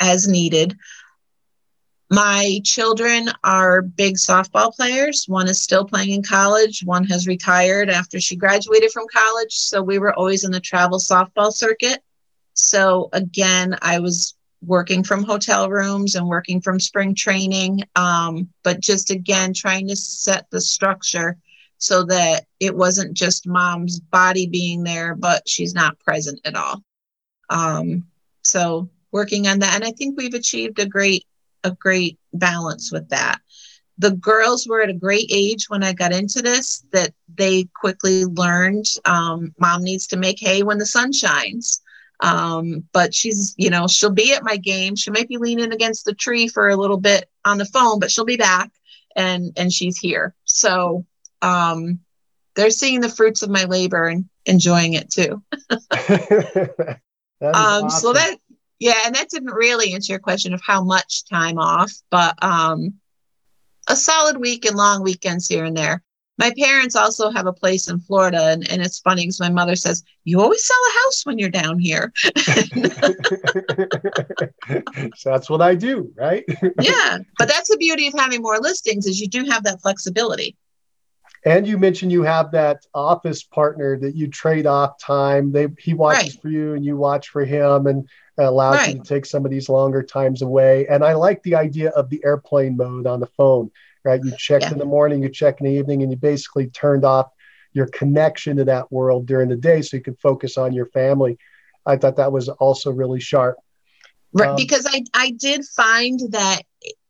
as 0.00 0.26
needed. 0.26 0.76
My 2.10 2.60
children 2.62 3.30
are 3.42 3.82
big 3.82 4.16
softball 4.16 4.72
players. 4.72 5.24
One 5.26 5.48
is 5.48 5.60
still 5.60 5.84
playing 5.84 6.10
in 6.10 6.22
college, 6.22 6.82
one 6.84 7.04
has 7.06 7.26
retired 7.26 7.90
after 7.90 8.20
she 8.20 8.36
graduated 8.36 8.92
from 8.92 9.06
college. 9.12 9.52
So 9.52 9.82
we 9.82 9.98
were 9.98 10.14
always 10.14 10.44
in 10.44 10.52
the 10.52 10.60
travel 10.60 10.98
softball 10.98 11.52
circuit. 11.52 12.02
So 12.54 13.08
again, 13.12 13.76
I 13.82 13.98
was 13.98 14.34
working 14.62 15.02
from 15.02 15.24
hotel 15.24 15.68
rooms 15.68 16.14
and 16.14 16.28
working 16.28 16.60
from 16.60 16.80
spring 16.80 17.14
training. 17.14 17.82
Um, 17.96 18.48
but 18.62 18.80
just 18.80 19.10
again, 19.10 19.52
trying 19.52 19.88
to 19.88 19.96
set 19.96 20.48
the 20.50 20.60
structure 20.60 21.36
so 21.78 22.04
that 22.04 22.46
it 22.60 22.74
wasn't 22.74 23.14
just 23.14 23.46
mom's 23.46 24.00
body 24.00 24.46
being 24.46 24.82
there, 24.82 25.14
but 25.14 25.46
she's 25.46 25.74
not 25.74 25.98
present 26.00 26.40
at 26.44 26.54
all. 26.54 26.82
Um, 27.50 28.06
so 28.42 28.88
working 29.12 29.46
on 29.46 29.58
that, 29.58 29.74
and 29.74 29.84
I 29.84 29.90
think 29.90 30.16
we've 30.16 30.34
achieved 30.34 30.78
a 30.78 30.86
great 30.86 31.26
a 31.66 31.76
great 31.86 32.18
balance 32.32 32.92
with 32.92 33.08
that. 33.10 33.40
the 33.98 34.12
girls 34.12 34.66
were 34.66 34.82
at 34.82 34.90
a 34.90 34.94
great 34.94 35.26
age 35.30 35.66
when 35.68 35.82
I 35.82 35.92
got 35.92 36.12
into 36.12 36.42
this 36.42 36.84
that 36.92 37.12
they 37.34 37.64
quickly 37.74 38.24
learned 38.24 38.86
um, 39.04 39.54
mom 39.58 39.82
needs 39.82 40.06
to 40.08 40.16
make 40.16 40.38
hay 40.38 40.62
when 40.62 40.78
the 40.78 40.86
sun 40.86 41.12
shines. 41.12 41.80
Um, 42.20 42.84
but 42.92 43.14
she's, 43.14 43.54
you 43.58 43.70
know, 43.70 43.86
she'll 43.86 44.10
be 44.10 44.32
at 44.32 44.44
my 44.44 44.56
game. 44.56 44.96
She 44.96 45.10
might 45.10 45.28
be 45.28 45.36
leaning 45.38 45.72
against 45.72 46.04
the 46.04 46.14
tree 46.14 46.48
for 46.48 46.68
a 46.68 46.76
little 46.76 46.96
bit 46.98 47.28
on 47.44 47.58
the 47.58 47.66
phone, 47.66 47.98
but 47.98 48.10
she'll 48.10 48.24
be 48.24 48.36
back 48.36 48.70
and 49.14 49.52
and 49.56 49.72
she's 49.72 49.98
here. 49.98 50.34
So 50.44 51.04
um, 51.42 52.00
they're 52.54 52.70
seeing 52.70 53.00
the 53.00 53.08
fruits 53.08 53.42
of 53.42 53.50
my 53.50 53.64
labor 53.64 54.08
and 54.08 54.26
enjoying 54.46 54.94
it 54.94 55.10
too. 55.10 55.42
um, 57.42 57.84
awesome. 57.84 57.90
So 57.90 58.12
that 58.14 58.38
yeah, 58.78 58.98
and 59.04 59.14
that 59.14 59.30
didn't 59.30 59.52
really 59.52 59.94
answer 59.94 60.12
your 60.12 60.20
question 60.20 60.52
of 60.52 60.60
how 60.64 60.84
much 60.84 61.24
time 61.26 61.58
off, 61.58 61.92
but 62.10 62.34
um, 62.42 62.94
a 63.88 63.96
solid 63.96 64.38
week 64.38 64.64
and 64.64 64.76
long 64.76 65.02
weekends 65.02 65.48
here 65.48 65.64
and 65.64 65.76
there. 65.76 66.02
My 66.38 66.52
parents 66.58 66.94
also 66.94 67.30
have 67.30 67.46
a 67.46 67.52
place 67.52 67.88
in 67.88 67.98
Florida, 67.98 68.50
and, 68.50 68.70
and 68.70 68.82
it's 68.82 68.98
funny 68.98 69.22
because 69.22 69.40
my 69.40 69.48
mother 69.48 69.74
says, 69.74 70.04
You 70.24 70.42
always 70.42 70.66
sell 70.66 70.76
a 70.76 70.98
house 71.04 71.24
when 71.24 71.38
you're 71.38 71.48
down 71.48 71.78
here. 71.78 72.12
so 75.16 75.30
that's 75.30 75.48
what 75.48 75.62
I 75.62 75.74
do, 75.74 76.12
right? 76.14 76.44
yeah, 76.80 77.18
but 77.38 77.48
that's 77.48 77.70
the 77.70 77.78
beauty 77.78 78.08
of 78.08 78.14
having 78.18 78.42
more 78.42 78.58
listings 78.58 79.06
is 79.06 79.18
you 79.18 79.28
do 79.28 79.46
have 79.46 79.64
that 79.64 79.80
flexibility. 79.80 80.58
And 81.46 81.66
you 81.66 81.78
mentioned 81.78 82.12
you 82.12 82.24
have 82.24 82.50
that 82.50 82.84
office 82.92 83.42
partner 83.42 83.98
that 84.00 84.14
you 84.14 84.28
trade 84.28 84.66
off 84.66 84.98
time. 84.98 85.52
They 85.52 85.68
he 85.78 85.94
watches 85.94 86.34
right. 86.34 86.42
for 86.42 86.48
you 86.48 86.74
and 86.74 86.84
you 86.84 86.98
watch 86.98 87.28
for 87.28 87.46
him, 87.46 87.86
and 87.86 88.06
allows 88.38 88.76
right. 88.76 88.94
you 88.94 89.02
to 89.02 89.08
take 89.08 89.26
some 89.26 89.44
of 89.44 89.50
these 89.50 89.68
longer 89.68 90.02
times 90.02 90.42
away. 90.42 90.86
And 90.88 91.04
I 91.04 91.14
like 91.14 91.42
the 91.42 91.54
idea 91.54 91.90
of 91.90 92.10
the 92.10 92.22
airplane 92.24 92.76
mode 92.76 93.06
on 93.06 93.20
the 93.20 93.26
phone, 93.26 93.70
right? 94.04 94.20
You 94.22 94.32
check 94.36 94.62
yeah. 94.62 94.72
in 94.72 94.78
the 94.78 94.84
morning, 94.84 95.22
you 95.22 95.28
check 95.28 95.60
in 95.60 95.66
the 95.66 95.72
evening, 95.72 96.02
and 96.02 96.10
you 96.10 96.16
basically 96.16 96.68
turned 96.68 97.04
off 97.04 97.30
your 97.72 97.86
connection 97.86 98.56
to 98.56 98.64
that 98.64 98.90
world 98.90 99.26
during 99.26 99.48
the 99.48 99.56
day 99.56 99.82
so 99.82 99.96
you 99.96 100.02
could 100.02 100.18
focus 100.20 100.58
on 100.58 100.72
your 100.72 100.86
family. 100.86 101.38
I 101.84 101.96
thought 101.96 102.16
that 102.16 102.32
was 102.32 102.48
also 102.48 102.90
really 102.90 103.20
sharp. 103.20 103.58
Right, 104.32 104.50
um, 104.50 104.56
because 104.56 104.86
I 104.90 105.04
I 105.14 105.30
did 105.30 105.64
find 105.64 106.20
that 106.30 106.62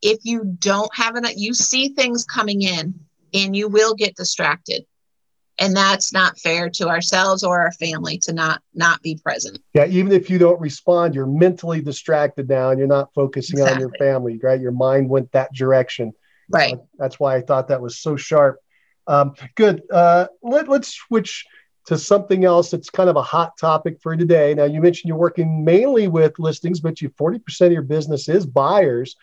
if 0.03 0.21
you 0.23 0.45
don't 0.45 0.95
have 0.95 1.17
enough, 1.17 1.33
you 1.37 1.55
see 1.55 1.89
things 1.89 2.25
coming 2.25 2.63
in 2.63 2.95
and 3.35 3.57
you 3.57 3.69
will 3.69 3.95
get 3.95 4.15
distracted 4.15 4.87
and 5.59 5.77
that's 5.77 6.13
not 6.13 6.39
fair 6.39 6.69
to 6.71 6.89
ourselves 6.89 7.43
or 7.43 7.61
our 7.61 7.73
family 7.73 8.19
to 8.19 8.33
not 8.33 8.63
not 8.75 9.03
be 9.03 9.19
present. 9.23 9.59
Yeah 9.75 9.87
even 9.87 10.13
if 10.13 10.29
you 10.31 10.39
don't 10.39 10.61
respond 10.61 11.15
you're 11.15 11.27
mentally 11.27 11.81
distracted 11.81 12.49
now 12.49 12.71
and 12.71 12.79
you're 12.79 12.89
not 12.89 13.13
focusing 13.15 13.59
exactly. 13.59 13.75
on 13.75 13.81
your 13.81 13.99
family 13.99 14.39
right? 14.43 14.61
Your 14.61 14.73
mind 14.73 15.09
went 15.09 15.33
that 15.33 15.53
direction. 15.53 16.13
Right. 16.49 16.75
Uh, 16.75 16.79
that's 16.99 17.19
why 17.19 17.37
i 17.37 17.41
thought 17.41 17.69
that 17.69 17.81
was 17.81 17.99
so 17.99 18.17
sharp. 18.17 18.61
Um, 19.09 19.35
good. 19.55 19.83
Uh, 19.91 20.27
let, 20.43 20.69
let's 20.69 20.93
switch 20.93 21.45
to 21.87 21.97
something 21.97 22.45
else 22.45 22.71
that's 22.71 22.91
kind 22.91 23.09
of 23.09 23.17
a 23.17 23.23
hot 23.23 23.57
topic 23.57 23.99
for 24.03 24.17
today. 24.17 24.55
Now 24.55 24.65
you 24.65 24.81
mentioned 24.81 25.09
you're 25.09 25.17
working 25.17 25.65
mainly 25.65 26.09
with 26.09 26.39
listings 26.39 26.81
but 26.81 27.01
you 27.01 27.11
40% 27.11 27.67
of 27.67 27.73
your 27.73 27.83
business 27.83 28.29
is 28.29 28.45
buyers. 28.45 29.17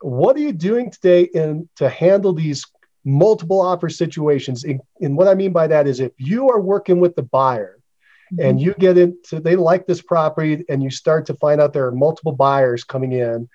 What 0.00 0.36
are 0.36 0.40
you 0.40 0.52
doing 0.52 0.90
today 0.90 1.22
in 1.32 1.68
to 1.76 1.88
handle 1.88 2.34
these 2.34 2.66
multiple 3.04 3.60
offer 3.60 3.88
situations. 3.88 4.64
And, 4.64 4.80
and 5.00 5.16
what 5.16 5.28
I 5.28 5.34
mean 5.34 5.52
by 5.52 5.66
that 5.66 5.86
is 5.86 6.00
if 6.00 6.12
you 6.16 6.50
are 6.50 6.60
working 6.60 7.00
with 7.00 7.14
the 7.14 7.22
buyer 7.22 7.78
mm-hmm. 8.32 8.44
and 8.44 8.60
you 8.60 8.74
get 8.74 8.96
into, 8.98 9.40
they 9.40 9.56
like 9.56 9.86
this 9.86 10.02
property 10.02 10.64
and 10.68 10.82
you 10.82 10.90
start 10.90 11.26
to 11.26 11.34
find 11.34 11.60
out 11.60 11.72
there 11.72 11.86
are 11.86 11.92
multiple 11.92 12.32
buyers 12.32 12.84
coming 12.84 13.12
in, 13.12 13.48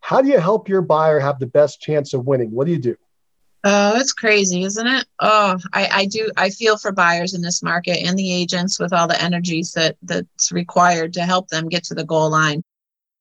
how 0.00 0.20
do 0.22 0.28
you 0.28 0.38
help 0.38 0.68
your 0.68 0.82
buyer 0.82 1.18
have 1.18 1.38
the 1.38 1.46
best 1.46 1.80
chance 1.80 2.12
of 2.14 2.26
winning? 2.26 2.50
What 2.50 2.66
do 2.66 2.72
you 2.72 2.78
do? 2.78 2.96
Oh, 3.62 3.98
it's 3.98 4.14
crazy, 4.14 4.62
isn't 4.64 4.86
it? 4.86 5.06
Oh, 5.18 5.58
I, 5.74 5.88
I 5.92 6.06
do. 6.06 6.30
I 6.38 6.48
feel 6.48 6.78
for 6.78 6.92
buyers 6.92 7.34
in 7.34 7.42
this 7.42 7.62
market 7.62 7.98
and 7.98 8.18
the 8.18 8.32
agents 8.32 8.78
with 8.78 8.94
all 8.94 9.06
the 9.06 9.20
energies 9.22 9.72
that 9.72 9.98
that's 10.02 10.50
required 10.50 11.12
to 11.14 11.22
help 11.22 11.48
them 11.48 11.68
get 11.68 11.84
to 11.84 11.94
the 11.94 12.04
goal 12.04 12.30
line. 12.30 12.64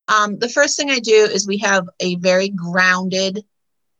Um, 0.08 0.40
the 0.40 0.48
first 0.48 0.78
thing 0.78 0.90
I 0.90 1.00
do 1.00 1.14
is 1.14 1.46
we 1.46 1.58
have 1.58 1.90
a 2.00 2.16
very 2.16 2.50
grounded 2.50 3.44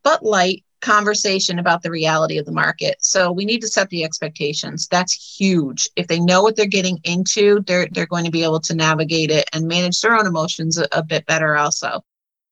but 0.02 0.24
light 0.24 0.64
conversation 0.80 1.58
about 1.58 1.82
the 1.82 1.90
reality 1.90 2.38
of 2.38 2.46
the 2.46 2.52
market. 2.52 2.96
So 3.00 3.30
we 3.32 3.44
need 3.44 3.60
to 3.60 3.68
set 3.68 3.88
the 3.90 4.04
expectations. 4.04 4.88
That's 4.88 5.38
huge. 5.38 5.88
If 5.96 6.06
they 6.06 6.20
know 6.20 6.42
what 6.42 6.56
they're 6.56 6.66
getting 6.66 6.98
into, 7.04 7.60
they're 7.66 7.88
they're 7.92 8.06
going 8.06 8.24
to 8.24 8.30
be 8.30 8.44
able 8.44 8.60
to 8.60 8.74
navigate 8.74 9.30
it 9.30 9.48
and 9.52 9.68
manage 9.68 10.00
their 10.00 10.16
own 10.16 10.26
emotions 10.26 10.78
a, 10.78 10.86
a 10.92 11.02
bit 11.02 11.26
better 11.26 11.56
also. 11.56 12.04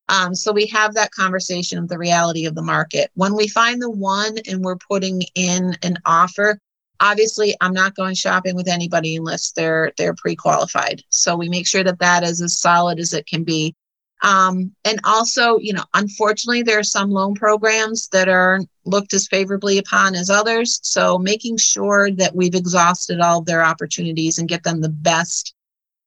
Um, 0.08 0.34
so 0.34 0.52
we 0.52 0.66
have 0.66 0.94
that 0.94 1.10
conversation 1.10 1.78
of 1.78 1.88
the 1.88 1.98
reality 1.98 2.46
of 2.46 2.54
the 2.54 2.62
market. 2.62 3.10
When 3.14 3.34
we 3.34 3.46
find 3.46 3.80
the 3.80 3.90
one 3.90 4.38
and 4.48 4.64
we're 4.64 4.76
putting 4.76 5.22
in 5.34 5.76
an 5.82 5.98
offer, 6.06 6.58
obviously 7.00 7.54
I'm 7.60 7.74
not 7.74 7.94
going 7.94 8.14
shopping 8.14 8.56
with 8.56 8.68
anybody 8.68 9.16
unless 9.16 9.52
they're 9.52 9.92
they're 9.96 10.14
pre-qualified. 10.14 11.02
So 11.10 11.36
we 11.36 11.48
make 11.48 11.66
sure 11.66 11.84
that 11.84 11.98
that 11.98 12.22
is 12.24 12.40
as 12.40 12.58
solid 12.58 12.98
as 12.98 13.12
it 13.12 13.26
can 13.26 13.44
be. 13.44 13.74
Um, 14.22 14.72
and 14.84 15.00
also, 15.04 15.58
you 15.58 15.72
know, 15.72 15.84
unfortunately, 15.94 16.62
there 16.62 16.78
are 16.78 16.84
some 16.84 17.10
loan 17.10 17.34
programs 17.34 18.08
that 18.08 18.28
are 18.28 18.60
looked 18.84 19.14
as 19.14 19.28
favorably 19.28 19.78
upon 19.78 20.14
as 20.14 20.28
others. 20.28 20.80
So 20.82 21.18
making 21.18 21.58
sure 21.58 22.10
that 22.12 22.34
we've 22.34 22.54
exhausted 22.54 23.20
all 23.20 23.42
their 23.42 23.64
opportunities 23.64 24.38
and 24.38 24.48
get 24.48 24.64
them 24.64 24.80
the 24.80 24.88
best 24.88 25.54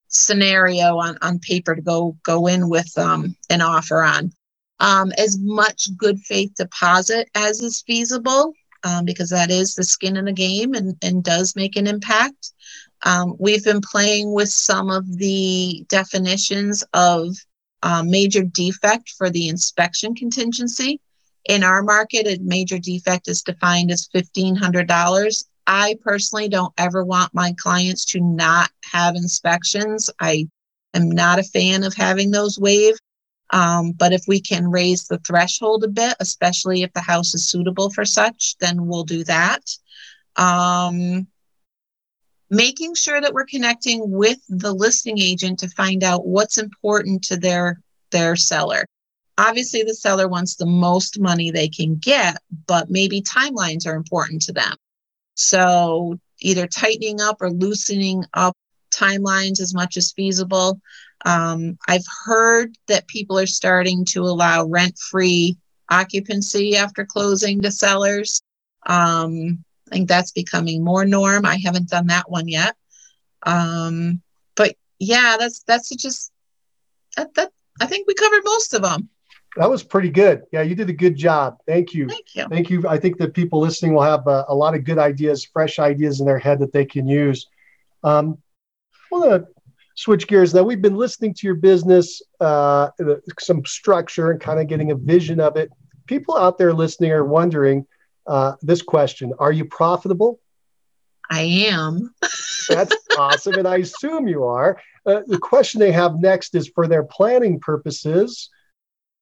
scenario 0.07 0.97
on, 0.97 1.18
on 1.22 1.39
paper 1.39 1.76
to 1.76 1.82
go 1.82 2.18
go 2.24 2.47
in 2.47 2.70
with 2.70 2.97
um, 2.97 3.36
an 3.49 3.62
offer 3.62 4.03
on. 4.03 4.32
Um, 4.80 5.12
as 5.18 5.38
much 5.39 5.95
good 5.95 6.20
faith 6.20 6.53
deposit 6.55 7.30
as 7.36 7.62
is 7.62 7.84
feasible, 7.86 8.53
um, 8.84 9.05
because 9.05 9.30
that 9.30 9.51
is 9.51 9.76
the 9.76 9.84
skin 9.84 10.18
in 10.18 10.26
the 10.26 10.34
game 10.34 10.74
and, 10.74 10.95
and 11.01 11.24
does 11.24 11.55
make 11.55 11.76
an 11.76 11.88
impact. 11.88 12.51
Um, 13.03 13.36
we've 13.39 13.64
been 13.64 13.82
playing 13.82 14.34
with 14.34 14.49
some 14.49 14.89
of 14.89 15.05
the 15.18 15.86
definitions 15.88 16.84
of 16.93 17.36
uh, 17.84 18.03
major 18.03 18.43
defect 18.43 19.09
for 19.17 19.29
the 19.29 19.47
inspection 19.47 20.15
contingency. 20.15 20.99
In 21.45 21.63
our 21.63 21.82
market, 21.82 22.27
a 22.27 22.39
major 22.41 22.77
defect 22.77 23.27
is 23.27 23.41
defined 23.41 23.91
as 23.91 24.07
$1,500. 24.13 25.45
I 25.67 25.97
personally 26.03 26.49
don't 26.49 26.73
ever 26.77 27.03
want 27.03 27.34
my 27.34 27.53
clients 27.57 28.05
to 28.07 28.19
not 28.19 28.69
have 28.91 29.15
inspections. 29.15 30.09
I 30.19 30.47
am 30.93 31.09
not 31.09 31.39
a 31.39 31.43
fan 31.43 31.84
of 31.84 31.93
having 31.95 32.32
those 32.32 32.59
waived. 32.59 32.99
Um, 33.51 33.91
but 33.91 34.13
if 34.13 34.23
we 34.27 34.39
can 34.39 34.69
raise 34.69 35.07
the 35.07 35.19
threshold 35.19 35.84
a 35.84 35.89
bit, 35.89 36.15
especially 36.19 36.84
if 36.84 36.93
the 36.93 37.01
house 37.01 37.34
is 37.34 37.49
suitable 37.49 37.89
for 37.89 38.05
such, 38.05 38.55
then 38.59 38.88
we'll 38.88 39.03
do 39.03 39.23
that. 39.25 39.63
Um, 40.38 41.27
making 42.52 42.93
sure 42.93 43.22
that 43.22 43.34
we're 43.34 43.45
connecting 43.45 44.12
with 44.12 44.38
the 44.49 44.74
listing 44.74 45.18
agent 45.18 45.58
to 45.60 45.70
find 45.70 46.04
out 46.04 46.28
what's 46.28 46.58
important 46.58 47.24
to 47.24 47.38
their 47.38 47.82
their 48.12 48.36
seller. 48.36 48.86
Obviously 49.38 49.84
the 49.84 49.95
seller 49.95 50.28
wants 50.28 50.56
the 50.56 50.66
most 50.66 51.20
money 51.20 51.49
they 51.49 51.70
can 51.70 51.95
get 51.95 52.38
but 52.68 52.91
maybe 52.91 53.22
timelines 53.22 53.88
are 53.88 53.95
important 53.95 54.41
to 54.43 54.54
them. 54.54 54.76
So 55.36 56.20
either 56.41 56.68
tightening 56.68 57.22
up 57.22 57.38
or 57.39 57.49
loosening 57.49 58.26
up 58.34 58.56
timelines 58.93 59.62
as 59.62 59.74
much 59.74 59.95
as 59.95 60.12
feasible. 60.12 60.80
Um, 61.24 61.78
i've 61.88 62.06
heard 62.26 62.76
that 62.88 63.08
people 63.08 63.39
are 63.39 63.45
starting 63.45 64.06
to 64.06 64.24
allow 64.24 64.66
rent-free 64.66 65.56
occupancy 65.89 66.76
after 66.76 67.06
closing 67.06 67.62
to 67.62 67.72
sellers. 67.72 68.41
Um, 68.88 69.64
I 69.91 69.95
think 69.95 70.07
that's 70.07 70.31
becoming 70.31 70.83
more 70.83 71.05
norm. 71.05 71.45
I 71.45 71.57
haven't 71.57 71.89
done 71.89 72.07
that 72.07 72.29
one 72.29 72.47
yet. 72.47 72.75
Um, 73.43 74.21
but 74.55 74.75
yeah, 74.99 75.35
that's 75.37 75.63
that's 75.63 75.89
just 75.89 76.31
that, 77.17 77.33
that 77.35 77.51
I 77.81 77.87
think 77.87 78.07
we 78.07 78.13
covered 78.13 78.43
most 78.45 78.73
of 78.73 78.83
them. 78.83 79.09
That 79.57 79.69
was 79.69 79.83
pretty 79.83 80.09
good. 80.09 80.43
Yeah, 80.53 80.61
you 80.61 80.75
did 80.75 80.89
a 80.89 80.93
good 80.93 81.17
job. 81.17 81.57
Thank 81.67 81.93
you. 81.93 82.07
Thank 82.07 82.35
you. 82.35 82.47
Thank 82.47 82.69
you. 82.69 82.87
I 82.87 82.97
think 82.97 83.17
that 83.17 83.33
people 83.33 83.59
listening 83.59 83.93
will 83.93 84.03
have 84.03 84.25
a, 84.27 84.45
a 84.47 84.55
lot 84.55 84.75
of 84.75 84.85
good 84.85 84.97
ideas, 84.97 85.43
fresh 85.43 85.77
ideas 85.77 86.21
in 86.21 86.25
their 86.25 86.39
head 86.39 86.59
that 86.59 86.71
they 86.71 86.85
can 86.85 87.05
use. 87.05 87.47
Um, 88.01 88.37
I 89.11 89.17
want 89.17 89.43
to 89.43 89.47
switch 89.95 90.27
gears 90.27 90.53
now. 90.53 90.63
We've 90.63 90.81
been 90.81 90.95
listening 90.95 91.33
to 91.33 91.47
your 91.47 91.55
business, 91.55 92.21
uh, 92.39 92.91
some 93.39 93.65
structure, 93.65 94.31
and 94.31 94.39
kind 94.39 94.61
of 94.61 94.67
getting 94.67 94.91
a 94.91 94.95
vision 94.95 95.41
of 95.41 95.57
it. 95.57 95.69
People 96.07 96.37
out 96.37 96.57
there 96.57 96.73
listening 96.73 97.11
are 97.11 97.25
wondering 97.25 97.85
uh, 98.32 98.55
this 98.61 98.82
question 98.82 99.34
Are 99.39 99.51
you 99.51 99.65
profitable? 99.65 100.39
I 101.29 101.41
am. 101.41 102.13
That's 102.69 102.95
awesome. 103.17 103.55
And 103.55 103.67
I 103.67 103.77
assume 103.77 104.27
you 104.27 104.45
are. 104.45 104.79
Uh, 105.05 105.21
the 105.27 105.38
question 105.38 105.79
they 105.79 105.91
have 105.91 106.15
next 106.15 106.55
is 106.55 106.71
for 106.73 106.88
their 106.88 107.03
planning 107.03 107.59
purposes. 107.59 108.49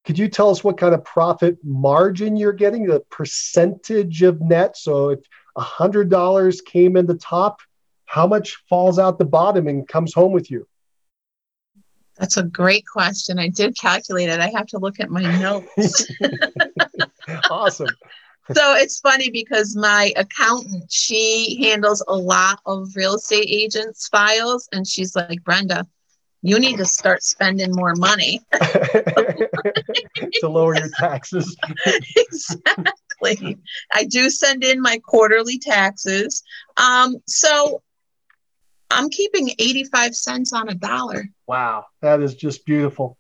Could 0.06 0.18
you 0.18 0.28
tell 0.28 0.50
us 0.50 0.64
what 0.64 0.78
kind 0.78 0.94
of 0.94 1.04
profit 1.04 1.58
margin 1.64 2.36
you're 2.36 2.54
getting, 2.54 2.86
the 2.86 3.02
percentage 3.10 4.22
of 4.22 4.42
net? 4.42 4.78
So 4.78 5.10
if 5.10 5.20
$100 5.58 6.66
came 6.66 6.96
in 6.96 7.06
the 7.06 7.18
top, 7.18 7.60
how 8.06 8.28
much 8.28 8.58
falls 8.70 9.00
out 9.00 9.18
the 9.18 9.26
bottom 9.26 9.68
and 9.68 9.88
comes 9.88 10.14
home 10.14 10.32
with 10.32 10.50
you? 10.50 10.68
That's 12.18 12.38
a 12.38 12.44
great 12.44 12.86
question. 12.86 13.40
I 13.40 13.48
did 13.48 13.78
calculate 13.78 14.30
it. 14.30 14.40
I 14.40 14.52
have 14.56 14.68
to 14.68 14.78
look 14.78 15.00
at 15.00 15.10
my 15.10 15.24
notes. 15.40 16.06
awesome. 17.50 17.88
So 18.54 18.76
it's 18.76 19.00
funny 19.00 19.30
because 19.30 19.76
my 19.76 20.14
accountant, 20.16 20.92
she 20.92 21.58
handles 21.64 22.04
a 22.08 22.16
lot 22.16 22.60
of 22.66 22.96
real 22.96 23.16
estate 23.16 23.48
agents' 23.50 24.08
files, 24.08 24.68
and 24.72 24.88
she's 24.88 25.16
like, 25.16 25.44
Brenda, 25.44 25.88
you 26.42 26.60
need 26.60 26.78
to 26.78 26.86
start 26.86 27.24
spending 27.24 27.72
more 27.74 27.96
money 27.96 28.42
to 28.54 29.50
lower 30.44 30.76
your 30.76 30.90
taxes. 30.98 31.56
exactly. 32.16 33.58
I 33.94 34.06
do 34.06 34.30
send 34.30 34.64
in 34.64 34.82
my 34.82 35.00
quarterly 35.00 35.60
taxes. 35.60 36.44
Um, 36.78 37.18
so 37.28 37.82
I'm 38.90 39.10
keeping 39.10 39.50
85 39.60 40.16
cents 40.16 40.54
on 40.54 40.70
a 40.70 40.76
dollar. 40.76 41.26
Wow, 41.46 41.86
that 42.02 42.22
is 42.22 42.36
just 42.36 42.66
beautiful. 42.66 43.18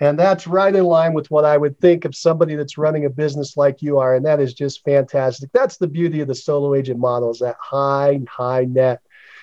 And 0.00 0.18
that's 0.18 0.46
right 0.46 0.74
in 0.74 0.84
line 0.84 1.14
with 1.14 1.30
what 1.30 1.44
I 1.44 1.56
would 1.56 1.78
think 1.80 2.04
of 2.04 2.14
somebody 2.14 2.54
that's 2.54 2.78
running 2.78 3.04
a 3.04 3.10
business 3.10 3.56
like 3.56 3.82
you 3.82 3.98
are. 3.98 4.14
And 4.14 4.24
that 4.26 4.40
is 4.40 4.54
just 4.54 4.84
fantastic. 4.84 5.50
That's 5.52 5.76
the 5.76 5.88
beauty 5.88 6.20
of 6.20 6.28
the 6.28 6.34
solo 6.34 6.74
agent 6.74 6.98
model 6.98 7.30
is 7.30 7.38
that 7.40 7.56
high, 7.60 8.20
high 8.28 8.64
net. 8.64 9.00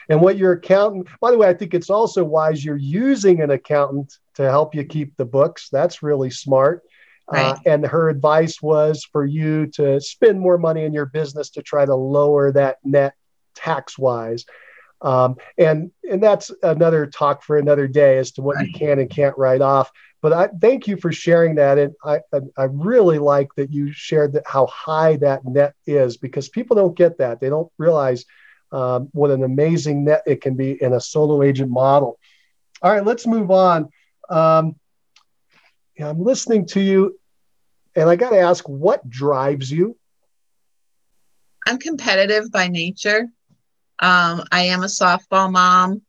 And 0.10 0.22
what 0.22 0.38
your 0.38 0.54
accountant, 0.54 1.08
by 1.20 1.32
the 1.32 1.38
way, 1.38 1.48
I 1.48 1.54
think 1.54 1.74
it's 1.74 1.90
also 1.90 2.24
wise 2.24 2.64
you're 2.64 2.78
using 2.78 3.42
an 3.42 3.52
accountant 3.52 4.20
to 4.36 4.44
help 4.44 4.76
you 4.76 4.84
keep 4.84 5.18
the 5.18 5.26
books. 5.26 5.70
That's 5.72 6.04
really 6.04 6.30
smart. 6.30 6.84
Uh, 7.28 7.38
right. 7.38 7.46
Uh, 7.46 7.56
and 7.66 7.86
her 7.86 8.10
advice 8.10 8.62
was 8.62 9.04
for 9.12 9.26
you 9.26 9.66
to 9.68 10.00
spend 10.00 10.40
more 10.40 10.58
money 10.58 10.84
in 10.84 10.94
your 10.94 11.08
business 11.08 11.50
to 11.52 11.64
try 11.64 11.86
to 11.86 11.96
lower 11.96 12.52
that 12.52 12.78
net 12.84 13.16
tax 13.56 13.98
wise. 13.98 14.46
Um, 15.02 15.36
and 15.58 15.92
and 16.10 16.22
that's 16.24 16.52
another 16.64 17.06
talk 17.06 17.44
for 17.44 17.58
another 17.58 17.88
day 17.88 18.18
as 18.18 18.32
to 18.34 18.42
what 18.42 18.56
right. 18.56 18.68
you 18.68 18.74
can 18.74 19.00
and 19.00 19.10
can't 19.10 19.38
write 19.38 19.62
off. 19.62 19.92
But 20.26 20.34
I 20.34 20.48
thank 20.60 20.88
you 20.88 20.98
for 20.98 21.12
sharing 21.12 21.54
that, 21.58 21.78
and 21.78 21.94
I 22.04 22.20
I 22.58 22.64
really 22.64 23.20
like 23.20 23.50
that 23.58 23.72
you 23.72 23.92
shared 23.92 24.34
that 24.34 24.42
how 24.48 24.66
high 24.66 25.18
that 25.18 25.46
net 25.46 25.76
is 25.86 26.18
because 26.18 26.50
people 26.50 26.76
don't 26.76 26.98
get 26.98 27.20
that. 27.20 27.40
They 27.40 27.48
don't 27.48 27.72
realize 27.78 28.26
um, 28.72 29.10
what 29.12 29.30
an 29.30 29.44
amazing 29.44 30.04
net 30.06 30.24
it 30.26 30.42
can 30.42 30.56
be 30.56 30.82
in 30.82 30.94
a 30.94 31.00
solo 31.00 31.44
agent 31.44 31.70
model. 31.70 32.18
All 32.82 32.92
right, 32.92 33.06
let's 33.06 33.28
move 33.28 33.52
on. 33.52 33.90
Um, 34.28 34.80
I'm 36.00 36.24
listening 36.24 36.66
to 36.70 36.82
you, 36.82 37.20
and 37.96 38.10
I 38.10 38.16
got 38.16 38.32
to 38.32 38.40
ask, 38.40 38.68
what 38.68 39.08
drives 39.08 39.70
you? 39.70 39.96
I'm 41.68 41.78
competitive 41.78 42.52
by 42.52 42.68
nature. 42.68 43.28
Um, 44.00 44.44
I 44.52 44.62
am 44.62 44.82
a 44.82 44.88
softball 44.88 45.52
mom. 45.52 46.02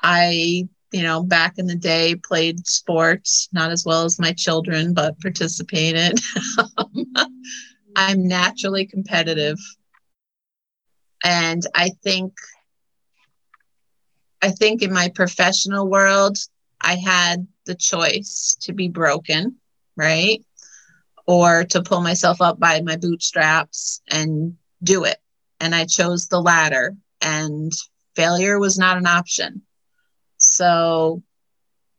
I, 0.00 0.68
you 0.96 1.02
know, 1.02 1.22
back 1.22 1.58
in 1.58 1.66
the 1.66 1.76
day 1.76 2.14
played 2.14 2.66
sports, 2.66 3.50
not 3.52 3.70
as 3.70 3.84
well 3.84 4.04
as 4.04 4.18
my 4.18 4.32
children, 4.32 4.94
but 4.94 5.20
participated. 5.20 6.18
I'm 7.96 8.26
naturally 8.26 8.86
competitive. 8.86 9.58
And 11.22 11.62
I 11.74 11.90
think 12.02 12.32
I 14.40 14.52
think 14.52 14.80
in 14.80 14.90
my 14.90 15.10
professional 15.14 15.86
world, 15.86 16.38
I 16.80 16.94
had 16.94 17.46
the 17.66 17.74
choice 17.74 18.56
to 18.62 18.72
be 18.72 18.88
broken, 18.88 19.56
right? 19.96 20.42
Or 21.26 21.64
to 21.64 21.82
pull 21.82 22.00
myself 22.00 22.40
up 22.40 22.58
by 22.58 22.80
my 22.80 22.96
bootstraps 22.96 24.00
and 24.10 24.56
do 24.82 25.04
it. 25.04 25.18
And 25.60 25.74
I 25.74 25.84
chose 25.84 26.28
the 26.28 26.40
latter 26.40 26.96
and 27.20 27.70
failure 28.14 28.58
was 28.58 28.78
not 28.78 28.96
an 28.96 29.06
option. 29.06 29.60
So 30.56 31.22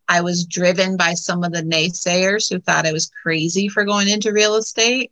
I 0.08 0.22
was 0.22 0.46
driven 0.46 0.98
by 0.98 1.14
some 1.14 1.44
of 1.44 1.52
the 1.52 1.62
naysayers 1.62 2.50
who 2.52 2.60
thought 2.60 2.88
I 2.88 2.92
was 2.92 3.12
crazy 3.22 3.68
for 3.68 3.86
going 3.86 4.08
into 4.08 4.34
real 4.34 4.56
estate. 4.56 5.12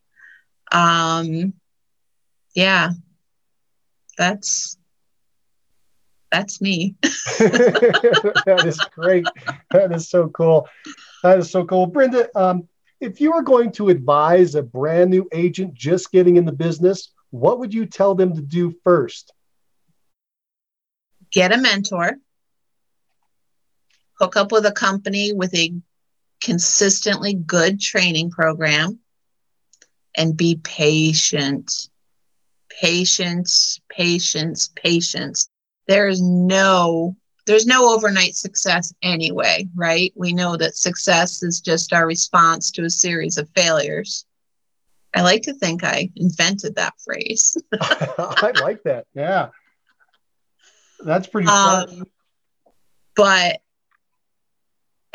Um, 0.71 1.53
yeah, 2.55 2.91
that's 4.17 4.77
that's 6.31 6.59
me. 6.59 6.95
that 7.03 8.63
is 8.65 8.79
great. 8.93 9.25
That 9.71 9.91
is 9.91 10.09
so 10.09 10.29
cool. 10.29 10.67
That 11.21 11.39
is 11.39 11.51
so 11.51 11.65
cool, 11.65 11.85
Brenda. 11.85 12.29
Um, 12.35 12.67
if 12.99 13.21
you 13.21 13.31
were 13.31 13.43
going 13.43 13.71
to 13.73 13.89
advise 13.89 14.55
a 14.55 14.63
brand 14.63 15.11
new 15.11 15.27
agent 15.31 15.73
just 15.73 16.11
getting 16.11 16.37
in 16.37 16.45
the 16.45 16.51
business, 16.51 17.11
what 17.29 17.59
would 17.59 17.73
you 17.73 17.85
tell 17.85 18.15
them 18.15 18.33
to 18.35 18.41
do 18.41 18.73
first? 18.83 19.33
get 21.35 21.51
a 21.51 21.57
mentor, 21.57 22.13
hook 24.19 24.35
up 24.35 24.51
with 24.51 24.65
a 24.65 24.71
company 24.71 25.33
with 25.33 25.53
a 25.55 25.73
consistently 26.41 27.33
good 27.33 27.79
training 27.79 28.29
program, 28.29 28.99
and 30.15 30.37
be 30.37 30.59
patient. 30.63 31.89
Patience, 32.69 33.79
patience, 33.89 34.69
patience. 34.75 35.49
There 35.87 36.07
is 36.07 36.21
no 36.21 37.15
there's 37.45 37.67
no 37.67 37.93
overnight 37.93 38.35
success 38.35 38.93
anyway, 39.03 39.67
right? 39.75 40.11
We 40.15 40.33
know 40.33 40.57
that 40.57 40.75
success 40.75 41.43
is 41.43 41.61
just 41.61 41.93
our 41.93 42.07
response 42.07 42.71
to 42.71 42.85
a 42.85 42.89
series 42.89 43.37
of 43.37 43.47
failures. 43.55 44.25
I 45.15 45.21
like 45.21 45.43
to 45.43 45.53
think 45.53 45.83
I 45.83 46.09
invented 46.15 46.75
that 46.75 46.93
phrase. 47.03 47.55
I 47.79 48.51
like 48.61 48.83
that. 48.83 49.05
Yeah. 49.13 49.49
That's 50.99 51.27
pretty 51.27 51.47
um, 51.47 52.05
But 53.15 53.61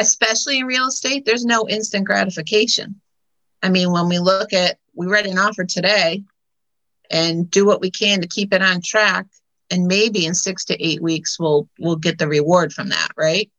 especially 0.00 0.58
in 0.58 0.66
real 0.66 0.86
estate, 0.86 1.24
there's 1.24 1.44
no 1.44 1.68
instant 1.68 2.06
gratification. 2.06 3.00
I 3.62 3.68
mean, 3.68 3.92
when 3.92 4.08
we 4.08 4.18
look 4.18 4.52
at, 4.52 4.78
we 4.94 5.06
read 5.06 5.26
an 5.26 5.38
offer 5.38 5.64
today 5.64 6.24
and 7.10 7.50
do 7.50 7.66
what 7.66 7.80
we 7.80 7.90
can 7.90 8.20
to 8.20 8.28
keep 8.28 8.52
it 8.52 8.62
on 8.62 8.80
track. 8.82 9.26
And 9.70 9.86
maybe 9.86 10.26
in 10.26 10.34
six 10.34 10.64
to 10.66 10.84
eight 10.84 11.02
weeks, 11.02 11.38
we'll, 11.38 11.68
we'll 11.78 11.96
get 11.96 12.18
the 12.18 12.26
reward 12.26 12.72
from 12.72 12.88
that, 12.88 13.10
right? 13.16 13.50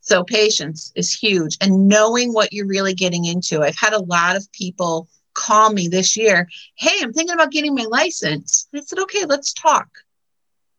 So 0.00 0.24
patience 0.24 0.92
is 0.94 1.12
huge 1.12 1.58
and 1.60 1.88
knowing 1.88 2.32
what 2.32 2.52
you're 2.52 2.66
really 2.66 2.94
getting 2.94 3.26
into. 3.26 3.62
I've 3.62 3.76
had 3.76 3.92
a 3.92 4.02
lot 4.02 4.36
of 4.36 4.50
people 4.52 5.08
call 5.34 5.72
me 5.72 5.88
this 5.88 6.16
year. 6.16 6.48
Hey, 6.76 6.98
I'm 7.02 7.12
thinking 7.12 7.34
about 7.34 7.52
getting 7.52 7.74
my 7.74 7.84
license. 7.84 8.68
I 8.74 8.80
said, 8.80 8.98
okay, 9.00 9.24
let's 9.26 9.52
talk. 9.52 9.88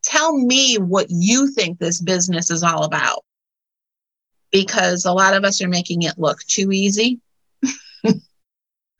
Tell 0.02 0.36
me 0.36 0.76
what 0.76 1.06
you 1.08 1.50
think 1.52 1.78
this 1.78 2.00
business 2.00 2.50
is 2.50 2.62
all 2.62 2.84
about. 2.84 3.24
Because 4.52 5.04
a 5.04 5.12
lot 5.12 5.34
of 5.34 5.44
us 5.44 5.62
are 5.62 5.68
making 5.68 6.02
it 6.02 6.18
look 6.18 6.40
too 6.42 6.72
easy. 6.72 7.20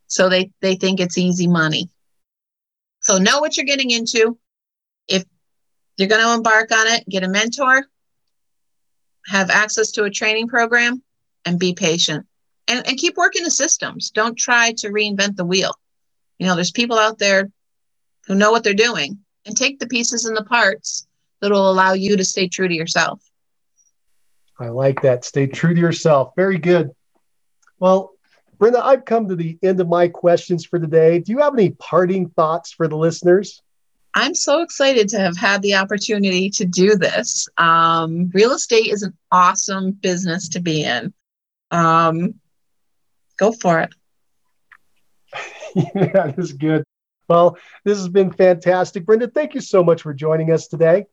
so 0.07 0.28
they, 0.28 0.50
they 0.61 0.74
think 0.74 0.98
it's 0.98 1.18
easy 1.18 1.46
money. 1.46 1.88
So 3.00 3.18
know 3.18 3.40
what 3.40 3.57
you're 3.57 3.66
getting 3.66 3.90
into. 3.90 4.38
If 5.09 5.24
you're 5.96 6.09
going 6.09 6.22
to 6.22 6.34
embark 6.34 6.72
on 6.72 6.86
it, 6.88 7.09
get 7.09 7.24
a 7.24 7.28
mentor, 7.28 7.84
have 9.26 9.50
access 9.50 9.90
to 9.92 10.05
a 10.05 10.11
training 10.11 10.48
program, 10.48 11.03
and 11.44 11.59
be 11.59 11.74
patient 11.74 12.26
and, 12.68 12.86
and 12.86 12.96
keep 12.96 13.16
working 13.16 13.44
the 13.44 13.50
systems. 13.50 14.11
Don't 14.11 14.36
try 14.36 14.72
to 14.78 14.88
reinvent 14.88 15.36
the 15.36 15.44
wheel. 15.44 15.74
You 16.38 16.46
know, 16.46 16.55
there's 16.55 16.70
people 16.70 16.98
out 16.98 17.18
there 17.18 17.50
who 18.26 18.34
know 18.34 18.50
what 18.50 18.64
they're 18.64 18.74
doing 18.74 19.18
and 19.46 19.57
take 19.57 19.78
the 19.78 19.88
pieces 19.88 20.24
and 20.24 20.36
the 20.36 20.44
parts 20.44 21.07
that 21.40 21.50
will 21.50 21.70
allow 21.70 21.92
you 21.92 22.16
to 22.16 22.24
stay 22.24 22.48
true 22.48 22.68
to 22.68 22.74
yourself. 22.74 23.20
I 24.62 24.68
like 24.68 25.02
that. 25.02 25.24
Stay 25.24 25.48
true 25.48 25.74
to 25.74 25.80
yourself. 25.80 26.32
Very 26.36 26.58
good. 26.58 26.90
Well, 27.80 28.12
Brenda, 28.58 28.84
I've 28.84 29.04
come 29.04 29.28
to 29.28 29.34
the 29.34 29.58
end 29.60 29.80
of 29.80 29.88
my 29.88 30.06
questions 30.06 30.64
for 30.64 30.78
today. 30.78 31.18
Do 31.18 31.32
you 31.32 31.38
have 31.38 31.52
any 31.52 31.70
parting 31.70 32.28
thoughts 32.28 32.72
for 32.72 32.86
the 32.86 32.96
listeners? 32.96 33.60
I'm 34.14 34.36
so 34.36 34.62
excited 34.62 35.08
to 35.08 35.18
have 35.18 35.36
had 35.36 35.62
the 35.62 35.74
opportunity 35.74 36.48
to 36.50 36.64
do 36.64 36.94
this. 36.94 37.48
Um, 37.58 38.30
real 38.32 38.52
estate 38.52 38.86
is 38.86 39.02
an 39.02 39.16
awesome 39.32 39.90
business 39.90 40.48
to 40.50 40.60
be 40.60 40.84
in. 40.84 41.12
Um, 41.72 42.34
go 43.38 43.50
for 43.50 43.80
it. 43.80 43.92
yeah, 45.74 46.06
that 46.12 46.34
is 46.38 46.52
good. 46.52 46.84
Well, 47.28 47.56
this 47.84 47.98
has 47.98 48.08
been 48.08 48.30
fantastic. 48.30 49.06
Brenda, 49.06 49.26
thank 49.26 49.54
you 49.54 49.60
so 49.60 49.82
much 49.82 50.02
for 50.02 50.14
joining 50.14 50.52
us 50.52 50.68
today. 50.68 51.06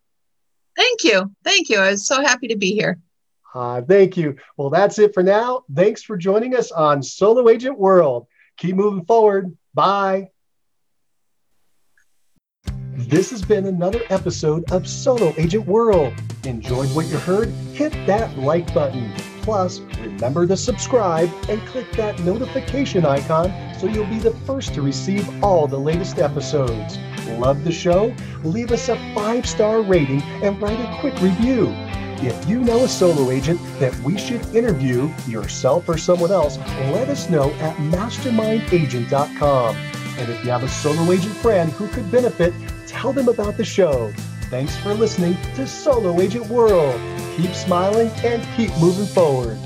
Thank 0.76 1.04
you. 1.04 1.32
Thank 1.44 1.70
you. 1.70 1.80
I 1.80 1.92
was 1.92 2.06
so 2.06 2.22
happy 2.22 2.50
to 2.50 2.58
be 2.58 2.74
here. 2.74 3.00
Uh, 3.54 3.82
thank 3.82 4.16
you. 4.16 4.36
Well, 4.58 4.70
that's 4.70 5.00
it 5.00 5.14
for 5.14 5.24
now. 5.24 5.64
Thanks 5.74 6.04
for 6.04 6.18
joining 6.18 6.56
us 6.56 6.72
on 6.72 7.02
Solo 7.02 7.50
Agent 7.50 7.78
World. 7.78 8.28
Keep 8.58 8.76
moving 8.76 9.06
forward. 9.06 9.58
Bye. 9.74 10.30
This 12.94 13.32
has 13.32 13.42
been 13.42 13.66
another 13.66 14.02
episode 14.10 14.70
of 14.72 14.88
Solo 14.88 15.34
Agent 15.38 15.66
World. 15.66 16.14
Enjoyed 16.44 16.90
what 16.90 17.08
you 17.08 17.18
heard? 17.18 17.50
Hit 17.74 17.92
that 18.06 18.38
like 18.38 18.72
button. 18.74 19.12
Plus, 19.42 19.80
remember 20.02 20.46
to 20.46 20.58
subscribe 20.58 21.30
and 21.48 21.60
click 21.68 21.92
that 21.94 22.20
notification 22.20 23.06
icon 23.06 23.52
so 23.80 23.88
you'll 23.88 24.06
be 24.06 24.20
the 24.20 24.36
first 24.46 24.74
to 24.76 24.82
receive 24.82 25.44
all 25.44 25.66
the 25.66 25.80
latest 25.80 26.20
episodes. 26.20 27.00
Love 27.40 27.64
the 27.64 27.72
show? 27.72 28.14
Leave 28.44 28.72
us 28.72 28.90
a 28.90 29.14
five 29.16 29.48
star 29.48 29.82
rating 29.82 30.22
and 30.44 30.62
write 30.62 30.80
a 30.80 31.00
quick 31.00 31.20
review. 31.22 31.68
If 32.22 32.50
you 32.50 32.60
know 32.60 32.84
a 32.84 32.88
solo 32.88 33.32
agent 33.32 33.62
that 33.80 33.98
we 34.00 34.18
should 34.18 34.46
interview, 34.54 35.10
yourself 35.26 35.88
or 35.88 35.98
someone 35.98 36.34
else, 36.34 36.58
let 36.92 37.08
us 37.08 37.30
know 37.30 37.50
at 37.52 37.78
mastermindagent.com. 37.78 39.76
And 39.76 40.30
if 40.30 40.44
you 40.44 40.52
have 40.52 40.64
a 40.64 40.68
solo 40.68 41.14
agent 41.14 41.34
friend 41.36 41.72
who 41.72 41.88
could 41.88 42.12
benefit, 42.12 42.54
tell 42.88 43.14
them 43.14 43.30
about 43.30 43.56
the 43.56 43.64
show. 43.64 44.12
Thanks 44.50 44.76
for 44.78 44.94
listening 44.94 45.38
to 45.56 45.66
Solo 45.66 46.20
Agent 46.20 46.48
World. 46.48 47.00
Keep 47.38 47.54
smiling 47.54 48.10
and 48.26 48.46
keep 48.58 48.76
moving 48.80 49.06
forward. 49.06 49.58